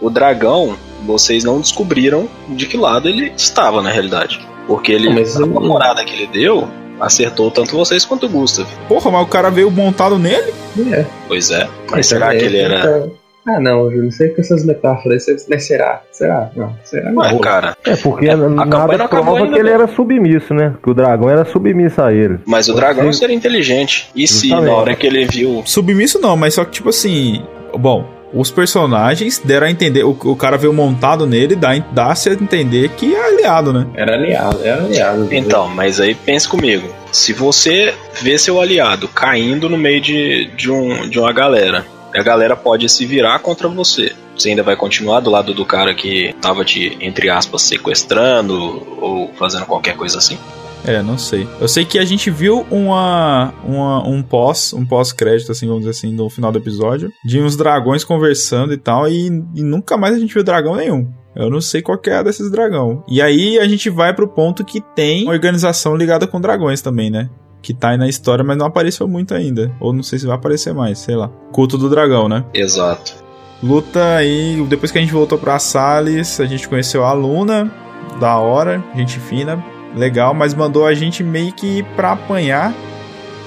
O 0.00 0.10
dragão, 0.10 0.76
vocês 1.04 1.44
não 1.44 1.60
descobriram 1.60 2.28
de 2.48 2.66
que 2.66 2.76
lado 2.76 3.08
ele 3.08 3.32
estava 3.36 3.82
na 3.82 3.90
realidade. 3.90 4.40
Porque 4.66 4.90
ele, 4.92 5.10
mas 5.12 5.36
a 5.36 5.44
temporada 5.44 6.04
que 6.04 6.12
ele 6.14 6.26
deu, 6.28 6.68
acertou 7.02 7.50
tanto 7.50 7.76
vocês 7.76 8.04
quanto 8.04 8.26
o 8.26 8.28
Gustav. 8.28 8.66
Porra, 8.88 9.10
mas 9.10 9.22
o 9.22 9.26
cara 9.26 9.50
veio 9.50 9.70
montado 9.70 10.18
nele? 10.18 10.52
É. 10.92 11.04
Pois 11.28 11.50
é. 11.50 11.68
Mas 11.90 11.90
Então, 11.90 12.02
será 12.04 12.34
é, 12.34 12.38
que 12.38 12.44
ele 12.44 12.58
era. 12.58 12.78
então- 12.78 13.12
Ah, 13.44 13.58
não, 13.58 13.86
Júlio, 13.90 14.04
não 14.04 14.10
sei 14.12 14.28
com 14.28 14.40
essas 14.40 14.64
metáforas. 14.64 15.26
Né, 15.48 15.58
será? 15.58 16.00
Será? 16.12 16.48
Não, 16.54 16.72
será? 16.84 17.10
Não. 17.10 17.22
Ué, 17.22 17.38
cara, 17.40 17.76
É, 17.84 17.96
porque 17.96 18.28
É, 18.28 18.36
nada 18.36 19.08
prova 19.08 19.36
ainda, 19.36 19.52
que 19.52 19.58
ele 19.58 19.68
não. 19.68 19.74
era 19.74 19.88
submisso, 19.88 20.54
né? 20.54 20.74
Que 20.80 20.88
o 20.88 20.94
dragão 20.94 21.28
era 21.28 21.44
submisso 21.44 22.00
a 22.00 22.12
ele. 22.12 22.38
mas 22.46 22.68
o 22.68 22.74
dragão 22.74 23.12
ser. 23.12 23.18
seria 23.18 23.34
inteligente. 23.34 24.08
E 24.14 24.28
se 24.28 24.48
na 24.50 24.70
hora 24.72 24.94
que 24.94 25.08
ele 25.08 25.24
viu. 25.26 25.60
Submisso 25.66 26.20
não, 26.20 26.36
mas 26.36 26.54
só 26.54 26.64
que 26.64 26.70
tipo 26.70 26.88
assim. 26.90 27.42
Bom, 27.76 28.06
os 28.32 28.50
personagens 28.50 29.40
deram 29.44 29.66
a 29.66 29.70
entender. 29.70 30.04
O, 30.04 30.10
o 30.10 30.36
cara 30.36 30.56
veio 30.56 30.72
montado 30.72 31.26
nele, 31.26 31.54
dá, 31.54 31.76
dá-se 31.78 32.30
a 32.30 32.32
entender 32.32 32.90
que 32.90 33.14
é 33.14 33.28
aliado, 33.28 33.72
né? 33.72 33.86
Era 33.94 34.14
aliado, 34.14 34.60
era 34.64 34.84
aliado. 34.84 35.28
Então, 35.30 35.68
mas 35.68 36.00
aí 36.00 36.14
pense 36.14 36.48
comigo. 36.48 36.88
Se 37.10 37.32
você 37.32 37.94
vê 38.20 38.38
seu 38.38 38.60
aliado 38.60 39.08
caindo 39.08 39.68
no 39.68 39.76
meio 39.76 40.00
de, 40.00 40.46
de, 40.56 40.70
um, 40.70 41.08
de 41.08 41.18
uma 41.18 41.32
galera, 41.32 41.84
a 42.14 42.22
galera 42.22 42.56
pode 42.56 42.88
se 42.88 43.04
virar 43.06 43.38
contra 43.40 43.68
você. 43.68 44.12
Você 44.36 44.50
ainda 44.50 44.62
vai 44.62 44.76
continuar 44.76 45.20
do 45.20 45.30
lado 45.30 45.52
do 45.52 45.64
cara 45.64 45.94
que 45.94 46.34
tava 46.40 46.64
te, 46.64 46.96
entre 47.00 47.28
aspas, 47.28 47.62
sequestrando 47.62 48.54
ou 49.00 49.30
fazendo 49.34 49.66
qualquer 49.66 49.94
coisa 49.94 50.18
assim? 50.18 50.38
É, 50.84 51.02
não 51.02 51.16
sei. 51.16 51.48
Eu 51.60 51.68
sei 51.68 51.84
que 51.84 51.98
a 51.98 52.04
gente 52.04 52.30
viu 52.30 52.66
uma, 52.70 53.54
uma 53.64 54.06
um 54.06 54.22
pós, 54.22 54.72
um 54.72 54.84
pós-crédito, 54.84 55.52
assim, 55.52 55.66
vamos 55.66 55.82
dizer 55.82 55.90
assim, 55.90 56.12
no 56.12 56.28
final 56.28 56.50
do 56.50 56.58
episódio, 56.58 57.12
de 57.24 57.40
uns 57.40 57.56
dragões 57.56 58.04
conversando 58.04 58.72
e 58.72 58.76
tal, 58.76 59.08
e, 59.08 59.26
e 59.54 59.62
nunca 59.62 59.96
mais 59.96 60.14
a 60.14 60.18
gente 60.18 60.34
viu 60.34 60.42
dragão 60.42 60.76
nenhum. 60.76 61.08
Eu 61.34 61.48
não 61.48 61.60
sei 61.60 61.80
qual 61.80 61.98
é 62.06 62.22
desses 62.22 62.50
dragão. 62.50 63.02
E 63.08 63.22
aí 63.22 63.58
a 63.58 63.66
gente 63.66 63.88
vai 63.88 64.12
pro 64.12 64.28
ponto 64.28 64.64
que 64.64 64.80
tem 64.94 65.28
organização 65.28 65.96
ligada 65.96 66.26
com 66.26 66.40
dragões 66.40 66.82
também, 66.82 67.10
né? 67.10 67.30
Que 67.62 67.72
tá 67.72 67.90
aí 67.90 67.96
na 67.96 68.08
história, 68.08 68.44
mas 68.44 68.56
não 68.56 68.66
apareceu 68.66 69.08
muito 69.08 69.32
ainda. 69.32 69.72
Ou 69.80 69.92
não 69.92 70.02
sei 70.02 70.18
se 70.18 70.26
vai 70.26 70.36
aparecer 70.36 70.74
mais, 70.74 70.98
sei 70.98 71.14
lá. 71.14 71.28
Culto 71.52 71.78
do 71.78 71.88
dragão, 71.88 72.28
né? 72.28 72.44
Exato. 72.52 73.14
Luta 73.62 74.16
aí, 74.16 74.62
depois 74.68 74.90
que 74.90 74.98
a 74.98 75.00
gente 75.00 75.12
voltou 75.12 75.38
pra 75.38 75.58
Sales, 75.58 76.40
a 76.40 76.44
gente 76.44 76.68
conheceu 76.68 77.04
a 77.04 77.12
Luna, 77.12 77.72
da 78.18 78.36
hora, 78.38 78.82
gente 78.94 79.20
fina, 79.20 79.64
legal, 79.94 80.34
mas 80.34 80.54
mandou 80.54 80.86
a 80.86 80.94
gente 80.94 81.22
meio 81.22 81.52
que 81.52 81.82
pra 81.96 82.12
apanhar 82.12 82.74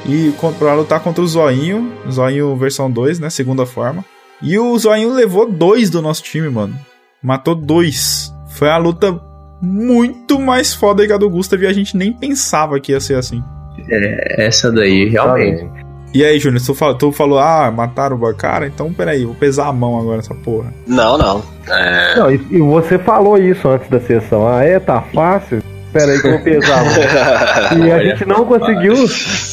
e 0.07 0.33
pra 0.59 0.73
lutar 0.73 0.99
contra 0.99 1.23
o 1.23 1.27
Zoinho, 1.27 1.91
Zoinho 2.09 2.55
versão 2.55 2.89
2, 2.89 3.19
né, 3.19 3.29
segunda 3.29 3.65
forma. 3.65 4.05
E 4.41 4.57
o 4.59 4.77
Zoinho 4.77 5.13
levou 5.13 5.51
dois 5.51 5.89
do 5.89 6.01
nosso 6.01 6.21
time, 6.21 6.49
mano. 6.49 6.77
Matou 7.23 7.55
dois. 7.55 8.31
Foi 8.49 8.69
a 8.69 8.77
luta 8.77 9.19
muito 9.61 10.39
mais 10.39 10.73
foda 10.73 11.05
que 11.07 11.13
a 11.13 11.17
do 11.17 11.29
Gustav 11.29 11.61
e 11.63 11.67
a 11.67 11.73
gente 11.73 11.97
nem 11.97 12.13
pensava 12.13 12.79
que 12.79 12.91
ia 12.91 12.99
ser 12.99 13.15
assim. 13.15 13.41
Essa 14.37 14.71
daí, 14.71 15.09
realmente. 15.09 15.67
E 16.13 16.23
aí, 16.23 16.39
Júnior, 16.39 16.61
tu 16.63 16.73
falou, 16.73 16.95
tu 16.95 17.11
falou, 17.11 17.39
ah, 17.39 17.69
mataram 17.69 18.17
o 18.17 18.33
cara, 18.35 18.67
então 18.67 18.93
peraí, 18.93 19.25
vou 19.25 19.35
pesar 19.35 19.67
a 19.67 19.73
mão 19.73 19.99
agora 19.99 20.17
nessa 20.17 20.33
porra. 20.33 20.73
Não, 20.87 21.17
não. 21.17 21.43
É, 21.67 22.15
Não, 22.15 22.31
e, 22.31 22.35
e 22.51 22.59
você 22.59 22.97
falou 22.97 23.37
isso 23.37 23.67
antes 23.67 23.89
da 23.89 23.99
sessão. 23.99 24.47
Ah, 24.47 24.63
é? 24.63 24.79
Tá 24.79 25.01
fácil? 25.01 25.61
Pera 25.95 26.11
aí 26.11 26.19
que 26.19 26.27
eu 26.27 26.31
vou 26.31 26.41
pesar. 26.41 26.83
mano. 26.83 27.87
E 27.87 27.91
a 27.91 28.03
gente 28.03 28.25
não 28.25 28.43
conseguiu 28.43 28.93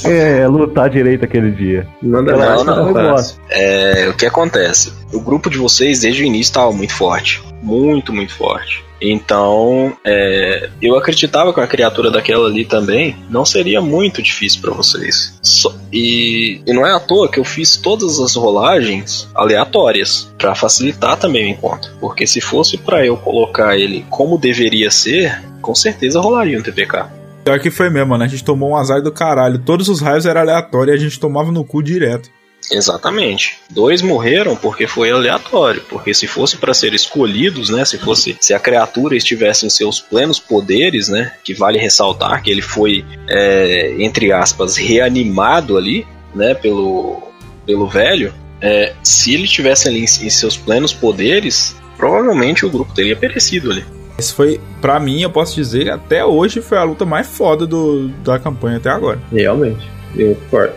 é, 0.05 0.45
lutar 0.49 0.91
direito 0.91 1.25
aquele 1.25 1.53
dia. 1.53 1.87
Manda 2.03 2.33
não, 2.33 2.85
rapaz. 2.87 3.07
bosta. 3.11 3.41
É, 3.49 4.09
o 4.09 4.15
que 4.15 4.27
acontece? 4.27 4.93
O 5.13 5.21
grupo 5.21 5.49
de 5.49 5.57
vocês 5.57 6.01
desde 6.01 6.25
o 6.25 6.27
início 6.27 6.51
estava 6.51 6.73
muito 6.73 6.95
forte. 6.95 7.41
Muito, 7.63 8.13
muito 8.13 8.35
forte. 8.35 8.85
Então, 9.01 9.93
é, 10.05 10.69
eu 10.81 10.97
acreditava 10.97 11.53
que 11.53 11.61
uma 11.61 11.67
criatura 11.67 12.11
daquela 12.11 12.49
ali 12.49 12.65
também 12.65 13.17
não 13.31 13.45
seria 13.45 13.81
muito 13.81 14.21
difícil 14.23 14.61
para 14.61 14.73
vocês. 14.73 15.39
Só- 15.43 15.75
e, 15.93 16.61
e 16.67 16.73
não 16.73 16.85
é 16.87 16.93
à 16.93 17.01
toa 17.01 17.29
que 17.29 17.39
eu 17.39 17.45
fiz 17.45 17.77
todas 17.77 18.19
as 18.19 18.35
rolagens 18.35 19.29
aleatórias 19.35 20.29
para 20.39 20.55
facilitar 20.55 21.17
também 21.17 21.47
o 21.47 21.49
encontro. 21.49 21.91
Porque 22.01 22.27
se 22.27 22.41
fosse 22.41 22.77
para 22.79 23.05
eu 23.05 23.17
colocar 23.17 23.77
ele 23.77 24.05
como 24.11 24.39
deveria 24.39 24.91
ser, 24.91 25.41
com 25.63 25.75
certeza 25.75 26.21
rolaria 26.21 26.59
um 26.59 26.63
TPK. 26.63 27.07
Pior 27.45 27.59
que 27.59 27.71
foi 27.71 27.91
mesmo, 27.91 28.17
né? 28.17 28.27
A 28.27 28.29
gente 28.29 28.45
tomou 28.45 28.71
um 28.71 28.77
azar 28.77 29.03
do 29.03 29.11
caralho. 29.11 29.59
Todos 29.59 29.89
os 29.89 30.01
raios 30.01 30.27
eram 30.27 30.43
aleatórios 30.43 30.95
e 30.95 30.99
a 30.99 31.09
gente 31.09 31.19
tomava 31.19 31.51
no 31.51 31.65
cu 31.65 31.83
direto. 31.83 32.31
Exatamente. 32.71 33.59
Dois 33.71 34.01
morreram 34.01 34.55
porque 34.55 34.87
foi 34.87 35.11
aleatório. 35.11 35.83
Porque 35.89 36.15
se 36.15 36.29
fosse 36.29 36.57
para 36.57 36.73
ser 36.73 36.95
escolhidos, 36.95 37.69
né? 37.69 37.85
Se 37.85 37.99
fosse, 37.99 38.37
se 38.41 38.55
a 38.55 38.61
criatura 38.61 39.17
estivesse 39.17 39.67
em 39.67 39.71
seus 39.71 40.01
plenos 40.01 40.39
poderes, 40.39 41.09
né? 41.09 41.33
Que 41.43 41.55
vale 41.55 41.79
ressaltar 41.79 42.43
que 42.43 42.51
ele 42.51 42.63
foi, 42.63 43.05
é, 43.29 43.97
entre 43.99 44.33
aspas, 44.33 44.77
reanimado 44.77 45.77
ali, 45.77 46.07
né? 46.35 46.55
Pelo, 46.55 47.21
pelo 47.67 47.89
velho. 47.89 48.33
É, 48.61 48.95
se 49.03 49.35
ele 49.35 49.49
tivesse 49.49 49.89
ali 49.89 49.99
em, 49.99 50.05
em 50.05 50.31
seus 50.31 50.57
plenos 50.57 50.93
poderes, 50.93 51.75
provavelmente 51.97 52.65
o 52.65 52.71
grupo 52.71 52.95
teria 52.95 53.17
perecido 53.17 53.73
ali. 53.73 53.85
Esse 54.19 54.35
foi, 54.35 54.61
pra 54.81 55.01
mim, 55.01 55.21
eu 55.23 55.31
posso 55.31 55.55
dizer, 55.55 55.91
até 55.91 56.25
hoje 56.25 56.61
foi 56.61 56.79
a 56.79 56.85
luta 56.85 57.05
mais 57.05 57.27
foda 57.27 57.67
do, 57.67 58.09
da 58.25 58.39
campanha 58.39 58.77
até 58.77 58.91
agora. 58.91 59.19
Realmente. 59.33 59.89
Eu 60.17 60.35
concordo. 60.35 60.75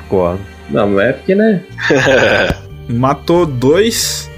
Discordo. 0.00 0.40
Não, 0.70 0.88
não 0.90 1.00
é 1.00 1.12
porque, 1.12 1.34
né? 1.34 1.62
Matou 2.88 3.46
dois. 3.46 4.30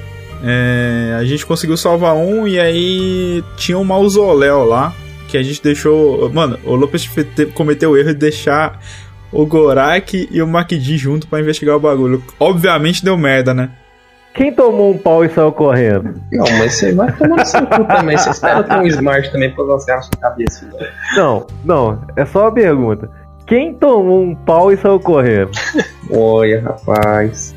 é, 0.45 1.17
a 1.19 1.25
gente 1.25 1.47
conseguiu 1.47 1.77
salvar 1.77 2.15
um 2.15 2.47
e 2.47 2.59
aí 2.59 3.43
tinha 3.57 3.79
um 3.79 3.85
mausoléu 3.85 4.65
lá 4.65 4.93
que 5.29 5.37
a 5.39 5.43
gente 5.43 5.63
deixou. 5.63 6.29
Mano, 6.31 6.59
o 6.65 6.75
Lopes 6.75 7.09
te- 7.35 7.47
cometeu 7.47 7.91
o 7.93 7.97
erro 7.97 8.09
de 8.09 8.15
deixar 8.21 8.81
o 9.33 9.47
Gorak 9.47 10.29
e 10.31 10.43
o 10.43 10.47
Makidi 10.47 10.97
junto 10.97 11.27
pra 11.27 11.41
investigar 11.41 11.77
o 11.77 11.81
bagulho. 11.81 12.23
Obviamente 12.39 13.05
deu 13.05 13.17
merda, 13.17 13.55
né? 13.55 13.71
Quem 14.35 14.53
tomou 14.53 14.93
um 14.93 14.99
pau 14.99 15.25
e 15.25 15.29
saiu 15.29 15.53
correndo? 15.53 16.21
Não, 16.33 16.45
mas 16.59 16.75
você 16.75 16.93
vai 16.93 17.13
tomar 17.13 17.37
no 17.37 17.47
seu 17.47 17.65
cu 17.67 17.85
também. 17.85 18.19
Você 18.19 18.31
espera 18.31 18.65
ter 18.65 18.75
um 18.75 18.87
smart 18.87 19.31
também 19.31 19.55
pra 19.55 19.65
lançar 19.65 19.97
na 19.97 20.03
sua 20.03 20.17
cabeça. 20.21 20.59
filho. 20.61 20.93
Não, 21.17 21.47
não, 21.65 22.03
é 22.17 22.27
só 22.27 22.43
uma 22.43 22.53
pergunta. 22.53 23.09
Quem 23.47 23.75
tomou 23.75 24.23
um 24.23 24.35
pau 24.35 24.73
e 24.73 24.77
saiu 24.77 24.99
correndo? 24.99 25.53
Olha, 26.11 26.63
rapaz. 26.63 27.55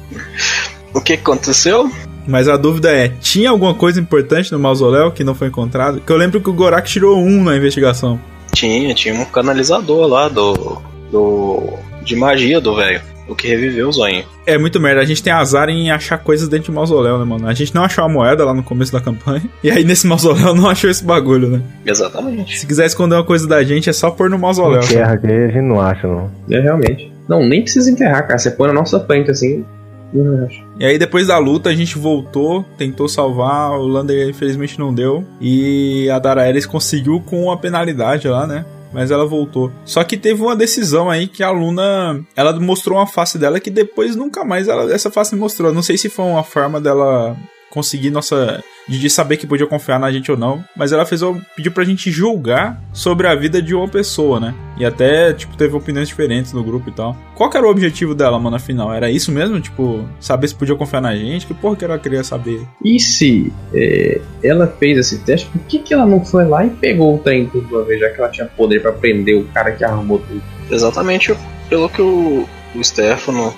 O 0.94 1.02
que 1.02 1.18
que 1.18 1.24
aconteceu? 1.24 1.90
Mas 2.28 2.48
a 2.48 2.56
dúvida 2.58 2.92
é: 2.92 3.08
tinha 3.22 3.50
alguma 3.50 3.74
coisa 3.74 4.00
importante 4.00 4.52
no 4.52 4.60
mausoléu 4.60 5.12
que 5.12 5.24
não 5.24 5.34
foi 5.34 5.48
encontrado? 5.48 6.00
Que 6.00 6.12
eu 6.12 6.18
lembro 6.18 6.40
que 6.40 6.50
o 6.50 6.54
Gorak 6.54 6.88
tirou 6.88 7.18
um 7.18 7.44
na 7.44 7.56
investigação. 7.56 8.20
Tinha, 8.54 8.94
tinha 8.94 9.16
um 9.16 9.26
canalizador 9.26 10.06
lá 10.08 10.28
do. 10.28 10.80
do 11.12 11.74
de 12.04 12.16
magia 12.16 12.62
do 12.62 12.76
velho. 12.76 13.02
O 13.28 13.36
que 13.36 13.48
reviveu 13.48 13.90
o 13.90 13.92
zonho. 13.92 14.24
É 14.46 14.58
muito 14.58 14.80
merda, 14.80 15.02
a 15.02 15.06
gente 15.06 15.22
tem 15.22 15.34
azar 15.34 15.70
em 15.70 15.92
achar 15.92 16.18
coisas 16.18 16.48
dentro 16.48 16.68
de 16.68 16.72
mausoléu, 16.72 17.20
né, 17.20 17.26
mano? 17.26 17.48
A 17.48 17.54
gente 17.54 17.76
não 17.76 17.84
achou 17.84 18.04
a 18.04 18.10
moeda 18.10 18.46
lá 18.46 18.54
no 18.54 18.64
começo 18.64 18.92
da 18.92 19.02
campanha. 19.02 19.44
E 19.64 19.70
aí 19.70 19.84
nesse 19.84 20.08
mausoléu 20.08 20.56
não 20.56 20.70
achou 20.70 20.90
esse 20.90 21.04
bagulho, 21.04 21.50
né? 21.50 21.62
Exatamente. 21.86 22.58
Se 22.60 22.66
quiser 22.66 22.86
esconder 22.86 23.16
uma 23.16 23.24
coisa 23.26 23.46
da 23.48 23.62
gente, 23.64 23.90
é 23.90 23.94
só 23.94 24.10
pôr 24.12 24.30
no 24.30 24.38
mausoléu. 24.40 24.82
tá? 24.82 24.88
Terra 24.88 25.18
que 25.18 25.28
a 25.28 25.48
gente 25.48 25.62
não 25.62 25.82
acha, 25.82 26.08
não. 26.08 26.32
É, 26.50 26.60
realmente. 26.62 27.12
Não, 27.28 27.46
nem 27.46 27.62
precisa 27.62 27.92
enterrar, 27.92 28.26
cara. 28.26 28.38
Você 28.38 28.52
põe 28.52 28.68
na 28.68 28.74
nossa 28.74 29.00
frente 29.02 29.30
assim. 29.30 29.66
não 30.14 30.46
acho. 30.46 30.64
E 30.80 30.86
aí 30.86 30.98
depois 30.98 31.28
da 31.28 31.38
luta 31.38 31.70
a 31.70 31.76
gente 31.76 31.98
voltou, 31.98 32.64
tentou 32.78 33.10
salvar, 33.10 33.72
o 33.72 33.88
Lander 33.88 34.30
infelizmente 34.30 34.80
não 34.80 34.94
deu. 34.94 35.26
E 35.42 36.10
a 36.10 36.20
Daraeris 36.20 36.66
conseguiu 36.66 37.20
com 37.20 37.52
a 37.52 37.58
penalidade 37.58 38.28
lá, 38.28 38.48
né? 38.48 38.64
Mas 38.94 39.12
ela 39.12 39.26
voltou. 39.26 39.72
Só 39.86 40.04
que 40.04 40.18
teve 40.18 40.42
uma 40.42 40.56
decisão 40.56 41.10
aí 41.10 41.28
que 41.28 41.44
a 41.44 41.52
Luna. 41.52 42.24
Ela 42.36 42.58
mostrou 42.60 42.98
uma 42.98 43.08
face 43.08 43.38
dela 43.38 43.60
que 43.60 43.70
depois 43.70 44.16
nunca 44.16 44.44
mais 44.44 44.68
ela, 44.68 44.92
essa 44.94 45.12
face 45.12 45.36
mostrou. 45.36 45.74
Não 45.74 45.82
sei 45.82 45.98
se 45.98 46.10
foi 46.10 46.26
uma 46.26 46.44
forma 46.44 46.80
dela 46.80 47.36
conseguir 47.70 48.10
nossa. 48.10 48.64
De 48.88 49.10
saber 49.10 49.36
que 49.36 49.46
podia 49.46 49.68
confiar 49.68 50.00
na 50.00 50.10
gente 50.10 50.32
ou 50.32 50.38
não. 50.38 50.64
Mas 50.76 50.94
ela 50.94 51.06
fez 51.06 51.22
pediu 51.56 51.74
pra 51.74 51.84
gente 51.84 52.10
julgar 52.10 52.82
sobre 52.94 53.28
a 53.28 53.36
vida 53.36 53.62
de 53.62 53.76
uma 53.76 53.88
pessoa, 53.88 54.40
né? 54.40 54.56
E 54.78 54.86
até, 54.86 55.34
tipo, 55.34 55.58
teve 55.58 55.76
opiniões 55.76 56.08
diferentes 56.08 56.54
no 56.54 56.64
grupo 56.64 56.90
e 56.90 56.94
tal. 56.94 57.16
Qual 57.36 57.50
que 57.50 57.58
era 57.58 57.68
o 57.68 57.70
objetivo 57.70 58.16
dela, 58.16 58.40
mano, 58.40 58.56
afinal? 58.56 58.94
Era 58.94 59.12
isso 59.12 59.30
mesmo? 59.30 59.60
Tipo, 59.60 60.08
saber 60.22 60.48
se 60.48 60.56
podia 60.56 60.76
confiar 60.76 61.02
na 61.02 61.14
gente? 61.14 61.46
Que 61.46 61.54
porra 61.54 61.76
que 61.76 61.84
ela 61.84 62.00
queria 62.00 62.24
saber? 62.24 62.62
E 62.82 62.98
se 62.98 63.52
é, 63.74 64.22
ela 64.42 64.68
fez 64.68 64.98
esse 64.98 65.20
teste, 65.20 65.48
por 65.48 65.62
que, 65.64 65.80
que 65.80 65.94
ela 65.94 66.06
não 66.06 66.24
foi 66.24 66.46
lá 66.46 66.66
e 66.66 66.70
pegou 66.70 67.16
o 67.16 67.18
trem 67.18 67.48
tudo 67.48 67.68
de 67.68 67.74
uma 67.74 67.84
vez, 67.84 68.00
já 68.00 68.10
que 68.10 68.22
ela 68.22 68.30
tinha 68.30 68.48
poder 68.48 68.82
pra 68.82 68.94
prender 68.94 69.38
o 69.38 69.46
cara 69.50 69.72
que 69.72 69.84
arrumou 69.84 70.20
tudo? 70.20 70.42
Exatamente 70.72 71.36
pelo 71.70 71.90
que 71.90 72.02
o, 72.02 72.48
o 72.76 72.84
Stefano 72.84 73.54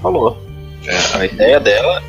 falou. 0.00 0.36
É, 0.86 1.18
a 1.18 1.24
ideia 1.24 1.60
dela. 1.60 2.02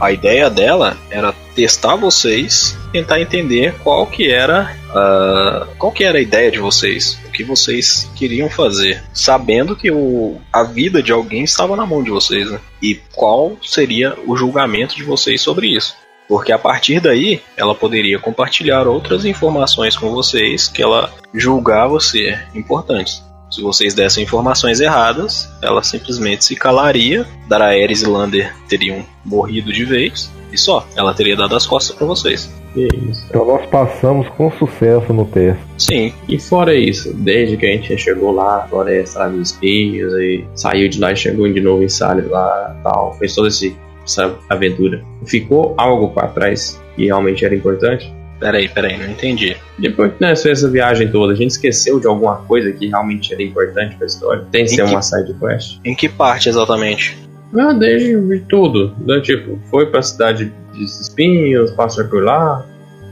A 0.00 0.12
ideia 0.12 0.50
dela 0.50 0.96
era 1.10 1.32
testar 1.54 1.96
vocês, 1.96 2.76
tentar 2.92 3.20
entender 3.20 3.74
qual 3.82 4.06
que 4.06 4.30
era 4.30 4.76
a, 4.94 5.66
qual 5.78 5.92
que 5.92 6.04
era 6.04 6.18
a 6.18 6.22
ideia 6.22 6.50
de 6.50 6.58
vocês, 6.58 7.18
o 7.26 7.30
que 7.30 7.44
vocês 7.44 8.10
queriam 8.14 8.48
fazer, 8.48 9.02
sabendo 9.12 9.76
que 9.76 9.90
o, 9.90 10.40
a 10.52 10.62
vida 10.62 11.02
de 11.02 11.12
alguém 11.12 11.44
estava 11.44 11.76
na 11.76 11.86
mão 11.86 12.02
de 12.02 12.10
vocês, 12.10 12.50
né? 12.50 12.58
E 12.82 12.96
qual 13.14 13.56
seria 13.62 14.16
o 14.26 14.36
julgamento 14.36 14.96
de 14.96 15.02
vocês 15.02 15.40
sobre 15.40 15.68
isso. 15.68 15.96
Porque 16.28 16.52
a 16.52 16.58
partir 16.58 17.00
daí, 17.00 17.42
ela 17.56 17.74
poderia 17.74 18.18
compartilhar 18.18 18.86
outras 18.86 19.24
informações 19.24 19.96
com 19.96 20.10
vocês 20.10 20.68
que 20.68 20.82
ela 20.82 21.12
julgava 21.34 22.00
ser 22.00 22.46
importantes. 22.54 23.22
Se 23.54 23.62
vocês 23.62 23.94
dessem 23.94 24.24
informações 24.24 24.80
erradas, 24.80 25.48
ela 25.62 25.80
simplesmente 25.80 26.44
se 26.44 26.56
calaria, 26.56 27.24
Daraeris 27.48 28.02
e 28.02 28.06
Lander 28.06 28.52
teriam 28.68 29.04
morrido 29.24 29.72
de 29.72 29.84
vez, 29.84 30.28
e 30.52 30.58
só, 30.58 30.84
ela 30.96 31.14
teria 31.14 31.36
dado 31.36 31.54
as 31.54 31.64
costas 31.64 31.94
para 31.94 32.04
vocês. 32.04 32.52
Que 32.72 32.88
isso. 33.08 33.24
Então 33.30 33.46
nós 33.46 33.64
passamos 33.66 34.28
com 34.30 34.50
sucesso 34.50 35.12
no 35.12 35.24
teste. 35.26 35.62
Sim, 35.78 36.12
E 36.28 36.36
fora 36.36 36.74
isso, 36.74 37.14
desde 37.14 37.56
que 37.56 37.64
a 37.64 37.70
gente 37.70 37.96
chegou 37.96 38.32
lá, 38.32 38.66
floresta, 38.68 39.20
lá 39.20 39.28
nos 39.28 39.52
espinhos, 39.52 40.12
e 40.14 40.44
saiu 40.56 40.88
de 40.88 40.98
lá 40.98 41.12
e 41.12 41.16
chegou 41.16 41.46
de 41.52 41.60
novo 41.60 41.84
em 41.84 41.88
Salles 41.88 42.28
lá 42.28 42.76
tal, 42.82 43.16
fez 43.20 43.36
toda 43.36 43.46
essa 43.46 44.34
aventura. 44.48 45.00
Ficou 45.24 45.74
algo 45.76 46.08
pra 46.08 46.26
trás 46.26 46.82
que 46.96 47.04
realmente 47.04 47.44
era 47.44 47.54
importante? 47.54 48.12
Peraí, 48.44 48.68
peraí, 48.68 48.98
não 48.98 49.10
entendi. 49.10 49.56
Depois 49.78 50.12
que 50.12 50.20
nós 50.20 50.38
fizemos 50.38 50.58
essa 50.60 50.70
viagem 50.70 51.08
toda, 51.10 51.32
a 51.32 51.36
gente 51.36 51.50
esqueceu 51.52 51.98
de 51.98 52.06
alguma 52.06 52.36
coisa 52.36 52.70
que 52.72 52.88
realmente 52.88 53.32
era 53.32 53.42
importante 53.42 53.96
pra 53.96 54.06
história? 54.06 54.44
Tem 54.52 54.64
que 54.64 54.72
Em 54.72 54.76
ser 54.76 54.84
que- 54.84 54.90
uma 54.90 55.02
side 55.02 55.34
quest? 55.40 55.78
Em 55.84 55.94
que 55.94 56.08
parte 56.08 56.48
exatamente? 56.48 57.16
Ah, 57.58 57.72
desde 57.72 58.20
de 58.20 58.40
tudo. 58.48 58.94
né? 59.06 59.20
Tipo, 59.20 59.58
foi 59.70 59.86
pra 59.86 60.02
cidade 60.02 60.52
de 60.72 60.84
espinhos, 60.84 61.70
passou 61.70 62.04
por 62.06 62.22
lá, 62.22 62.64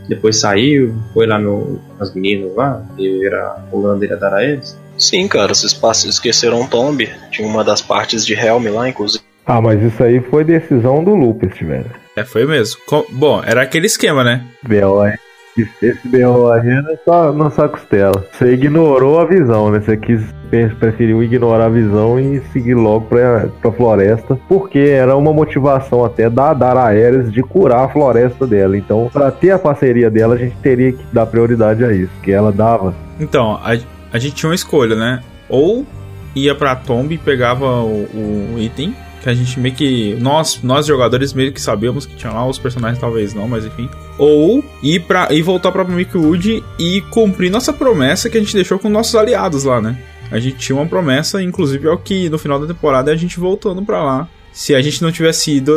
depois 0.09 0.41
saiu, 0.41 0.95
foi 1.15 1.27
lá 1.27 1.39
no, 1.39 1.81
nas 1.99 2.13
meninas 2.15 2.55
lá, 2.57 2.85
que 2.97 3.25
era 3.27 3.57
o 3.71 3.81
Lander 3.81 4.11
e 4.11 4.13
a 4.13 4.17
Daraelis. 4.17 4.77
Sim, 4.99 5.27
cara, 5.29 5.55
vocês 5.55 5.73
pass- 5.73 6.05
esqueceram 6.05 6.61
um 6.61 6.67
tombe. 6.67 7.09
Tinha 7.31 7.47
uma 7.49 7.65
das 7.65 7.81
partes 7.81 8.27
de 8.27 8.35
Helm 8.35 8.67
lá, 8.73 8.89
inclusive. 8.89 9.25
Ah, 9.47 9.61
mas 9.61 9.83
isso 9.83 10.03
aí 10.03 10.21
foi 10.21 10.45
decisão 10.45 11.03
do 11.03 11.15
Lupus, 11.15 11.59
velho. 11.61 11.91
É, 12.17 12.25
foi 12.25 12.45
mesmo. 12.47 12.81
Co- 12.87 13.07
Bom, 13.11 13.43
era 13.45 13.63
aquele 13.63 13.87
esquema, 13.87 14.23
né? 14.23 14.45
B.O. 14.63 15.05
é- 15.05 15.17
Esse 15.57 16.09
B.O. 16.09 16.51
aí 16.51 16.69
é 16.69 16.99
só 17.05 17.33
na 17.33 17.51
sua 17.51 17.69
costela. 17.69 18.25
Você 18.33 18.55
ignorou 18.55 19.21
a 19.21 19.25
visão, 19.25 19.71
né? 19.71 19.81
Você 19.81 19.97
quis, 19.97 20.23
preferiu 20.79 21.23
ignorar 21.23 21.67
a 21.67 21.69
visão 21.69 22.19
e 22.19 22.41
seguir 22.53 22.75
logo 22.75 23.07
pra, 23.07 23.49
pra 23.61 23.73
floresta, 23.73 24.39
porque 24.49 24.79
era 24.79 25.15
uma 25.17 25.33
motivação 25.33 26.05
até 26.05 26.31
da 26.31 26.55
Daraeris 26.55 27.31
de 27.31 27.43
curar 27.43 27.85
a 27.85 27.89
floresta 27.89 28.47
dela. 28.47 28.77
Então, 28.77 29.11
pra 29.13 29.31
ter 29.31 29.51
a 29.51 29.59
parceria 29.59 30.11
dela, 30.11 30.35
a 30.35 30.39
gente 30.39 30.57
teria 30.63 30.93
que 30.93 31.05
dar 31.13 31.27
prioridade 31.27 31.85
a 31.85 31.93
isso, 31.93 32.13
que 32.23 32.33
ela 32.33 32.51
dava. 32.51 32.95
Então, 33.21 33.61
a, 33.63 33.77
a 34.13 34.19
gente 34.19 34.35
tinha 34.35 34.49
uma 34.49 34.55
escolha, 34.55 34.97
né? 34.97 35.21
Ou 35.49 35.85
ia 36.35 36.55
pra 36.55 36.75
tomba 36.75 37.13
e 37.13 37.19
pegava 37.19 37.67
o, 37.83 38.55
o 38.55 38.59
item, 38.59 38.95
que 39.23 39.29
a 39.29 39.35
gente 39.35 39.59
meio 39.61 39.75
que. 39.75 40.15
Nós, 40.21 40.61
nós 40.63 40.87
jogadores 40.87 41.33
meio 41.33 41.53
que 41.53 41.61
sabíamos 41.61 42.05
que 42.05 42.17
tinha 42.17 42.33
lá, 42.33 42.47
os 42.47 42.59
personagens 42.59 42.99
talvez 42.99 43.33
não, 43.33 43.47
mas 43.47 43.65
enfim. 43.65 43.89
Ou 44.19 44.65
ir, 44.83 45.01
pra, 45.01 45.29
ir 45.33 45.43
voltar 45.43 45.71
pra 45.71 45.85
Milkwood 45.85 46.63
e 46.79 47.01
cumprir 47.03 47.51
nossa 47.51 47.73
promessa 47.73 48.29
que 48.29 48.37
a 48.37 48.41
gente 48.41 48.55
deixou 48.55 48.79
com 48.79 48.89
nossos 48.89 49.15
aliados 49.15 49.65
lá, 49.65 49.81
né? 49.81 49.97
A 50.31 50.39
gente 50.39 50.57
tinha 50.57 50.77
uma 50.77 50.87
promessa, 50.87 51.43
inclusive 51.43 51.87
é 51.87 51.91
o 51.91 51.99
que 51.99 52.29
no 52.29 52.39
final 52.39 52.59
da 52.59 52.67
temporada 52.67 53.11
é 53.11 53.15
a 53.15 53.17
gente 53.17 53.39
voltando 53.39 53.83
pra 53.83 54.03
lá. 54.03 54.29
Se 54.53 54.75
a 54.75 54.83
gente 54.83 55.03
não 55.03 55.13
tivesse 55.13 55.53
ido, 55.53 55.73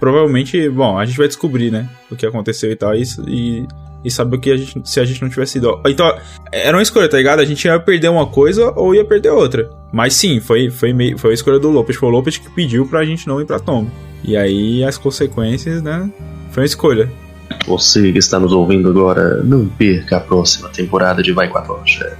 provavelmente, 0.00 0.68
bom, 0.68 0.98
a 0.98 1.04
gente 1.04 1.18
vai 1.18 1.28
descobrir, 1.28 1.70
né? 1.70 1.88
O 2.10 2.16
que 2.16 2.26
aconteceu 2.26 2.70
e 2.70 2.76
tal, 2.76 2.94
isso, 2.94 3.22
e, 3.28 3.66
e 4.06 4.10
saber 4.10 4.36
o 4.36 4.40
que 4.40 4.52
a 4.52 4.56
gente, 4.56 4.88
se 4.88 5.00
a 5.00 5.04
gente 5.04 5.20
não 5.20 5.28
tivesse 5.28 5.58
ido. 5.58 5.80
Então, 5.86 6.16
era 6.52 6.76
uma 6.76 6.82
escolha, 6.82 7.08
tá 7.08 7.16
ligado? 7.16 7.40
A 7.40 7.44
gente 7.44 7.64
ia 7.64 7.78
perder 7.80 8.08
uma 8.08 8.26
coisa 8.26 8.72
ou 8.76 8.94
ia 8.94 9.04
perder 9.04 9.30
outra. 9.30 9.68
Mas 9.92 10.14
sim, 10.14 10.38
foi, 10.38 10.70
foi, 10.70 10.92
meio, 10.92 11.18
foi 11.18 11.32
a 11.32 11.34
escolha 11.34 11.58
do 11.58 11.70
Lopes. 11.70 11.96
Foi 11.96 12.08
o 12.08 12.12
Lopes 12.12 12.38
que 12.38 12.48
pediu 12.50 12.86
pra 12.86 13.04
gente 13.04 13.26
não 13.26 13.40
ir 13.40 13.44
pra 13.44 13.58
Tom. 13.58 13.88
E 14.22 14.36
aí 14.36 14.84
as 14.84 14.96
consequências, 14.96 15.82
né? 15.82 16.08
Foi 16.52 16.62
uma 16.62 16.66
escolha. 16.66 17.10
Você 17.66 18.12
que 18.12 18.18
está 18.18 18.38
nos 18.38 18.52
ouvindo 18.52 18.88
agora, 18.88 19.42
não 19.42 19.66
perca 19.66 20.18
a 20.18 20.20
próxima 20.20 20.68
temporada 20.68 21.22
de 21.22 21.32
Vai 21.32 21.48
com 21.48 21.58
a 21.58 21.62
Tocha. 21.62 22.16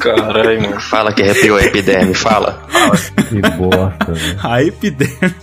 Caralho, 0.00 0.62
mano. 0.62 0.80
Fala 0.80 1.12
que 1.12 1.22
arrepiou 1.22 1.58
a 1.58 1.64
epiderme, 1.64 2.14
fala. 2.14 2.62
fala. 2.68 2.96
Que 2.96 3.40
bosta, 3.58 4.12
velho. 4.12 4.38
A 4.42 4.62
epiderme. 4.62 5.34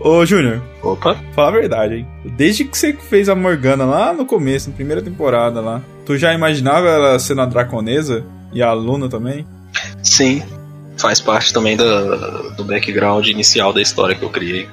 Ô, 0.00 0.24
Júnior, 0.24 0.62
Opa. 0.82 1.14
fala 1.34 1.48
a 1.48 1.52
verdade, 1.52 1.94
hein? 1.96 2.06
Desde 2.24 2.64
que 2.64 2.76
você 2.76 2.92
fez 2.94 3.28
a 3.28 3.34
Morgana 3.34 3.84
lá 3.84 4.12
no 4.14 4.24
começo, 4.24 4.70
na 4.70 4.74
primeira 4.76 5.02
temporada 5.02 5.60
lá, 5.60 5.82
tu 6.06 6.16
já 6.16 6.32
imaginava 6.32 6.88
ela 6.88 7.18
sendo 7.18 7.42
a 7.42 7.46
draconesa? 7.46 8.24
E 8.52 8.62
a 8.62 8.72
Luna 8.72 9.08
também? 9.08 9.46
Sim. 10.02 10.42
Faz 10.98 11.20
parte 11.20 11.52
também 11.52 11.76
do, 11.76 12.50
do 12.56 12.64
background 12.64 13.26
inicial 13.28 13.72
da 13.72 13.80
história 13.80 14.14
que 14.16 14.22
eu 14.24 14.30
criei. 14.30 14.66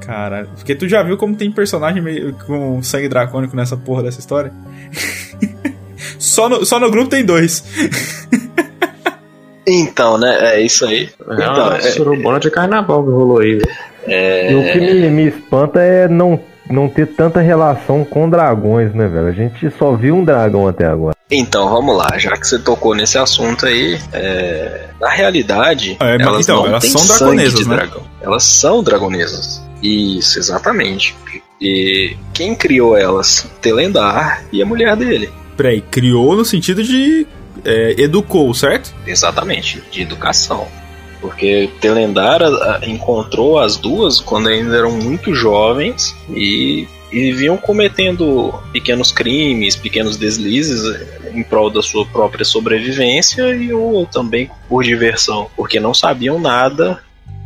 Caralho. 0.00 0.48
Porque 0.56 0.74
tu 0.74 0.88
já 0.88 1.02
viu 1.02 1.16
como 1.16 1.34
tem 1.36 1.50
personagem 1.50 2.02
meio 2.02 2.34
com 2.46 2.82
sangue 2.82 3.08
dracônico 3.08 3.54
nessa 3.56 3.76
porra 3.76 4.02
dessa 4.02 4.18
história? 4.20 4.52
só, 6.18 6.48
no, 6.48 6.66
só 6.66 6.78
no 6.80 6.90
grupo 6.90 7.08
tem 7.08 7.24
dois. 7.24 7.64
Então, 9.64 10.18
né? 10.18 10.56
É 10.56 10.60
isso 10.60 10.84
aí. 10.84 11.08
É 11.28 11.34
Então, 11.34 11.54
uma 11.68 11.76
é- 11.76 11.80
surubona 11.82 12.40
de 12.40 12.50
carnaval 12.50 13.04
que 13.04 13.10
rolou 13.12 13.38
aí. 13.38 13.60
Velho. 14.06 14.50
E 14.50 14.54
o 14.54 14.72
que 14.72 14.80
me, 14.80 15.10
me 15.10 15.28
espanta 15.28 15.80
é 15.80 16.08
não, 16.08 16.40
não 16.70 16.88
ter 16.88 17.06
tanta 17.06 17.40
relação 17.40 18.04
com 18.04 18.28
dragões, 18.28 18.94
né, 18.94 19.06
velho? 19.08 19.26
A 19.28 19.32
gente 19.32 19.70
só 19.78 19.94
viu 19.94 20.16
um 20.16 20.24
dragão 20.24 20.66
até 20.66 20.86
agora. 20.86 21.16
Então, 21.30 21.68
vamos 21.70 21.96
lá, 21.96 22.18
já 22.18 22.36
que 22.36 22.46
você 22.46 22.58
tocou 22.58 22.94
nesse 22.94 23.16
assunto 23.16 23.64
aí, 23.64 23.98
é, 24.12 24.86
na 25.00 25.08
realidade, 25.08 25.96
É, 25.98 26.18
mas 26.18 26.26
elas 26.26 26.42
então, 26.42 26.56
não 26.60 26.66
elas 26.66 26.82
têm 26.82 26.90
são 26.98 27.34
de 27.36 27.68
né? 27.68 27.76
dragão. 27.76 28.02
Elas 28.20 28.44
são 28.44 28.82
dragonesas. 28.82 29.62
Isso, 29.82 30.38
exatamente. 30.38 31.16
E 31.60 32.16
quem 32.34 32.54
criou 32.54 32.96
elas? 32.96 33.48
Telendar 33.62 34.44
e 34.52 34.62
a 34.62 34.66
mulher 34.66 34.94
dele. 34.96 35.30
Peraí, 35.56 35.80
criou 35.80 36.36
no 36.36 36.44
sentido 36.44 36.82
de. 36.82 37.26
é, 37.64 37.94
educou, 37.98 38.52
certo? 38.52 38.92
Exatamente, 39.06 39.82
de 39.90 40.02
educação. 40.02 40.66
Porque 41.22 41.70
Telendar 41.80 42.42
a- 42.42 42.46
a- 42.48 42.80
encontrou 42.86 43.58
as 43.58 43.76
duas 43.78 44.20
quando 44.20 44.48
ainda 44.48 44.76
eram 44.76 44.90
muito 44.90 45.32
jovens 45.34 46.14
e, 46.28 46.86
e 47.10 47.32
vinham 47.32 47.56
cometendo 47.56 48.52
pequenos 48.72 49.10
crimes, 49.12 49.76
pequenos 49.76 50.16
deslizes 50.16 50.84
eh, 50.94 51.30
em 51.34 51.42
prol 51.44 51.70
da 51.70 51.80
sua 51.80 52.04
própria 52.04 52.44
sobrevivência 52.44 53.54
e 53.54 53.72
ou 53.72 54.04
também 54.04 54.50
por 54.68 54.82
diversão, 54.82 55.48
porque 55.56 55.78
não 55.80 55.94
sabiam 55.94 56.38
nada 56.40 56.98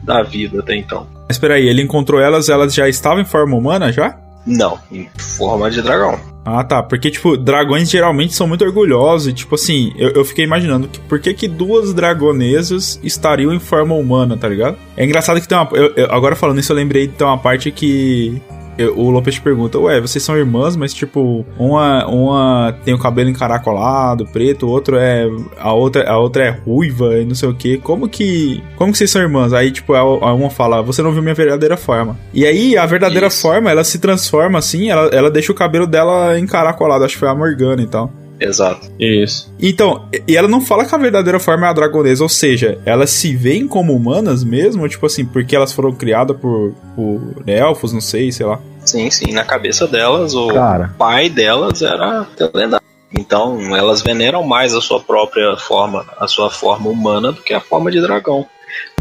da 0.02 0.22
vida 0.22 0.60
até 0.60 0.74
então. 0.74 1.06
Mas 1.28 1.38
peraí, 1.38 1.68
ele 1.68 1.82
encontrou 1.82 2.20
elas, 2.20 2.48
elas 2.48 2.72
já 2.74 2.88
estavam 2.88 3.20
em 3.20 3.24
forma 3.26 3.56
humana 3.56 3.92
já? 3.92 4.18
Não, 4.46 4.78
em 4.92 5.08
forma 5.18 5.70
de 5.70 5.82
dragão. 5.82 6.18
Ah, 6.44 6.62
tá. 6.62 6.80
Porque, 6.80 7.10
tipo, 7.10 7.36
dragões 7.36 7.90
geralmente 7.90 8.32
são 8.32 8.46
muito 8.46 8.64
orgulhosos. 8.64 9.26
E, 9.26 9.32
tipo 9.32 9.56
assim, 9.56 9.92
eu, 9.96 10.10
eu 10.10 10.24
fiquei 10.24 10.44
imaginando 10.44 10.86
que 10.86 11.00
por 11.00 11.18
que, 11.18 11.34
que 11.34 11.48
duas 11.48 11.92
dragonesas 11.92 13.00
estariam 13.02 13.52
em 13.52 13.58
forma 13.58 13.94
humana, 13.94 14.36
tá 14.36 14.48
ligado? 14.48 14.76
É 14.96 15.04
engraçado 15.04 15.40
que 15.40 15.48
tem 15.48 15.58
uma. 15.58 15.68
eu- 15.72 15.92
eu- 15.96 16.12
agora 16.12 16.36
falando 16.36 16.60
isso, 16.60 16.70
eu 16.70 16.76
lembrei 16.76 17.08
de 17.08 17.14
ter 17.14 17.24
uma 17.24 17.36
parte 17.38 17.70
que. 17.72 18.40
Eu- 18.78 18.98
o 18.98 19.10
Lopes 19.10 19.38
pergunta, 19.38 19.78
ué, 19.78 20.00
vocês 20.00 20.22
são 20.22 20.36
irmãs, 20.36 20.76
mas 20.76 20.92
tipo, 20.92 21.44
uma, 21.58 22.06
uma 22.06 22.74
tem 22.84 22.94
o 22.94 22.98
cabelo 22.98 23.28
encaracolado, 23.30 24.26
preto, 24.26 24.66
o 24.66 24.70
outro 24.70 24.96
é. 24.96 25.26
A 25.58 25.72
outra, 25.72 26.08
a 26.10 26.18
outra 26.18 26.44
é 26.44 26.50
ruiva 26.50 27.16
e 27.18 27.24
não 27.24 27.34
sei 27.34 27.48
o 27.48 27.54
que. 27.54 27.78
Como 27.78 28.08
que. 28.08 28.62
Como 28.76 28.92
que 28.92 28.98
vocês 28.98 29.10
são 29.10 29.22
irmãs? 29.22 29.52
Aí, 29.52 29.70
tipo, 29.70 29.94
a, 29.94 30.00
a 30.00 30.34
uma 30.34 30.50
fala, 30.50 30.82
você 30.82 31.02
não 31.02 31.12
viu 31.12 31.22
minha 31.22 31.34
verdadeira 31.34 31.76
forma. 31.76 32.16
E 32.32 32.44
aí, 32.46 32.76
a 32.76 32.86
verdadeira 32.86 33.26
Isso. 33.28 33.42
forma, 33.42 33.70
ela 33.70 33.84
se 33.84 33.98
transforma 33.98 34.58
assim, 34.58 34.90
ela, 34.90 35.08
ela 35.08 35.30
deixa 35.30 35.52
o 35.52 35.54
cabelo 35.54 35.86
dela 35.86 36.38
encaracolado, 36.38 37.04
acho 37.04 37.14
que 37.14 37.20
foi 37.20 37.28
a 37.28 37.34
Morgana 37.34 37.82
e 37.82 37.86
tal. 37.86 38.10
Exato. 38.38 38.90
Isso. 38.98 39.52
Então, 39.60 40.08
e 40.28 40.36
ela 40.36 40.48
não 40.48 40.60
fala 40.60 40.84
que 40.84 40.94
a 40.94 40.98
verdadeira 40.98 41.40
forma 41.40 41.66
é 41.66 41.70
a 41.70 41.72
dragonesa, 41.72 42.22
ou 42.22 42.28
seja, 42.28 42.78
elas 42.84 43.10
se 43.10 43.34
veem 43.34 43.66
como 43.66 43.94
humanas 43.94 44.44
mesmo, 44.44 44.88
tipo 44.88 45.06
assim, 45.06 45.24
porque 45.24 45.56
elas 45.56 45.72
foram 45.72 45.92
criadas 45.92 46.36
por, 46.36 46.74
por 46.94 47.20
elfos, 47.46 47.92
não 47.92 48.00
sei, 48.00 48.30
sei 48.30 48.46
lá. 48.46 48.60
Sim, 48.84 49.10
sim. 49.10 49.32
Na 49.32 49.44
cabeça 49.44 49.86
delas, 49.86 50.34
o 50.34 50.48
Cara. 50.48 50.94
pai 50.98 51.28
delas 51.28 51.82
era 51.82 52.24
Telendar. 52.36 52.80
Então, 53.18 53.74
elas 53.74 54.02
veneram 54.02 54.42
mais 54.42 54.74
a 54.74 54.80
sua 54.80 55.00
própria 55.00 55.56
forma, 55.56 56.04
a 56.18 56.26
sua 56.26 56.50
forma 56.50 56.90
humana, 56.90 57.32
do 57.32 57.40
que 57.40 57.54
a 57.54 57.60
forma 57.60 57.90
de 57.90 58.00
dragão. 58.00 58.46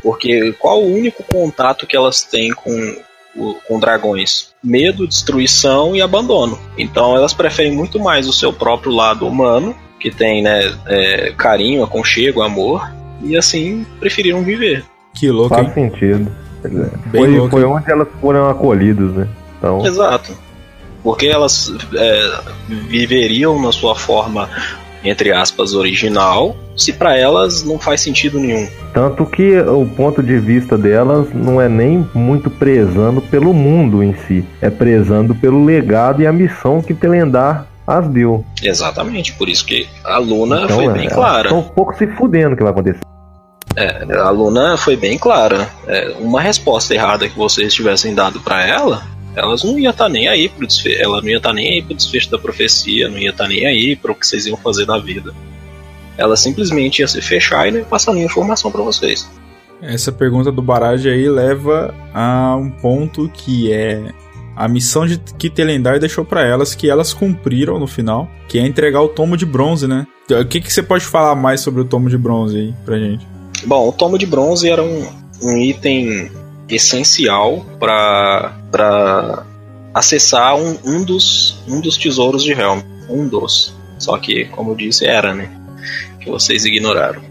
Porque 0.01 0.53
qual 0.53 0.81
o 0.81 0.93
único 0.93 1.23
contato 1.23 1.87
que 1.87 1.97
elas 1.97 2.21
têm 2.21 2.51
com, 2.51 2.95
com 3.67 3.79
dragões? 3.79 4.53
Medo, 4.63 5.07
destruição 5.07 5.95
e 5.95 6.01
abandono. 6.01 6.57
Então, 6.77 7.15
elas 7.15 7.33
preferem 7.33 7.71
muito 7.73 7.99
mais 7.99 8.27
o 8.27 8.33
seu 8.33 8.53
próprio 8.53 8.91
lado 8.91 9.27
humano, 9.27 9.75
que 9.99 10.09
tem 10.09 10.41
né, 10.41 10.73
é, 10.85 11.33
carinho, 11.37 11.83
aconchego, 11.83 12.41
amor, 12.41 12.89
e 13.21 13.37
assim 13.37 13.85
preferiram 13.99 14.43
viver. 14.43 14.83
Que 15.13 15.29
louco, 15.29 15.55
Faz 15.55 15.67
hein? 15.67 15.73
sentido. 15.73 16.31
Bem 17.07 17.21
Foi, 17.21 17.37
louco, 17.37 17.49
foi 17.51 17.61
hein? 17.61 17.67
onde 17.67 17.91
elas 17.91 18.07
foram 18.19 18.49
acolhidas, 18.49 19.11
né? 19.13 19.27
Então, 19.57 19.85
Exato. 19.85 20.33
Porque 21.03 21.27
elas 21.27 21.71
é, 21.95 22.39
viveriam 22.67 23.61
na 23.61 23.71
sua 23.71 23.95
forma, 23.95 24.49
entre 25.05 25.31
aspas, 25.31 25.73
original, 25.73 26.55
se 26.75 26.93
pra 26.93 27.17
elas 27.17 27.63
não 27.63 27.79
faz 27.79 28.01
sentido 28.01 28.39
nenhum. 28.39 28.67
tanto 28.93 29.25
que 29.25 29.57
o 29.59 29.85
ponto 29.85 30.21
de 30.21 30.37
vista 30.39 30.77
delas 30.77 31.27
não 31.33 31.61
é 31.61 31.69
nem 31.69 32.07
muito 32.13 32.49
prezando 32.49 33.21
pelo 33.21 33.53
mundo 33.53 34.03
em 34.03 34.13
si, 34.27 34.43
é 34.61 34.69
prezando 34.69 35.33
pelo 35.35 35.63
legado 35.63 36.21
e 36.21 36.27
a 36.27 36.33
missão 36.33 36.81
que 36.81 36.93
Telendar 36.93 37.67
as 37.87 38.07
deu. 38.07 38.43
Exatamente, 38.63 39.33
por 39.33 39.47
isso 39.47 39.65
que 39.65 39.87
a 40.03 40.17
Luna 40.17 40.63
Então, 40.63 40.77
foi 40.77 40.85
é, 40.85 40.91
bem 40.93 41.09
clara. 41.09 41.47
Estão 41.47 41.59
um 41.59 41.63
pouco 41.63 41.95
se 41.95 42.07
fudendo 42.07 42.55
que 42.55 42.63
vai 42.63 42.71
acontecer. 42.71 43.01
É, 43.75 44.05
a 44.17 44.29
Luna 44.29 44.77
foi 44.77 44.95
bem 44.95 45.17
clara. 45.17 45.67
É, 45.85 46.15
uma 46.19 46.41
resposta 46.41 46.93
errada 46.93 47.27
que 47.27 47.37
vocês 47.37 47.73
tivessem 47.73 48.15
dado 48.15 48.39
pra 48.39 48.65
ela, 48.65 49.03
elas 49.35 49.63
não 49.63 49.77
ia 49.77 49.89
estar 49.89 50.09
nem 50.09 50.27
aí 50.27 50.49
pro 50.49 50.65
desfecho, 50.65 51.01
ela 51.01 51.21
não 51.21 51.29
ia 51.29 51.37
estar 51.37 51.53
nem 51.53 51.73
aí 51.73 51.81
pro 51.81 51.95
desfecho 51.95 52.31
da 52.31 52.37
profecia, 52.37 53.09
não 53.09 53.17
ia 53.17 53.31
estar 53.31 53.47
nem 53.47 53.65
aí 53.65 53.95
pro 53.95 54.15
que 54.15 54.25
vocês 54.25 54.45
iam 54.45 54.57
fazer 54.57 54.85
da 54.85 54.97
vida. 54.97 55.33
Ela 56.17 56.35
simplesmente 56.37 56.99
ia 56.99 57.07
se 57.07 57.21
fechar 57.21 57.67
e 57.67 57.71
não 57.71 57.79
ia 57.79 57.85
passar 57.85 58.13
nenhuma 58.13 58.31
informação 58.31 58.71
pra 58.71 58.81
vocês. 58.81 59.29
Essa 59.81 60.11
pergunta 60.11 60.51
do 60.51 60.61
Barage 60.61 61.09
aí 61.09 61.27
leva 61.29 61.93
a 62.13 62.55
um 62.55 62.69
ponto 62.69 63.29
que 63.33 63.71
é 63.71 64.11
a 64.55 64.67
missão 64.67 65.05
de 65.05 65.19
que 65.37 65.49
Telendar 65.49 65.99
deixou 65.99 66.23
pra 66.23 66.45
elas, 66.45 66.73
que 66.73 66.89
elas 66.89 67.13
cumpriram 67.13 67.77
no 67.77 67.85
final, 67.85 68.29
que 68.47 68.57
é 68.57 68.65
entregar 68.65 69.01
o 69.01 69.09
tomo 69.09 69.35
de 69.35 69.45
bronze, 69.45 69.85
né? 69.85 70.07
O 70.31 70.45
que, 70.45 70.61
que 70.61 70.71
você 70.71 70.81
pode 70.81 71.03
falar 71.03 71.35
mais 71.35 71.59
sobre 71.59 71.81
o 71.81 71.85
tomo 71.85 72.09
de 72.09 72.17
bronze 72.17 72.57
aí 72.57 72.73
pra 72.85 72.97
gente? 72.97 73.27
Bom, 73.65 73.89
o 73.89 73.91
tomo 73.91 74.17
de 74.17 74.25
bronze 74.25 74.69
era 74.69 74.81
um, 74.81 75.05
um 75.43 75.57
item 75.57 76.31
essencial 76.69 77.65
para 77.79 78.57
acessar 79.93 80.55
um, 80.55 80.77
um, 80.83 81.03
dos, 81.03 81.63
um 81.67 81.79
dos 81.79 81.97
tesouros 81.97 82.43
de 82.43 82.51
Helm. 82.51 82.81
Um 83.09 83.27
dos. 83.27 83.73
Só 83.97 84.17
que, 84.17 84.45
como 84.45 84.71
eu 84.71 84.75
disse, 84.75 85.05
era, 85.05 85.33
né? 85.33 85.49
Que 86.19 86.29
vocês 86.29 86.65
ignoraram. 86.65 87.21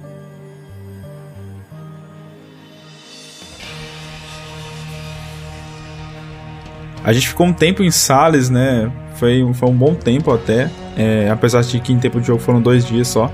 A 7.05 7.13
gente 7.13 7.29
ficou 7.29 7.47
um 7.47 7.53
tempo 7.53 7.83
em 7.83 7.91
Sales, 7.91 8.49
né? 8.49 8.91
Foi, 9.17 9.47
foi 9.53 9.69
um 9.69 9.77
bom 9.77 9.95
tempo 9.95 10.33
até. 10.33 10.71
É, 10.97 11.29
apesar 11.31 11.61
de 11.63 11.79
que 11.81 11.93
em 11.93 11.99
tempo 11.99 12.19
de 12.19 12.29
jogo 12.29 12.41
foram 12.41 12.63
dois 12.63 12.87
dias 12.87 13.09
só. 13.09 13.31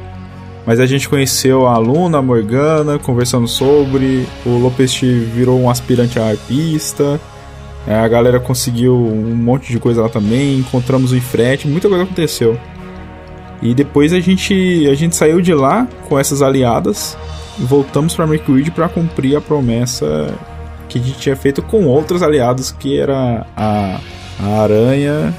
Mas 0.66 0.80
a 0.80 0.86
gente 0.86 1.08
conheceu 1.08 1.66
a 1.66 1.78
Luna, 1.78 2.18
a 2.18 2.22
Morgana, 2.22 2.98
conversando 2.98 3.46
sobre. 3.46 4.26
O 4.44 4.58
Lopes 4.58 4.98
virou 4.98 5.58
um 5.60 5.70
aspirante 5.70 6.18
a 6.18 6.28
arpista. 6.28 7.20
É, 7.86 7.94
a 7.94 8.08
galera 8.08 8.38
conseguiu 8.38 8.94
um 8.94 9.34
monte 9.34 9.72
de 9.72 9.78
coisa 9.78 10.02
lá 10.02 10.08
também. 10.08 10.58
Encontramos 10.58 11.12
o 11.12 11.16
Ifrete, 11.16 11.66
muita 11.66 11.88
coisa 11.88 12.04
aconteceu. 12.04 12.58
E 13.62 13.74
depois 13.74 14.12
a 14.12 14.20
gente, 14.20 14.86
a 14.90 14.94
gente 14.94 15.14
saiu 15.16 15.40
de 15.40 15.52
lá 15.52 15.86
com 16.08 16.18
essas 16.18 16.42
aliadas. 16.42 17.16
E 17.58 17.62
voltamos 17.62 18.14
para 18.14 18.26
Mercury 18.26 18.70
para 18.70 18.88
cumprir 18.88 19.36
a 19.36 19.40
promessa 19.40 20.34
que 20.88 20.98
a 20.98 21.02
gente 21.02 21.18
tinha 21.18 21.36
feito 21.36 21.62
com 21.62 21.86
outros 21.86 22.22
aliados, 22.22 22.72
que 22.72 22.98
era 22.98 23.46
a, 23.56 24.00
a 24.40 24.62
Aranha 24.62 25.32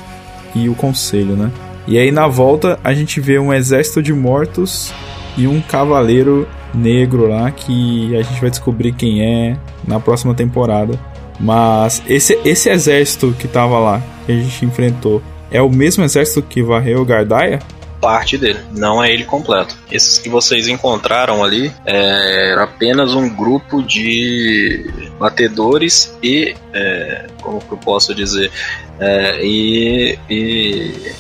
e 0.56 0.70
o 0.70 0.76
Conselho, 0.76 1.36
né? 1.36 1.52
E 1.88 1.98
aí 1.98 2.12
na 2.12 2.28
volta 2.28 2.80
a 2.84 2.94
gente 2.94 3.20
vê 3.20 3.40
um 3.40 3.52
exército 3.52 4.02
de 4.02 4.14
mortos 4.14 4.94
e 5.38 5.48
um 5.48 5.60
cavaleiro 5.62 6.48
negro 6.74 7.28
lá 7.28 7.52
que 7.52 8.16
a 8.16 8.22
gente 8.22 8.40
vai 8.40 8.50
descobrir 8.50 8.94
quem 8.94 9.22
é 9.22 9.58
na 9.86 10.00
próxima 10.00 10.34
temporada. 10.34 10.98
Mas 11.42 12.02
esse, 12.08 12.40
esse 12.46 12.70
exército 12.70 13.36
que 13.38 13.48
tava 13.48 13.80
lá, 13.80 14.02
que 14.26 14.32
a 14.32 14.36
gente 14.36 14.64
enfrentou, 14.64 15.22
é 15.50 15.62
o 15.62 15.70
mesmo 15.70 16.04
exército 16.04 16.42
que 16.42 16.62
varreu 16.62 17.04
Gardaia? 17.04 17.60
parte 18.02 18.36
dele, 18.36 18.60
não 18.72 19.02
é 19.02 19.14
ele 19.14 19.24
completo. 19.24 19.78
Esses 19.92 20.18
que 20.18 20.28
vocês 20.28 20.68
encontraram 20.68 21.44
ali 21.44 21.72
é, 21.86 22.52
era 22.52 22.64
apenas 22.64 23.14
um 23.14 23.30
grupo 23.30 23.82
de 23.84 24.90
batedores 25.20 26.18
e, 26.22 26.56
é, 26.74 27.28
como 27.42 27.62
que 27.62 27.72
eu 27.72 27.78
posso 27.78 28.16
dizer, 28.16 28.52
é, 29.00 29.46
e, 29.46 30.18
e 30.28 31.14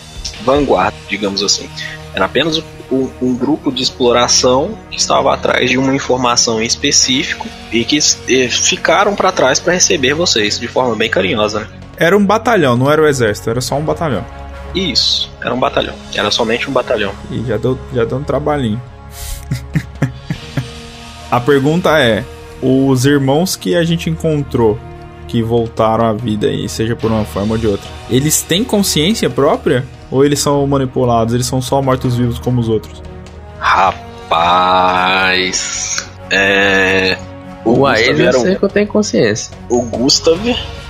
vanguarda, 0.44 0.98
digamos 1.08 1.44
assim. 1.44 1.70
Era 2.14 2.26
apenas 2.26 2.62
um, 2.92 3.10
um, 3.22 3.36
grupo 3.36 3.72
de 3.72 3.82
exploração 3.82 4.78
que 4.89 4.98
estava 4.98 5.34
atrás 5.34 5.70
de 5.70 5.78
uma 5.78 5.96
informação 5.96 6.62
em 6.62 6.66
específico 6.66 7.48
e 7.72 7.86
que 7.86 7.98
e 8.28 8.50
ficaram 8.50 9.16
para 9.16 9.32
trás 9.32 9.60
para 9.60 9.74
receber 9.74 10.14
vocês 10.14 10.60
de 10.60 10.68
forma 10.68 10.96
bem 10.96 11.10
carinhosa. 11.10 11.62
Né? 11.62 11.68
Era 11.98 12.18
um 12.18 12.26
batalhão, 12.26 12.76
não 12.76 12.92
era 12.92 13.02
o 13.02 13.08
exército, 13.08 13.50
era 13.50 13.62
só 13.62 13.76
um 13.76 13.84
batalhão. 13.84 14.26
Isso, 14.76 15.32
era 15.42 15.54
um 15.54 15.60
batalhão. 15.60 15.96
Era 16.14 16.32
somente 16.32 16.70
um 16.70 16.74
batalhão. 16.74 17.14
E 17.30 17.44
já 17.46 17.58
deu, 17.58 17.78
já 17.94 18.06
deu 18.06 18.18
um 18.18 18.24
trabalhinho. 18.24 18.82
a 21.30 21.39
pergunta 21.39 22.00
é: 22.00 22.24
os 22.62 23.06
irmãos 23.06 23.56
que 23.56 23.76
a 23.76 23.84
gente 23.84 24.10
encontrou 24.10 24.80
que 25.28 25.42
voltaram 25.42 26.06
à 26.06 26.14
vida 26.14 26.48
aí, 26.48 26.68
seja 26.68 26.96
por 26.96 27.12
uma 27.12 27.24
forma 27.24 27.54
ou 27.54 27.58
de 27.58 27.68
outra, 27.68 27.89
eles 28.10 28.42
têm 28.42 28.64
consciência 28.64 29.30
própria? 29.30 29.86
Ou 30.12 30.24
eles 30.26 30.39
são 30.39 30.68
manipulados? 30.68 31.34
Eles 31.34 31.47
são 31.47 31.62
só 31.62 31.82
mortos-vivos 31.82 32.38
como 32.39 32.59
os 32.59 32.68
outros? 32.70 33.01
Rapaz. 33.59 35.18
É. 36.30 37.18
O, 37.64 37.80
o 37.82 37.89
eu 37.89 38.34
sei 38.34 38.55
que 38.55 38.64
eu 38.64 38.70
tenho 38.70 38.88
consciência. 38.88 39.55
O 39.70 39.82
Gustav 39.84 40.39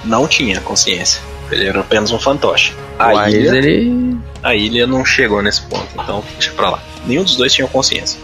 não 0.03 0.28
tinha 0.28 0.59
consciência. 0.61 1.22
Ele 1.51 1.67
era 1.67 1.82
apenas 1.82 2.11
um 2.11 2.19
fantoche. 2.19 2.74
A 2.97 3.13
o 3.13 3.28
ilha, 3.28 3.57
ele... 3.57 4.17
a 4.41 4.55
ilha 4.55 4.88
não 4.88 5.03
chegou 5.03 5.41
nesse 5.41 5.61
ponto, 5.63 5.88
então 5.93 6.24
deixa 6.34 6.51
pra 6.53 6.69
lá. 6.72 6.80
Nenhum 7.05 7.24
dos 7.24 7.36
dois 7.36 7.53
tinha 7.53 7.67
consciência. 7.67 8.19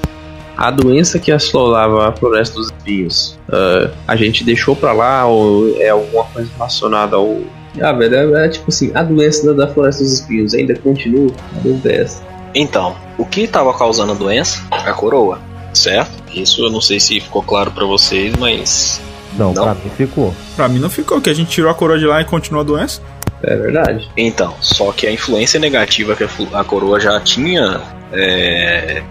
A 0.56 0.72
doença 0.72 1.20
que 1.20 1.32
assolava 1.32 2.08
a 2.10 2.12
floresta 2.12 2.56
dos 2.56 2.68
espinhos, 2.68 3.38
uh, 3.50 3.92
a 4.08 4.16
gente 4.16 4.44
deixou 4.44 4.76
pra 4.76 4.92
lá 4.92 5.26
ou 5.26 5.76
é 5.80 5.90
alguma 5.90 6.24
coisa 6.26 6.50
relacionada 6.56 7.16
ao. 7.16 7.42
Ah, 7.82 7.92
velho, 7.94 8.36
é, 8.36 8.46
é 8.46 8.50
tipo 8.50 8.66
assim, 8.70 8.92
a 8.94 9.04
doença 9.04 9.54
da, 9.54 9.68
floresta 9.68 10.04
dos 10.04 10.14
espinhos 10.14 10.54
ainda 10.54 10.76
continua? 10.80 11.32
A 11.56 11.60
dúvida 11.60 11.92
é 11.92 12.02
essa. 12.02 12.24
Então, 12.56 12.96
o 13.18 13.26
que 13.26 13.42
estava 13.42 13.74
causando 13.74 14.14
a 14.14 14.16
doença? 14.16 14.62
A 14.72 14.94
coroa, 14.94 15.40
certo? 15.74 16.12
Isso 16.34 16.64
eu 16.64 16.72
não 16.72 16.82
sei 16.82 17.00
se 17.00 17.20
ficou 17.20 17.44
claro 17.44 17.72
para 17.72 17.86
vocês, 17.86 18.36
mas. 18.38 19.02
Não, 19.38 19.54
não, 19.54 19.64
pra 19.64 19.74
mim 19.76 19.92
ficou. 19.96 20.34
Pra 20.56 20.70
mim 20.70 20.80
não 20.80 20.90
ficou, 20.90 21.22
que 21.22 21.30
a 21.30 21.34
gente 21.34 21.50
tirou 21.50 21.70
a 21.70 21.76
coroa 21.76 22.00
de 22.00 22.06
lá 22.06 22.22
e 22.22 22.26
continuou 22.26 22.62
a 22.62 22.66
doença. 22.66 23.02
É 23.44 23.56
verdade. 23.56 24.10
Então, 24.18 24.56
só 24.62 24.92
que 24.92 25.06
a 25.06 25.12
influência 25.12 25.60
negativa 25.60 26.16
que 26.16 26.26
a 26.54 26.64
coroa 26.64 27.00
já 27.00 27.20
tinha 27.20 27.82
é, 28.12 29.04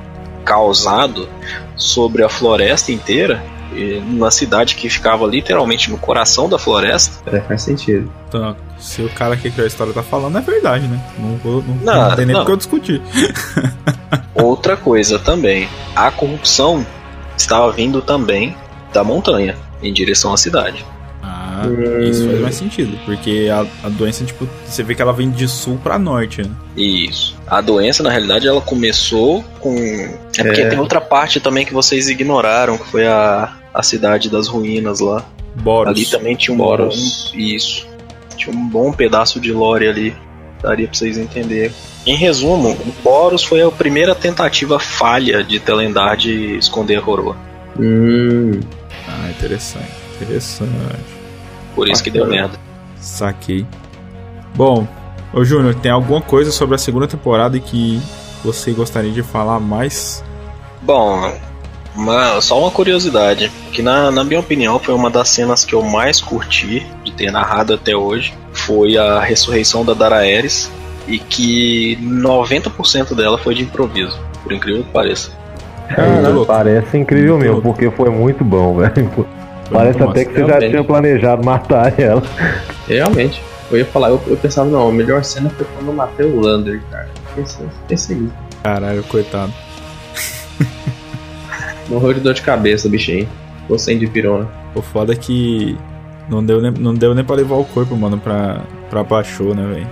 causado 0.45 1.29
sobre 1.77 2.25
a 2.25 2.29
floresta 2.29 2.91
inteira, 2.91 3.43
na 4.07 4.31
cidade 4.31 4.74
que 4.74 4.89
ficava 4.89 5.27
literalmente 5.27 5.91
no 5.91 5.99
coração 5.99 6.49
da 6.49 6.59
floresta. 6.59 7.31
É, 7.31 7.41
faz 7.41 7.62
sentido. 7.62 8.11
Então, 8.29 8.57
se 8.79 9.03
o 9.03 9.09
cara 9.11 9.37
que 9.37 9.51
criou 9.51 9.64
a 9.64 9.68
história 9.68 9.93
tá 9.93 10.03
falando, 10.03 10.37
é 10.39 10.41
verdade, 10.41 10.87
né? 10.87 11.01
Não, 11.18 11.37
vou, 11.37 11.62
não, 11.62 11.74
não, 11.77 12.09
não 12.09 12.16
tem 12.16 12.27
nem 12.27 12.37
porque 12.37 12.53
eu 12.53 12.57
discutir. 12.57 13.03
Outra 14.35 14.77
coisa 14.77 15.18
também, 15.18 15.68
a 15.95 16.11
corrupção 16.11 16.87
estava 17.37 17.70
vindo 17.72 18.01
também 18.03 18.57
da 18.93 19.03
montanha 19.03 19.57
em 19.83 19.93
direção 19.93 20.33
à 20.33 20.37
cidade. 20.37 20.85
Ah, 21.59 22.03
isso 22.03 22.27
faz 22.27 22.41
mais 22.41 22.55
sentido, 22.55 22.99
porque 23.07 23.49
a, 23.51 23.65
a 23.83 23.89
doença, 23.89 24.25
tipo, 24.25 24.47
você 24.67 24.83
vê 24.83 24.95
que 24.95 25.01
ela 25.01 25.13
vem 25.13 25.31
de 25.31 25.49
sul 25.49 25.81
para 25.83 25.99
norte, 25.99 26.43
né? 26.43 26.51
Isso. 26.77 27.35
A 27.47 27.63
doença, 27.63 28.03
na 28.03 28.11
realidade, 28.11 28.47
ela 28.47 28.61
começou 28.61 29.43
com. 29.59 29.75
É 30.39 30.43
porque 30.43 30.61
é. 30.61 30.69
tem 30.69 30.79
outra 30.79 31.01
parte 31.01 31.41
também 31.41 31.65
que 31.65 31.73
vocês 31.73 32.09
ignoraram, 32.09 32.77
que 32.77 32.87
foi 32.89 33.07
a, 33.07 33.57
a 33.73 33.83
cidade 33.83 34.29
das 34.29 34.49
ruínas 34.49 35.01
lá. 35.01 35.25
Boros. 35.55 35.97
Ali 35.97 36.05
também 36.05 36.37
tinha 36.37 36.55
um 36.55 36.59
Boros. 36.59 37.31
Bom, 37.33 37.39
isso. 37.39 37.87
Tinha 38.37 38.55
um 38.55 38.69
bom 38.69 38.93
pedaço 38.93 39.41
de 39.41 39.51
lore 39.53 39.89
ali. 39.89 40.15
Daria 40.63 40.87
pra 40.87 40.97
vocês 40.97 41.17
entenderem. 41.17 41.73
Em 42.07 42.17
resumo, 42.17 42.71
o 42.71 43.03
Boros 43.03 43.43
foi 43.43 43.63
a 43.63 43.71
primeira 43.71 44.15
tentativa 44.15 44.79
falha 44.79 45.43
de 45.43 45.59
Telendar 45.59 46.17
de 46.17 46.57
esconder 46.57 46.99
a 46.99 47.03
coroa. 47.03 47.37
Hum. 47.79 48.61
Ah, 49.09 49.31
interessante. 49.31 49.91
Interessante. 50.21 51.16
Por 51.77 51.89
isso 51.89 52.03
que 52.03 52.11
deu 52.11 52.27
merda. 52.27 52.59
Saquei. 52.97 53.64
Bom, 54.57 54.89
ô 55.33 55.45
Júnior, 55.45 55.74
tem 55.74 55.93
alguma 55.93 56.22
coisa 56.22 56.51
sobre 56.51 56.74
a 56.74 56.79
segunda 56.79 57.07
temporada 57.07 57.61
que 57.61 58.01
você 58.43 58.72
gostaria 58.72 59.12
de 59.12 59.22
falar 59.22 59.61
mais? 59.61 60.24
Bom, 60.81 61.31
uma, 61.95 62.41
só 62.41 62.59
uma 62.59 62.70
curiosidade, 62.70 63.53
que 63.72 63.83
na, 63.83 64.11
na 64.11 64.24
minha 64.24 64.41
opinião 64.41 64.79
foi 64.79 64.95
uma 64.95 65.11
das 65.11 65.29
cenas 65.29 65.64
que 65.64 65.74
eu 65.74 65.83
mais 65.83 66.20
curti 66.20 66.87
de 67.05 67.12
ter 67.12 67.31
narrado 67.31 67.74
até 67.74 67.95
hoje, 67.95 68.35
foi 68.53 68.97
a 68.97 69.20
ressurreição 69.20 69.85
da 69.85 69.93
Daraeris, 69.93 70.70
e 71.07 71.18
que 71.18 71.97
90% 72.03 73.14
dela 73.14 73.39
foi 73.39 73.55
de 73.55 73.62
improviso, 73.62 74.18
por 74.43 74.53
incrível 74.53 74.83
que 74.83 74.91
pareça. 74.91 75.31
É, 75.89 76.45
parece 76.45 76.99
incrível 76.99 77.39
mesmo, 77.39 77.62
porque 77.62 77.91
foi 77.91 78.11
muito 78.11 78.43
bom, 78.43 78.77
velho. 78.79 79.27
Parece 79.71 80.03
até 80.03 80.25
que 80.25 80.33
você 80.33 80.39
Realmente. 80.39 80.62
já 80.62 80.71
tinha 80.71 80.85
planejado 80.85 81.45
matar 81.45 81.99
ela. 81.99 82.23
Realmente. 82.87 83.43
Eu 83.71 83.79
ia 83.79 83.85
falar, 83.85 84.11
eu, 84.11 84.23
eu 84.29 84.37
pensava, 84.37 84.69
não, 84.71 84.89
a 84.89 84.93
melhor 84.93 85.25
cena 85.25 85.51
foi 85.51 85.67
quando 85.75 85.89
eu 85.89 85.93
matei 85.93 86.27
o 86.27 86.41
Lander, 86.41 86.81
cara. 86.91 87.09
Esse, 87.91 88.12
aí. 88.12 88.29
Caralho, 88.62 89.03
coitado. 89.05 89.53
Morreu 91.89 92.14
de 92.14 92.21
dor 92.21 92.35
de 92.35 92.43
cabeça, 92.43 92.89
bichinho. 92.89 93.29
Ficou 93.62 93.79
sem 93.79 93.99
de 93.99 94.07
pirona. 94.07 94.49
O 94.75 94.83
foda 94.83 95.12
é 95.12 95.17
que 95.17 95.77
não 96.29 96.45
deu, 96.45 96.61
nem, 96.61 96.71
não 96.71 96.95
deu 96.95 97.14
nem 97.14 97.25
pra 97.25 97.37
levar 97.37 97.57
o 97.57 97.64
corpo, 97.64 97.97
mano, 97.97 98.19
pra, 98.19 98.62
pra 98.89 99.03
baixou, 99.03 99.55
né, 99.55 99.67
velho? 99.67 99.87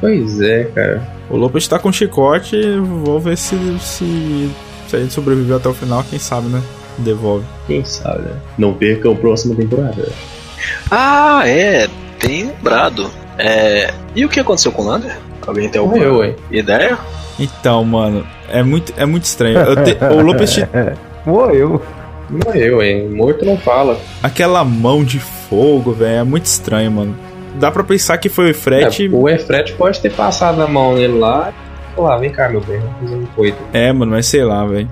Pois 0.00 0.40
é, 0.40 0.64
cara. 0.64 1.02
O 1.30 1.36
Lopes 1.36 1.66
tá 1.66 1.78
com 1.78 1.92
chicote, 1.92 2.56
vou 2.78 3.18
ver 3.20 3.36
se, 3.36 3.56
se, 3.80 4.50
se 4.86 4.96
a 4.96 4.98
gente 4.98 5.12
sobreviveu 5.12 5.56
até 5.56 5.68
o 5.68 5.74
final, 5.74 6.04
quem 6.08 6.18
sabe, 6.18 6.48
né? 6.48 6.62
Devolve. 6.98 7.44
Quem 7.66 7.84
sabe, 7.84 8.22
né? 8.22 8.36
Não 8.56 8.74
perca 8.74 9.10
a 9.10 9.14
próxima 9.14 9.54
temporada. 9.54 10.08
Ah, 10.90 11.42
é, 11.46 11.88
tem 12.18 12.46
lembrado. 12.46 13.10
É... 13.38 13.92
E 14.14 14.24
o 14.24 14.28
que 14.28 14.40
aconteceu 14.40 14.72
com 14.72 14.82
o 14.82 14.86
Lander? 14.86 15.16
Alguém 15.46 15.68
tem 15.68 15.80
alguma 15.80 16.04
eu, 16.04 16.34
ideia? 16.50 16.98
Então, 17.38 17.84
mano, 17.84 18.26
é 18.48 18.62
muito, 18.62 18.92
é 18.96 19.06
muito 19.06 19.24
estranho. 19.24 19.58
Te... 19.84 19.96
o 20.04 20.20
Lopes. 20.20 20.52
Te... 20.52 20.68
Morreu. 21.24 21.80
Morreu, 22.28 22.82
hein? 22.82 23.08
Morto 23.08 23.44
não 23.44 23.56
fala. 23.56 23.98
Aquela 24.22 24.64
mão 24.64 25.02
de 25.02 25.18
fogo, 25.18 25.92
velho, 25.92 26.20
é 26.20 26.24
muito 26.24 26.46
estranho, 26.46 26.90
mano. 26.90 27.16
Dá 27.54 27.70
pra 27.70 27.82
pensar 27.82 28.18
que 28.18 28.28
foi 28.28 28.46
o 28.46 28.48
Efret. 28.48 29.04
É, 29.04 29.08
o 29.10 29.28
Efret 29.28 29.72
pode 29.72 30.00
ter 30.00 30.12
passado 30.12 30.60
a 30.60 30.66
mão 30.66 30.94
nele 30.94 31.18
lá. 31.18 31.52
Lá, 31.96 32.16
vem 32.16 32.30
cá, 32.30 32.48
meu 32.48 32.60
bem, 32.60 32.78
vamos 32.78 33.00
fazer 33.00 33.14
um 33.16 33.26
coito. 33.34 33.58
É, 33.72 33.92
mano, 33.92 34.12
mas 34.12 34.26
sei 34.26 34.44
lá, 34.44 34.64
velho. 34.64 34.88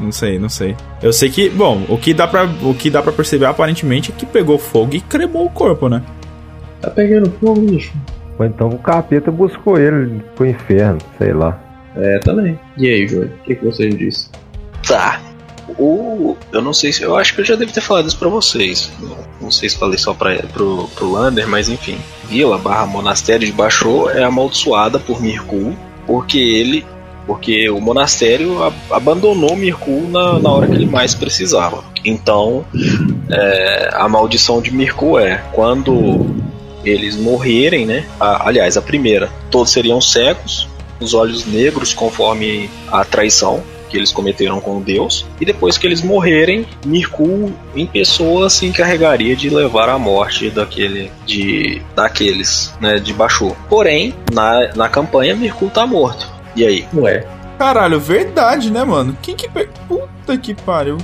Não 0.00 0.10
sei, 0.10 0.38
não 0.38 0.48
sei. 0.48 0.74
Eu 1.02 1.12
sei 1.12 1.28
que, 1.30 1.50
bom, 1.50 1.84
o 1.88 1.98
que 1.98 2.14
dá 2.14 2.26
para 2.26 2.44
o 2.44 2.74
que 2.74 2.88
dá 2.88 3.02
para 3.02 3.12
perceber 3.12 3.44
aparentemente 3.44 4.10
é 4.10 4.14
que 4.14 4.24
pegou 4.24 4.58
fogo 4.58 4.96
e 4.96 5.00
cremou 5.00 5.46
o 5.46 5.50
corpo, 5.50 5.88
né? 5.88 6.02
Tá 6.80 6.90
pegando 6.90 7.30
fogo, 7.32 7.60
bicho. 7.60 7.92
Ou 8.38 8.46
então 8.46 8.68
o 8.70 8.78
capeta 8.78 9.30
buscou 9.30 9.78
ele 9.78 10.22
pro 10.34 10.46
inferno, 10.46 10.98
sei 11.18 11.34
lá. 11.34 11.60
É, 11.94 12.18
também. 12.20 12.58
E 12.78 12.88
aí, 12.88 13.06
João, 13.06 13.24
o 13.26 13.44
que, 13.44 13.54
que 13.54 13.64
você 13.64 13.88
disse? 13.90 14.30
Tá. 14.86 15.20
O, 15.78 16.36
eu 16.52 16.62
não 16.62 16.72
sei 16.72 16.92
se. 16.92 17.02
Eu 17.02 17.16
acho 17.16 17.34
que 17.34 17.42
eu 17.42 17.44
já 17.44 17.54
devo 17.54 17.72
ter 17.72 17.82
falado 17.82 18.08
isso 18.08 18.18
pra 18.18 18.28
vocês. 18.28 18.90
Não 19.40 19.50
sei 19.50 19.68
se 19.68 19.78
falei 19.78 19.98
só 19.98 20.14
pra, 20.14 20.36
pro, 20.54 20.88
pro 20.88 21.12
Lander, 21.12 21.46
mas 21.46 21.68
enfim. 21.68 21.98
Vila 22.24 22.58
barra 22.58 22.86
monastério 22.86 23.46
de 23.46 23.52
Baixô 23.52 24.08
é 24.10 24.22
amaldiçoada 24.22 24.98
por 24.98 25.20
Mirkul, 25.20 25.76
porque 26.06 26.38
ele 26.38 26.84
porque 27.30 27.70
o 27.70 27.80
monastério 27.80 28.60
ab 28.60 28.74
abandonou 28.90 29.54
Mirkul 29.54 30.08
na, 30.10 30.40
na 30.40 30.50
hora 30.50 30.66
que 30.66 30.74
ele 30.74 30.84
mais 30.84 31.14
precisava. 31.14 31.84
Então, 32.04 32.64
é, 33.30 33.90
a 33.92 34.08
maldição 34.08 34.60
de 34.60 34.72
Mirkul 34.72 35.16
é 35.16 35.40
quando 35.52 36.26
eles 36.84 37.14
morrerem, 37.14 37.86
né? 37.86 38.04
A, 38.18 38.48
aliás, 38.48 38.76
a 38.76 38.82
primeira, 38.82 39.30
todos 39.48 39.70
seriam 39.70 40.00
cegos, 40.00 40.68
os 40.98 41.14
olhos 41.14 41.46
negros 41.46 41.94
conforme 41.94 42.68
a 42.90 43.04
traição 43.04 43.62
que 43.88 43.96
eles 43.96 44.10
cometeram 44.10 44.60
com 44.60 44.80
Deus, 44.80 45.24
e 45.40 45.44
depois 45.44 45.78
que 45.78 45.86
eles 45.86 46.02
morrerem, 46.02 46.66
Mirkul 46.84 47.52
em 47.76 47.86
pessoa 47.86 48.50
se 48.50 48.66
encarregaria 48.66 49.36
de 49.36 49.50
levar 49.50 49.88
à 49.88 49.98
morte 49.98 50.50
daquele 50.50 51.12
de 51.24 51.80
daqueles, 51.94 52.74
né, 52.80 52.98
de 52.98 53.12
Bashur. 53.12 53.54
Porém, 53.68 54.14
na, 54.32 54.74
na 54.74 54.88
campanha 54.88 55.36
Mirkul 55.36 55.70
tá 55.70 55.86
morto. 55.86 56.39
E 56.56 56.66
aí? 56.66 56.86
Ué. 56.94 57.26
Caralho, 57.58 58.00
verdade, 58.00 58.70
né, 58.70 58.84
mano? 58.84 59.16
Quem 59.20 59.36
que 59.36 59.48
pegou. 59.48 59.70
Puta 59.86 60.36
que 60.38 60.54
pariu. 60.54 60.96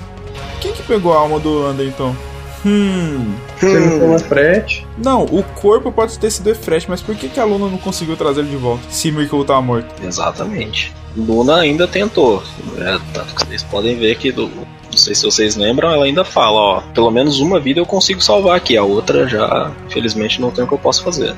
Quem 0.60 0.72
que 0.72 0.82
pegou 0.82 1.12
a 1.12 1.18
alma 1.18 1.38
do 1.38 1.62
Lander 1.62 1.86
então? 1.86 2.16
Hum. 2.64 3.34
Você 3.58 3.78
não 3.78 4.00
toma 4.00 4.18
frete. 4.18 4.86
Não, 4.98 5.24
o 5.24 5.42
corpo 5.42 5.92
pode 5.92 6.18
ter 6.18 6.30
sido 6.30 6.50
Efresh, 6.50 6.86
mas 6.86 7.00
por 7.00 7.14
que, 7.14 7.28
que 7.28 7.38
a 7.38 7.44
Luna 7.44 7.68
não 7.68 7.78
conseguiu 7.78 8.16
trazer 8.16 8.40
ele 8.40 8.50
de 8.50 8.56
volta? 8.56 8.82
Se 8.90 9.12
Mirko 9.12 9.44
tava 9.44 9.62
morto. 9.62 9.94
Exatamente. 10.02 10.92
Luna 11.16 11.56
ainda 11.60 11.86
tentou. 11.86 12.42
É, 12.78 12.98
tanto 13.12 13.34
que 13.34 13.46
vocês 13.46 13.62
podem 13.62 13.96
ver 13.96 14.16
que 14.16 14.32
do. 14.32 14.48
Não 14.48 14.98
sei 14.98 15.14
se 15.14 15.24
vocês 15.24 15.56
lembram, 15.56 15.90
ela 15.90 16.06
ainda 16.06 16.24
fala, 16.24 16.58
ó, 16.58 16.80
pelo 16.94 17.10
menos 17.10 17.38
uma 17.38 17.60
vida 17.60 17.80
eu 17.80 17.86
consigo 17.86 18.20
salvar 18.20 18.56
aqui, 18.56 18.76
a 18.76 18.82
outra 18.82 19.28
já, 19.28 19.70
infelizmente, 19.86 20.40
não 20.40 20.50
tem 20.50 20.64
o 20.64 20.66
que 20.66 20.72
eu 20.72 20.78
posso 20.78 21.02
fazer. 21.04 21.34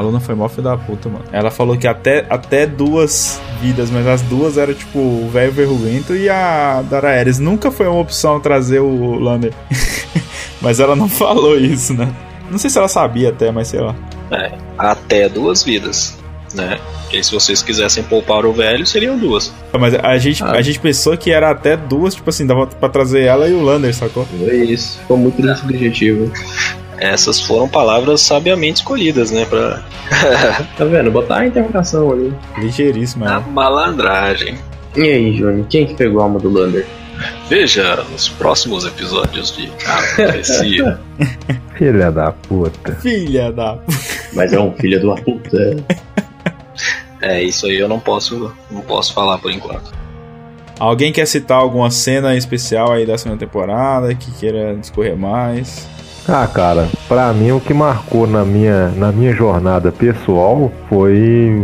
A 0.00 0.02
Luna 0.02 0.18
foi 0.18 0.34
mó 0.34 0.48
filho 0.48 0.62
da 0.62 0.78
puta, 0.78 1.10
mano. 1.10 1.26
Ela 1.30 1.50
falou 1.50 1.76
que 1.76 1.86
até, 1.86 2.24
até 2.30 2.66
duas 2.66 3.38
vidas, 3.60 3.90
mas 3.90 4.06
as 4.06 4.22
duas 4.22 4.56
eram 4.56 4.72
tipo 4.72 4.98
o 4.98 5.28
velho 5.30 5.52
verruguento 5.52 6.16
e 6.16 6.26
a 6.26 6.82
Dara 6.88 7.10
Ares. 7.18 7.38
Nunca 7.38 7.70
foi 7.70 7.86
uma 7.86 8.00
opção 8.00 8.40
trazer 8.40 8.78
o 8.80 9.16
Lander. 9.18 9.52
mas 10.62 10.80
ela 10.80 10.96
não 10.96 11.06
falou 11.06 11.54
isso, 11.58 11.92
né? 11.92 12.10
Não 12.50 12.56
sei 12.56 12.70
se 12.70 12.78
ela 12.78 12.88
sabia 12.88 13.28
até, 13.28 13.50
mas 13.52 13.68
sei 13.68 13.80
lá. 13.80 13.94
É, 14.30 14.52
até 14.78 15.28
duas 15.28 15.62
vidas, 15.62 16.16
né? 16.54 16.80
Porque 17.02 17.22
se 17.22 17.30
vocês 17.32 17.62
quisessem 17.62 18.02
poupar 18.02 18.46
o 18.46 18.52
velho, 18.54 18.86
seriam 18.86 19.18
duas. 19.18 19.52
Mas 19.78 19.94
a 19.96 20.16
gente, 20.16 20.42
Ah. 20.42 20.52
a 20.52 20.62
gente 20.62 20.80
pensou 20.80 21.14
que 21.14 21.30
era 21.30 21.50
até 21.50 21.76
duas, 21.76 22.14
tipo 22.14 22.30
assim, 22.30 22.46
dava 22.46 22.66
pra 22.68 22.88
trazer 22.88 23.20
ela 23.24 23.46
e 23.46 23.52
o 23.52 23.60
Lander, 23.60 23.94
sacou? 23.94 24.26
É 24.48 24.54
isso. 24.54 24.98
Ficou 25.00 25.18
muito 25.18 25.42
nesse 25.44 25.62
objetivo. 25.62 26.32
Essas 27.00 27.40
foram 27.40 27.66
palavras 27.66 28.20
sabiamente 28.20 28.76
escolhidas, 28.76 29.30
né? 29.30 29.44
Pra. 29.46 29.82
Tá 30.76 30.84
vendo? 30.84 31.10
Botar 31.10 31.38
a 31.38 31.46
interpretação 31.46 32.12
ali. 32.12 32.32
Ligeiríssima. 32.58 33.26
a 33.26 33.32
ela. 33.34 33.40
malandragem. 33.40 34.56
E 34.96 35.00
aí, 35.02 35.32
Johnny? 35.36 35.64
Quem 35.70 35.86
que 35.86 35.94
pegou 35.94 36.20
a 36.20 36.24
alma 36.24 36.38
do 36.38 36.50
Lander? 36.50 36.86
Veja 37.48 37.96
nos 38.10 38.28
próximos 38.28 38.84
episódios 38.84 39.54
de 39.56 39.70
A 39.86 39.96
Profecia. 40.16 41.00
Filha 41.76 42.10
da 42.10 42.32
puta. 42.32 42.92
Filha 42.96 43.52
da. 43.52 43.78
Mas 44.32 44.52
é 44.52 44.60
um 44.60 44.72
filho 44.72 44.98
de 45.00 45.06
uma 45.06 45.16
puta. 45.16 45.76
É, 47.20 47.42
isso 47.42 47.66
aí 47.66 47.78
eu 47.78 47.88
não 47.88 48.00
posso, 48.00 48.52
não 48.70 48.80
posso 48.82 49.12
falar 49.14 49.38
por 49.38 49.50
enquanto. 49.50 49.92
Alguém 50.78 51.12
quer 51.12 51.26
citar 51.26 51.58
alguma 51.58 51.90
cena 51.90 52.34
especial 52.34 52.92
aí 52.92 53.04
da 53.06 53.18
segunda 53.18 53.38
temporada 53.38 54.14
que 54.14 54.30
queira 54.32 54.74
discorrer 54.74 55.14
mais? 55.16 55.86
Ah, 56.28 56.46
cara, 56.46 56.88
pra 57.08 57.32
mim 57.32 57.50
o 57.52 57.60
que 57.60 57.74
marcou 57.74 58.26
na 58.26 58.44
minha, 58.44 58.88
na 58.96 59.10
minha 59.10 59.32
jornada 59.32 59.90
pessoal 59.90 60.70
foi 60.88 61.62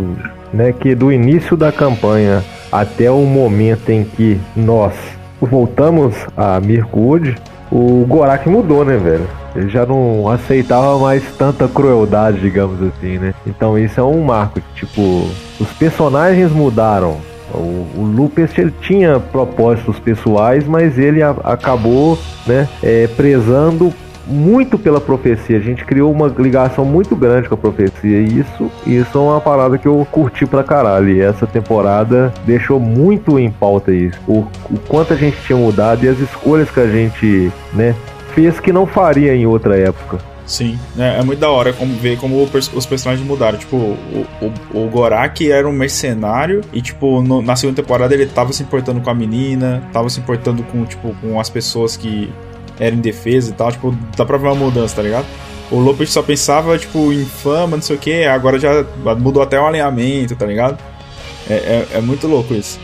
né, 0.53 0.73
que 0.73 0.95
do 0.95 1.13
início 1.13 1.57
da 1.57 1.71
campanha 1.71 2.43
até 2.73 3.11
o 3.11 3.21
momento 3.25 3.91
em 3.91 4.03
que 4.05 4.41
nós 4.57 4.93
voltamos 5.41 6.15
a 6.37 6.59
Mirkwood, 6.61 7.37
o 7.71 8.05
Gorak 8.09 8.49
mudou, 8.49 8.85
né, 8.85 8.97
velho? 8.97 9.27
Ele 9.55 9.69
já 9.69 9.85
não 9.87 10.29
aceitava 10.29 10.99
mais 10.99 11.23
tanta 11.37 11.67
crueldade, 11.69 12.41
digamos 12.41 12.81
assim, 12.83 13.19
né? 13.19 13.35
Então 13.47 13.79
isso 13.79 13.99
é 13.99 14.03
um 14.03 14.23
marco. 14.23 14.61
Tipo, 14.75 15.29
os 15.61 15.69
personagens 15.79 16.53
mudaram. 16.53 17.17
O, 17.55 17.87
o 17.97 18.31
ele 18.59 18.73
tinha 18.83 19.19
propósitos 19.19 19.99
pessoais, 19.99 20.67
mas 20.67 20.99
ele 20.99 21.23
a- 21.23 21.35
acabou 21.45 22.19
né, 22.47 22.69
é, 22.83 23.07
prezando 23.17 23.93
muito 24.27 24.79
pela 24.79 25.01
profecia. 25.01 25.57
A 25.57 25.61
gente 25.61 25.85
criou 25.85 26.11
uma 26.12 26.27
ligação 26.29 26.85
muito 26.85 27.14
grande 27.14 27.49
com 27.49 27.55
a 27.55 27.59
profecia. 27.59 28.20
E 28.20 28.41
isso, 28.41 28.70
isso 28.87 29.16
é 29.18 29.20
uma 29.20 29.41
parada 29.41 29.79
que 29.79 29.87
eu 29.87 30.07
curti 30.11 30.45
pra 30.47 30.62
caralho. 30.64 31.09
E 31.11 31.20
essa 31.20 31.47
temporada 31.47 32.33
deixou 32.45 32.81
muito 32.81 33.39
em 33.39 33.51
pauta 33.51 33.93
isso. 33.93 34.18
O, 34.27 34.47
o 34.70 34.79
quanto 34.89 35.12
a 35.12 35.16
gente 35.16 35.37
tinha 35.47 35.57
mudado 35.59 36.05
e 36.05 36.09
as 36.09 36.18
escolhas 36.18 36.70
que 36.70 36.81
a 36.81 36.87
gente 36.87 37.53
né, 37.72 37.95
fez 38.35 38.59
que 38.61 38.72
não 38.72 38.87
faria 38.87 39.35
em 39.35 39.47
outra 39.47 39.77
época. 39.79 40.18
Sim, 40.45 40.79
é, 40.97 41.18
é 41.18 41.22
muito 41.24 41.41
da 41.41 41.51
hora 41.51 41.72
como 41.72 41.93
ver 41.97 42.18
como 42.18 42.41
os 42.43 42.87
personagens 42.87 43.27
mudaram. 43.27 43.59
Tipo, 43.59 43.77
o, 43.77 44.27
o, 44.72 44.85
o 44.85 44.89
Gorak 44.89 45.51
era 45.51 45.68
um 45.68 45.72
mercenário 45.72 46.61
e, 46.72 46.81
tipo, 46.81 47.20
no- 47.20 47.43
na 47.43 47.57
segunda 47.57 47.83
temporada 47.83 48.14
ele 48.14 48.27
tava 48.27 48.53
se 48.53 48.62
importando 48.62 49.01
com 49.01 49.11
a 49.11 49.14
menina, 49.14 49.83
tava 49.93 50.09
se 50.09 50.20
importando 50.20 50.62
com, 50.64 50.85
tipo, 50.85 51.12
com 51.20 51.41
as 51.41 51.51
pessoas 51.51 51.97
que 51.97 52.33
eram 52.79 52.97
indefesas 52.97 53.51
e 53.51 53.53
tal. 53.55 53.70
Tipo, 53.72 53.97
dá 54.16 54.24
pra 54.24 54.37
ver 54.39 54.47
uma 54.49 54.55
mudança, 54.55 54.97
tá 54.97 55.03
ligado? 55.03 55.27
O 55.70 55.79
Lopes 55.81 56.11
só 56.11 56.22
pensava, 56.22 56.79
tipo, 56.79 57.12
em 57.12 57.24
fama, 57.24 57.77
não 57.77 57.83
sei 57.83 57.97
o 57.97 57.99
que, 57.99 58.24
agora 58.24 58.59
já 58.59 58.85
mudou 59.18 59.43
até 59.43 59.61
o 59.61 59.66
alinhamento, 59.66 60.37
tá 60.37 60.47
ligado? 60.47 60.79
É, 61.51 61.55
é, 61.55 61.87
é 61.95 62.01
muito 62.01 62.27
louco 62.29 62.55
isso. 62.55 62.79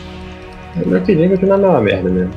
Eu 0.84 1.00
queria 1.02 1.28
continuar 1.28 1.58
na 1.58 1.80
merda 1.80 2.08
mesmo. 2.10 2.30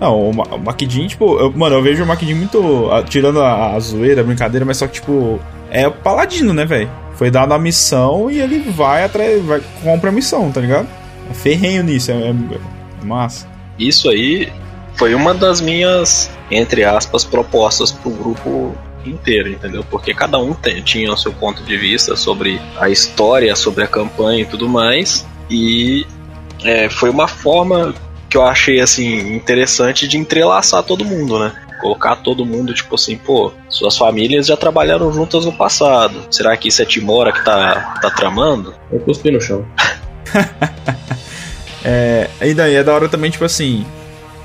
Não, 0.00 0.30
o, 0.30 0.34
Ma- 0.34 0.44
o 0.44 0.72
tipo, 1.08 1.38
eu- 1.38 1.52
mano, 1.52 1.76
eu 1.76 1.82
vejo 1.82 2.04
o 2.04 2.06
Makidin 2.06 2.34
muito. 2.34 2.88
ah, 2.92 3.02
tirando 3.02 3.40
a, 3.42 3.74
a 3.74 3.80
zoeira, 3.80 4.20
a 4.20 4.24
brincadeira, 4.24 4.64
mas 4.64 4.76
só 4.76 4.86
que, 4.86 4.94
tipo, 4.94 5.40
é 5.70 5.86
o 5.88 5.92
paladino, 5.92 6.52
né, 6.54 6.64
velho? 6.64 6.88
Foi 7.14 7.30
dado 7.30 7.52
a 7.52 7.58
missão 7.58 8.30
e 8.30 8.40
ele 8.40 8.58
vai 8.70 9.04
atrás, 9.04 9.42
vai, 9.44 9.60
compra 9.82 10.10
a 10.10 10.12
missão, 10.12 10.52
tá 10.52 10.60
ligado? 10.60 10.86
É 11.30 11.34
ferrenho 11.34 11.82
nisso, 11.82 12.12
é, 12.12 12.14
é- 12.14 12.30
é 13.02 13.04
massa. 13.04 13.46
Isso 13.78 14.08
aí 14.08 14.52
foi 14.98 15.14
uma 15.14 15.32
das 15.32 15.60
minhas, 15.60 16.28
entre 16.50 16.84
aspas, 16.84 17.24
propostas 17.24 17.92
pro 17.92 18.10
grupo 18.10 18.74
inteiro, 19.06 19.48
entendeu? 19.48 19.84
Porque 19.88 20.12
cada 20.12 20.38
um 20.38 20.52
tem- 20.52 20.82
tinha 20.82 21.12
o 21.12 21.16
seu 21.16 21.32
ponto 21.32 21.62
de 21.62 21.76
vista 21.76 22.16
sobre 22.16 22.60
a 22.78 22.90
história, 22.90 23.54
sobre 23.54 23.84
a 23.84 23.86
campanha 23.86 24.42
e 24.42 24.44
tudo 24.46 24.68
mais. 24.68 25.24
E 25.48 26.04
é, 26.64 26.90
foi 26.90 27.08
uma 27.10 27.28
forma 27.28 27.94
que 28.28 28.36
eu 28.36 28.42
achei 28.42 28.80
assim 28.80 29.34
interessante 29.36 30.06
de 30.06 30.18
entrelaçar 30.18 30.82
todo 30.82 31.04
mundo, 31.04 31.38
né? 31.38 31.52
Colocar 31.80 32.16
todo 32.16 32.44
mundo, 32.44 32.74
tipo 32.74 32.96
assim, 32.96 33.16
pô, 33.16 33.52
suas 33.68 33.96
famílias 33.96 34.46
já 34.48 34.56
trabalharam 34.56 35.12
juntas 35.12 35.44
no 35.44 35.52
passado. 35.52 36.26
Será 36.28 36.56
que 36.56 36.68
isso 36.68 36.82
é 36.82 36.84
Timora 36.84 37.32
que 37.32 37.44
tá, 37.44 37.94
tá 38.02 38.10
tramando? 38.10 38.74
Eu 38.92 38.98
cuspi 38.98 39.30
no 39.30 39.40
chão. 39.40 39.64
É, 41.84 42.28
e 42.42 42.52
daí 42.54 42.74
é 42.74 42.82
da 42.82 42.92
hora 42.92 43.08
também, 43.08 43.30
tipo 43.30 43.44
assim. 43.44 43.86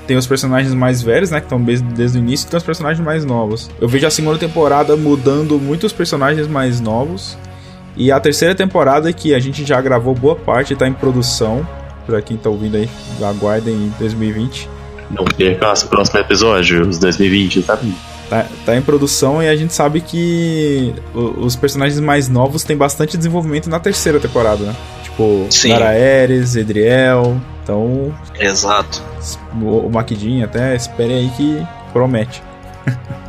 Tem 0.07 0.17
os 0.17 0.27
personagens 0.27 0.73
mais 0.73 1.01
velhos, 1.01 1.31
né? 1.31 1.39
Que 1.39 1.45
estão 1.45 1.61
desde, 1.61 1.85
desde 1.85 2.17
o 2.17 2.19
início, 2.19 2.47
e 2.47 2.49
tem 2.49 2.57
os 2.57 2.63
personagens 2.63 3.03
mais 3.03 3.23
novos. 3.23 3.69
Eu 3.79 3.87
vejo 3.87 4.05
a 4.05 4.09
segunda 4.09 4.37
temporada 4.37 4.95
mudando 4.95 5.59
muitos 5.59 5.93
personagens 5.93 6.47
mais 6.47 6.81
novos. 6.81 7.37
E 7.95 8.11
a 8.11 8.19
terceira 8.19 8.55
temporada, 8.55 9.13
que 9.13 9.33
a 9.33 9.39
gente 9.39 9.63
já 9.63 9.79
gravou 9.79 10.13
boa 10.13 10.35
parte, 10.35 10.75
tá 10.75 10.87
em 10.87 10.93
produção. 10.93 11.67
Pra 12.05 12.21
quem 12.21 12.35
tá 12.35 12.49
ouvindo 12.49 12.75
aí, 12.75 12.89
aguardem 13.21 13.73
em 13.73 13.93
2020. 13.97 14.69
Não 15.09 15.23
perca 15.23 15.71
o 15.71 15.87
próximo 15.87 16.19
episódio, 16.19 16.87
os 16.87 16.97
2020, 16.97 17.61
tá? 17.61 17.79
Tá, 18.29 18.45
tá 18.65 18.75
em 18.75 18.81
produção 18.81 19.43
e 19.43 19.47
a 19.47 19.55
gente 19.55 19.73
sabe 19.73 20.01
que 20.01 20.93
os 21.13 21.55
personagens 21.55 21.99
mais 21.99 22.27
novos 22.27 22.63
têm 22.63 22.75
bastante 22.75 23.15
desenvolvimento 23.15 23.69
na 23.69 23.79
terceira 23.79 24.19
temporada, 24.19 24.63
né? 24.65 24.75
Tipo, 25.03 25.45
Sim. 25.49 25.69
Lara 25.69 25.89
Ares, 25.89 26.55
Edriel. 26.55 27.39
Então, 27.63 28.13
Exato. 28.39 29.01
o, 29.61 29.87
o 29.87 29.89
Maquidin 29.89 30.43
até 30.43 30.75
espere 30.75 31.13
aí 31.13 31.29
que 31.29 31.65
promete. 31.93 32.43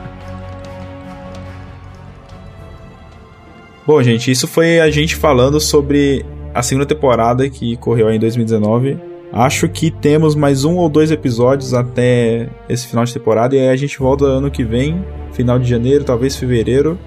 Bom, 3.87 4.03
gente, 4.03 4.31
isso 4.31 4.49
foi 4.49 4.81
a 4.81 4.91
gente 4.91 5.15
falando 5.15 5.61
sobre 5.61 6.27
a 6.53 6.63
segunda 6.63 6.87
temporada 6.87 7.49
que 7.49 7.77
correu 7.77 8.11
em 8.11 8.19
2019. 8.19 8.99
Acho 9.33 9.69
que 9.69 9.91
temos 9.91 10.35
mais 10.35 10.65
um 10.65 10.77
ou 10.77 10.89
dois 10.89 11.11
episódios 11.11 11.75
até 11.75 12.49
esse 12.69 12.87
final 12.87 13.05
de 13.05 13.13
temporada 13.13 13.55
e 13.55 13.59
aí 13.59 13.69
a 13.69 13.77
gente 13.77 13.99
volta 13.99 14.25
ano 14.25 14.51
que 14.51 14.65
vem, 14.65 15.05
final 15.33 15.59
de 15.59 15.69
janeiro, 15.69 16.05
talvez 16.05 16.37
fevereiro. 16.37 16.99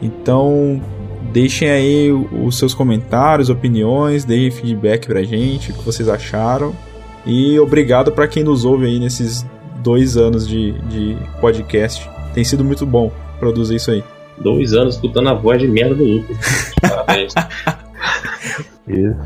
Então, 0.00 0.80
deixem 1.32 1.70
aí 1.70 2.10
os 2.12 2.58
seus 2.58 2.74
comentários, 2.74 3.48
opiniões, 3.50 4.24
deem 4.24 4.50
feedback 4.50 5.06
pra 5.06 5.22
gente, 5.22 5.70
o 5.70 5.74
que 5.74 5.84
vocês 5.84 6.08
acharam. 6.08 6.74
E 7.26 7.58
obrigado 7.58 8.12
pra 8.12 8.26
quem 8.26 8.42
nos 8.42 8.64
ouve 8.64 8.86
aí 8.86 8.98
nesses 8.98 9.46
dois 9.82 10.16
anos 10.16 10.46
de, 10.46 10.72
de 10.88 11.16
podcast. 11.40 12.08
Tem 12.34 12.44
sido 12.44 12.64
muito 12.64 12.86
bom 12.86 13.12
produzir 13.38 13.76
isso 13.76 13.90
aí. 13.90 14.02
Dois 14.38 14.72
anos 14.72 14.94
escutando 14.94 15.28
a 15.28 15.34
voz 15.34 15.60
de 15.60 15.68
merda 15.68 15.94
do 15.94 16.04
Lucas. 16.04 16.36
Parabéns. 16.80 17.34
Isso, 18.86 19.16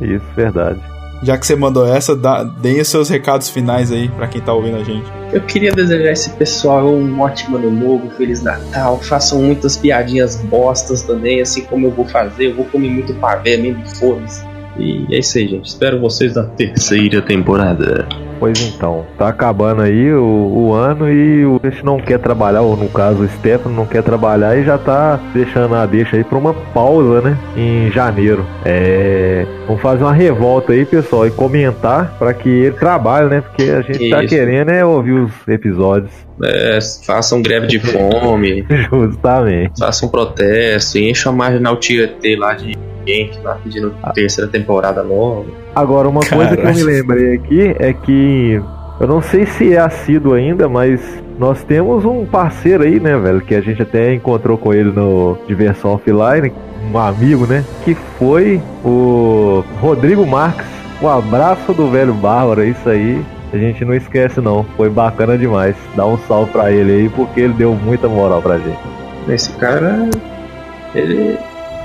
isso, 0.00 0.24
verdade. 0.34 0.91
Já 1.22 1.38
que 1.38 1.46
você 1.46 1.54
mandou 1.54 1.86
essa, 1.86 2.16
dá, 2.16 2.42
deem 2.42 2.80
os 2.80 2.88
seus 2.88 3.08
recados 3.08 3.48
finais 3.48 3.92
aí 3.92 4.08
pra 4.08 4.26
quem 4.26 4.40
tá 4.40 4.52
ouvindo 4.52 4.78
a 4.78 4.84
gente. 4.84 5.08
Eu 5.32 5.40
queria 5.40 5.70
desejar 5.70 6.10
esse 6.10 6.30
pessoal 6.30 6.88
um 6.88 7.20
ótimo 7.20 7.56
ano 7.56 7.70
novo, 7.70 8.10
Feliz 8.10 8.42
Natal. 8.42 8.98
Façam 8.98 9.40
muitas 9.40 9.76
piadinhas 9.76 10.36
bostas 10.36 11.02
também, 11.02 11.40
assim 11.40 11.62
como 11.62 11.86
eu 11.86 11.90
vou 11.92 12.04
fazer. 12.04 12.46
Eu 12.46 12.56
vou 12.56 12.64
comer 12.66 12.90
muito 12.90 13.14
pavê 13.14 13.56
mesmo, 13.56 13.86
foda-se. 13.96 14.51
E 14.78 15.06
é 15.10 15.18
isso 15.18 15.38
aí, 15.38 15.48
gente. 15.48 15.66
Espero 15.66 16.00
vocês 16.00 16.34
na 16.34 16.44
terceira 16.44 17.20
temporada. 17.20 18.06
Pois 18.42 18.60
então, 18.60 19.06
tá 19.16 19.28
acabando 19.28 19.82
aí 19.82 20.12
o, 20.12 20.24
o 20.52 20.72
ano 20.72 21.08
e 21.08 21.46
o 21.46 21.60
Peixe 21.60 21.84
não 21.84 21.98
quer 21.98 22.18
trabalhar, 22.18 22.62
ou 22.62 22.76
no 22.76 22.88
caso 22.88 23.22
o 23.22 23.28
Stefano 23.28 23.72
não 23.72 23.86
quer 23.86 24.02
trabalhar 24.02 24.56
e 24.56 24.64
já 24.64 24.76
tá 24.76 25.20
deixando 25.32 25.76
a 25.76 25.86
deixa 25.86 26.16
aí 26.16 26.24
pra 26.24 26.38
uma 26.38 26.52
pausa, 26.52 27.20
né? 27.20 27.38
Em 27.56 27.88
janeiro. 27.92 28.44
É. 28.64 29.46
Vamos 29.68 29.80
fazer 29.80 30.02
uma 30.02 30.12
revolta 30.12 30.72
aí, 30.72 30.84
pessoal, 30.84 31.24
e 31.24 31.30
comentar 31.30 32.16
pra 32.18 32.34
que 32.34 32.48
ele 32.48 32.76
trabalhe, 32.76 33.28
né? 33.28 33.42
Porque 33.42 33.70
a 33.70 33.80
gente 33.80 34.10
tá 34.10 34.24
Isso. 34.24 34.34
querendo 34.34 34.70
é 34.70 34.84
ouvir 34.84 35.12
os 35.12 35.32
episódios. 35.46 36.12
É, 36.42 36.78
façam 37.06 37.40
greve 37.40 37.66
de 37.66 37.78
fome, 37.78 38.66
Justamente. 38.90 39.78
façam 39.78 40.08
protesto, 40.08 40.98
e 40.98 41.10
encham 41.10 41.32
a 41.32 41.36
marginal 41.36 41.76
Tietê 41.76 42.36
lá 42.36 42.54
de 42.54 42.76
gente 43.06 43.38
lá 43.40 43.58
pedindo 43.62 43.94
terceira 44.14 44.50
temporada 44.50 45.02
logo. 45.02 45.46
Agora, 45.74 46.08
uma 46.08 46.24
coisa 46.24 46.56
que 46.56 46.66
eu 46.66 46.74
me 46.74 46.82
lembrei 46.82 47.34
aqui 47.34 47.74
é 47.78 47.92
que 47.92 48.60
eu 49.00 49.06
não 49.06 49.20
sei 49.20 49.46
se 49.46 49.72
é 49.74 49.78
assíduo 49.78 50.34
ainda, 50.34 50.68
mas 50.68 51.00
nós 51.38 51.62
temos 51.64 52.04
um 52.04 52.24
parceiro 52.24 52.84
aí, 52.84 53.00
né, 53.00 53.16
velho, 53.18 53.40
que 53.40 53.54
a 53.54 53.60
gente 53.60 53.82
até 53.82 54.14
encontrou 54.14 54.56
com 54.56 54.72
ele 54.72 54.90
no 54.90 55.36
Diversão 55.48 55.94
Offline, 55.94 56.52
um 56.92 56.98
amigo, 56.98 57.46
né, 57.46 57.64
que 57.84 57.94
foi 58.18 58.60
o 58.84 59.64
Rodrigo 59.80 60.26
Marques. 60.26 60.66
Um 61.00 61.08
abraço 61.08 61.72
do 61.72 61.90
velho 61.90 62.14
Bárbaro, 62.14 62.62
é 62.62 62.66
isso 62.68 62.88
aí. 62.88 63.20
A 63.52 63.58
gente 63.58 63.84
não 63.84 63.94
esquece 63.94 64.40
não, 64.40 64.64
foi 64.76 64.88
bacana 64.88 65.36
demais. 65.36 65.76
Dá 65.94 66.06
um 66.06 66.16
salve 66.26 66.50
pra 66.50 66.72
ele 66.72 66.92
aí, 66.92 67.08
porque 67.10 67.40
ele 67.40 67.52
deu 67.52 67.74
muita 67.74 68.08
moral 68.08 68.40
pra 68.40 68.56
gente. 68.56 68.78
Esse 69.28 69.50
cara. 69.52 70.08
Ele. 70.94 71.38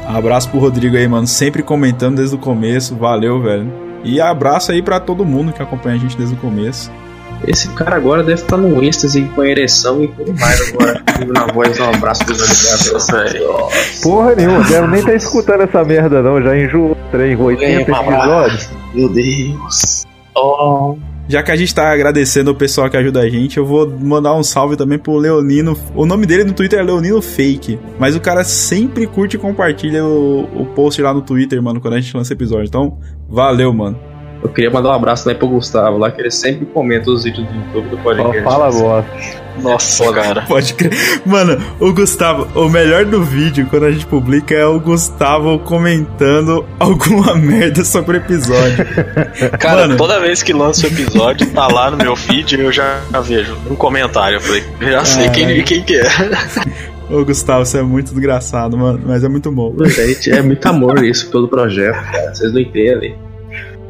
Abraço 0.07 0.49
pro 0.49 0.59
Rodrigo 0.59 0.95
aí, 0.95 1.07
mano. 1.07 1.27
Sempre 1.27 1.61
comentando 1.61 2.15
desde 2.15 2.35
o 2.35 2.39
começo. 2.39 2.95
Valeu, 2.95 3.41
velho. 3.41 3.67
E 4.03 4.21
abraço 4.21 4.71
aí 4.71 4.81
pra 4.81 4.99
todo 4.99 5.25
mundo 5.25 5.51
que 5.51 5.61
acompanha 5.61 5.95
a 5.95 5.99
gente 5.99 6.15
desde 6.17 6.35
o 6.35 6.37
começo. 6.37 6.89
Esse 7.45 7.67
cara 7.69 7.97
agora 7.97 8.23
deve 8.23 8.41
estar 8.41 8.57
num 8.57 8.81
êxtase 8.81 9.21
com 9.35 9.43
ereção 9.43 10.01
e 10.01 10.07
tudo 10.07 10.33
mais 10.39 10.73
agora. 10.73 11.03
na 11.27 11.47
voz, 11.47 11.79
um 11.79 11.89
abraço 11.89 12.25
do 12.25 12.33
velho 12.33 13.69
Porra 14.01 14.35
nenhuma, 14.35 14.63
deve 14.63 14.87
nem 14.87 15.03
tá 15.03 15.13
escutando 15.13 15.61
essa 15.61 15.83
merda 15.83 16.23
não, 16.23 16.41
já 16.41 16.57
enjoou 16.57 16.91
o 16.91 16.97
trem, 17.11 17.35
80 17.35 17.91
um 17.91 17.95
abraço. 17.95 18.17
episódios. 18.17 18.69
Meu 18.95 19.09
Deus. 19.09 20.05
Oh. 20.35 20.97
Já 21.27 21.43
que 21.43 21.51
a 21.51 21.55
gente 21.55 21.75
tá 21.75 21.91
agradecendo 21.91 22.51
o 22.51 22.55
pessoal 22.55 22.89
que 22.89 22.95
ajuda 22.95 23.19
a 23.19 23.29
gente, 23.29 23.57
eu 23.57 23.65
vou 23.65 23.89
mandar 23.89 24.33
um 24.33 24.43
salve 24.43 24.77
também 24.77 24.97
pro 24.97 25.17
Leonino. 25.17 25.77
O 25.93 26.05
nome 26.05 26.25
dele 26.25 26.45
no 26.45 26.53
Twitter 26.53 26.79
é 26.79 26.83
Leonino 26.83 27.21
Fake. 27.21 27.77
Mas 27.99 28.15
o 28.15 28.21
cara 28.21 28.45
sempre 28.45 29.05
curte 29.05 29.35
e 29.35 29.39
compartilha 29.39 30.05
o, 30.05 30.43
o 30.61 30.65
post 30.67 31.01
lá 31.01 31.13
no 31.13 31.21
Twitter, 31.21 31.61
mano, 31.61 31.81
quando 31.81 31.95
a 31.95 31.99
gente 31.99 32.15
lança 32.15 32.31
episódio. 32.31 32.67
Então, 32.67 32.97
valeu, 33.27 33.73
mano. 33.73 33.99
Eu 34.47 34.53
queria 34.53 34.71
mandar 34.71 34.89
um 34.89 34.93
abraço 34.93 35.25
também 35.25 35.37
pro 35.37 35.47
Gustavo 35.47 35.97
lá, 35.97 36.09
que 36.09 36.21
ele 36.21 36.31
sempre 36.31 36.65
comenta 36.65 37.11
os 37.11 37.25
vídeos 37.25 37.45
do 37.47 37.53
YouTube 37.53 37.89
do 37.89 37.97
podcast. 37.97 38.43
fala 38.43 38.71
bosta. 38.71 39.11
Nossa, 39.61 40.13
cara. 40.13 40.41
Pode 40.47 40.73
crer. 40.75 40.93
Mano, 41.25 41.59
o 41.79 41.91
Gustavo, 41.91 42.47
o 42.55 42.69
melhor 42.69 43.05
do 43.05 43.23
vídeo, 43.23 43.67
quando 43.69 43.85
a 43.85 43.91
gente 43.91 44.05
publica, 44.05 44.53
é 44.53 44.65
o 44.65 44.79
Gustavo 44.79 45.59
comentando 45.59 46.65
alguma 46.79 47.33
merda 47.35 47.83
sobre 47.83 48.17
o 48.17 48.19
episódio. 48.19 48.85
Cara, 49.59 49.81
Mano. 49.81 49.97
toda 49.97 50.19
vez 50.19 50.41
que 50.41 50.53
lança 50.53 50.85
o 50.87 50.89
episódio, 50.89 51.49
tá 51.51 51.67
lá 51.67 51.91
no 51.91 51.97
meu 51.97 52.15
feed, 52.15 52.59
eu 52.59 52.71
já 52.71 53.01
vejo 53.23 53.57
um 53.69 53.75
comentário. 53.75 54.37
Eu 54.37 54.41
falei, 54.41 54.63
já 54.79 55.03
sei 55.03 55.29
quem, 55.29 55.63
quem 55.63 55.83
que 55.83 55.95
é. 55.97 56.07
Ô, 57.09 57.25
Gustavo, 57.25 57.65
você 57.65 57.79
é 57.79 57.83
muito 57.83 58.11
desgraçado, 58.11 58.77
mano, 58.77 59.01
mas 59.05 59.23
é 59.23 59.27
muito 59.27 59.51
bom. 59.51 59.73
Gente, 59.85 60.31
é 60.31 60.41
muito 60.41 60.65
amor 60.67 61.03
isso 61.03 61.29
pelo 61.31 61.47
projeto, 61.47 61.95
cara. 62.11 62.33
Vocês 62.33 62.53
não 62.53 62.61
entendem. 62.61 63.26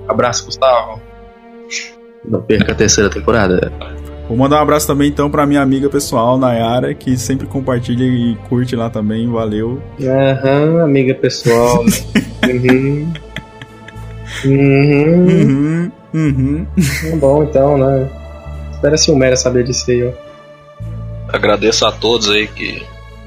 Abraço, 0.07 0.45
Gustavo. 0.45 1.01
Não 2.25 2.41
perca 2.41 2.71
a 2.71 2.75
terceira 2.75 3.09
temporada. 3.09 3.71
Vou 4.27 4.35
mandar 4.35 4.57
um 4.57 4.61
abraço 4.61 4.85
também, 4.85 5.09
então, 5.09 5.31
pra 5.31 5.45
minha 5.45 5.61
amiga 5.61 5.89
pessoal, 5.89 6.37
Nayara, 6.37 6.93
que 6.93 7.17
sempre 7.17 7.47
compartilha 7.47 8.03
e 8.03 8.35
curte 8.49 8.75
lá 8.75 8.89
também. 8.89 9.29
Valeu. 9.29 9.81
Aham, 10.01 10.83
amiga 10.83 11.13
pessoal. 11.15 11.85
uhum. 12.45 13.13
Uhum. 14.45 15.11
Uhum, 15.33 15.91
uhum. 16.13 16.67
Tá 17.09 17.15
bom 17.15 17.43
então, 17.43 17.77
né? 17.77 18.09
Espera 18.71 18.97
se 18.97 19.09
o 19.09 19.15
Mera 19.15 19.35
saber 19.35 19.63
disso 19.63 19.89
aí, 19.89 20.03
ó. 20.03 20.11
Agradeço 21.29 21.85
a 21.85 21.91
todos 21.91 22.29
aí 22.29 22.47
que 22.47 22.83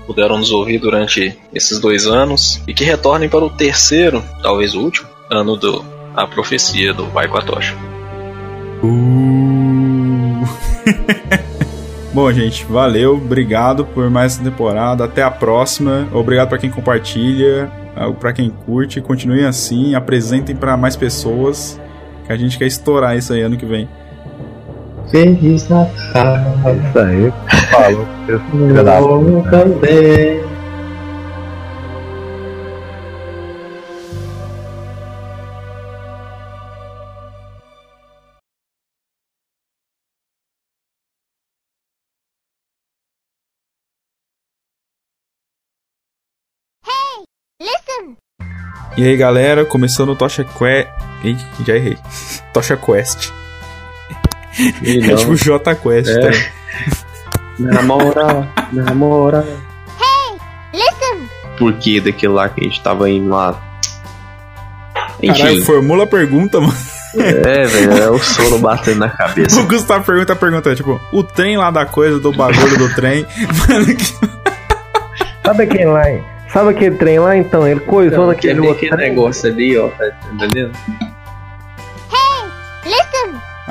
puderam 0.07 0.39
nos 0.39 0.51
ouvir 0.51 0.79
durante 0.79 1.37
esses 1.55 1.79
dois 1.79 2.07
anos 2.07 2.63
e 2.67 2.75
que 2.75 2.85
retornem 2.85 3.29
para 3.29 3.45
o 3.45 3.51
terceiro, 3.51 4.23
talvez 4.43 4.75
o 4.75 4.81
último, 4.81 5.09
ano 5.31 5.57
do 5.57 5.85
A 6.15 6.27
Profecia 6.27 6.93
do 6.93 7.07
Vai 7.07 7.29
com 7.29 7.39
a 7.39 7.43
Tocha. 7.43 7.75
Uh. 8.83 10.45
Bom, 12.13 12.33
gente, 12.33 12.65
valeu, 12.65 13.15
obrigado 13.15 13.85
por 13.85 14.11
mais 14.11 14.35
essa 14.35 14.43
temporada. 14.43 15.05
Até 15.05 15.23
a 15.23 15.31
próxima. 15.31 16.09
Obrigado 16.13 16.49
pra 16.49 16.59
quem 16.59 16.69
compartilha, 16.69 17.71
ah, 17.95 18.11
pra 18.11 18.33
quem 18.33 18.51
curte. 18.51 19.01
Continuem 19.01 19.45
assim, 19.45 19.95
apresentem 19.95 20.57
pra 20.57 20.77
mais 20.77 20.97
pessoas, 20.97 21.81
que 22.27 22.33
a 22.33 22.37
gente 22.37 22.59
quer 22.59 22.67
estourar 22.67 23.17
isso 23.17 23.33
aí 23.33 23.43
ano 23.43 23.57
que 23.57 23.65
vem. 23.65 23.89
Feliz 25.11 25.69
Natal. 25.69 26.37
É 26.65 26.73
isso 26.75 26.99
aí. 26.99 27.33
Falou. 27.71 28.07
Puta. 28.51 29.51
também. 29.51 30.40
E 49.01 49.03
aí, 49.03 49.17
galera, 49.17 49.65
começando 49.65 50.11
o 50.11 50.15
Tocha 50.15 50.45
Quest. 50.45 50.89
Ih, 51.25 51.35
já 51.65 51.75
errei. 51.75 51.97
Tocha 52.53 52.77
Quest. 52.77 53.31
É 54.85 55.15
tipo 55.17 55.35
J 55.37 55.75
Quest, 55.75 56.11
É. 56.11 56.21
tá? 56.21 56.31
Namora, 57.59 58.47
namora. 58.71 59.47
Por 61.59 61.73
que 61.79 61.99
daquele 61.99 62.35
lá 62.35 62.51
que 62.51 62.61
a 62.61 62.65
gente 62.65 62.83
tava 62.83 63.09
indo 63.09 63.31
lá? 63.31 63.59
Caralho, 65.27 65.57
Enfim, 65.57 65.65
formula 65.65 66.05
a 66.05 66.07
pergunta, 66.07 66.61
mano. 66.61 66.77
é, 67.17 67.65
velho, 67.65 67.93
é 68.03 68.11
o 68.11 68.19
sono 68.19 68.59
batendo 68.59 68.99
na 69.01 69.09
cabeça. 69.09 69.61
O 69.65 69.67
Gustavo 69.67 70.05
pergunta 70.05 70.35
a 70.35 70.37
pergunta, 70.37 70.75
tipo, 70.75 71.01
o 71.11 71.23
trem 71.25 71.57
lá 71.57 71.71
da 71.71 71.87
coisa, 71.87 72.21
do 72.21 72.33
bagulho 72.33 72.77
do 72.77 72.95
trem. 72.95 73.27
Mano, 73.67 73.87
que... 73.97 74.05
Sabe 75.43 75.63
aquele 75.65 75.87
lá? 75.87 76.03
Sabe 76.53 76.71
aquele 76.71 76.97
trem 76.97 77.19
lá 77.19 77.37
então? 77.37 77.67
Ele 77.67 77.81
coisou 77.81 78.13
Então, 78.13 78.27
naquele 78.27 78.53
aquele, 78.55 78.69
outro 78.69 78.87
aquele 78.87 79.09
negócio 79.09 79.49
ali, 79.51 79.77
ó, 79.79 79.89
tá 79.89 80.11
entendendo? 80.33 80.73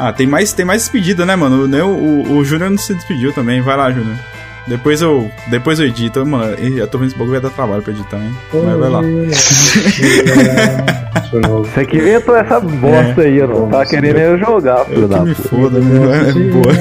Ah, 0.01 0.13
tem 0.13 0.25
mais, 0.25 0.53
tem 0.53 0.63
mais 0.65 0.83
despedida, 0.83 1.25
né, 1.25 1.35
mano? 1.35 1.65
O, 1.65 1.89
o, 1.89 2.37
o 2.37 2.45
Júnior 2.45 2.69
não 2.69 2.77
se 2.77 2.93
despediu 2.95 3.33
também. 3.33 3.59
Vai 3.61 3.75
lá, 3.75 3.91
Júnior. 3.91 4.15
Depois 4.65 5.01
eu, 5.01 5.29
depois 5.47 5.77
eu 5.79 5.87
edito. 5.87 6.25
Mano, 6.25 6.55
ih, 6.57 6.77
eu 6.77 6.87
tô 6.87 6.97
vendo 6.97 7.07
esse 7.09 7.17
bagulho 7.17 7.33
vai 7.33 7.41
dar 7.41 7.49
trabalho 7.49 7.81
pra 7.81 7.91
editar, 7.91 8.15
hein? 8.17 8.33
Mas 8.53 8.79
vai 8.79 8.89
lá. 8.89 9.01
Você 11.57 11.85
que 11.85 11.97
inventou 11.97 12.33
essa 12.37 12.61
bosta 12.61 13.21
aí, 13.23 13.39
eu 13.39 13.47
não 13.49 13.67
tava 13.69 13.85
querendo 13.85 14.19
eu 14.19 14.37
jogar, 14.37 14.85
filho 14.85 15.01
Eu 15.01 15.07
da 15.09 15.17
que 15.19 15.25
me 15.25 15.35
puta. 15.35 15.49
foda, 15.49 15.79
né? 15.79 16.29
É 16.29 16.33
boa. 16.53 16.73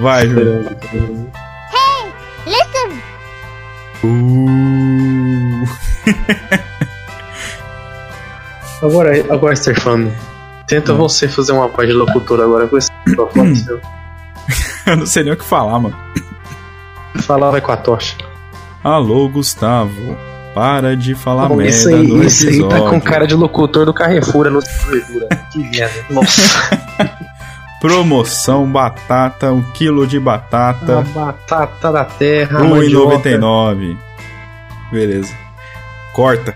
Vai, 0.00 0.26
Júnior. 0.26 0.64
Agora, 8.82 9.12
agora, 9.32 9.54
Stefano, 9.54 10.12
tenta 10.66 10.92
você 10.92 11.28
fazer 11.28 11.52
uma 11.52 11.68
voz 11.68 11.88
de 11.88 11.94
locutor 11.94 12.40
agora 12.40 12.66
com 12.66 12.76
esse 12.76 12.90
microfone 13.06 13.54
seu. 13.54 13.80
Eu 14.84 14.96
não 14.96 15.06
sei 15.06 15.22
nem 15.22 15.32
o 15.32 15.36
que 15.36 15.44
falar, 15.44 15.78
mano. 15.78 15.96
Falar 17.20 17.52
vai 17.52 17.60
com 17.60 17.70
a 17.70 17.76
tocha. 17.76 18.16
Alô, 18.82 19.28
Gustavo. 19.28 20.18
Para 20.52 20.96
de 20.96 21.14
falar 21.14 21.48
Bom, 21.48 21.56
merda 21.56 21.70
isso 21.70 21.88
aí, 21.88 22.06
no 22.08 22.24
isso 22.24 22.48
aí 22.48 22.68
tá 22.68 22.80
com 22.80 23.00
cara 23.00 23.26
de 23.26 23.34
locutor 23.34 23.86
do 23.86 23.94
Carrefour 23.94 24.50
no 24.50 24.60
Fervura. 24.60 25.28
Que 25.52 25.58
merda. 25.60 26.04
Nossa, 26.10 26.80
Promoção 27.80 28.70
batata, 28.70 29.52
um 29.52 29.62
quilo 29.72 30.06
de 30.06 30.16
A 30.16 30.20
batata, 30.20 31.04
batata 31.14 31.92
da 31.92 32.04
terra, 32.04 32.60
a 32.60 32.64
mandioca. 32.64 33.30
1,99. 33.30 33.96
Beleza. 34.90 35.34
Corta. 36.12 36.50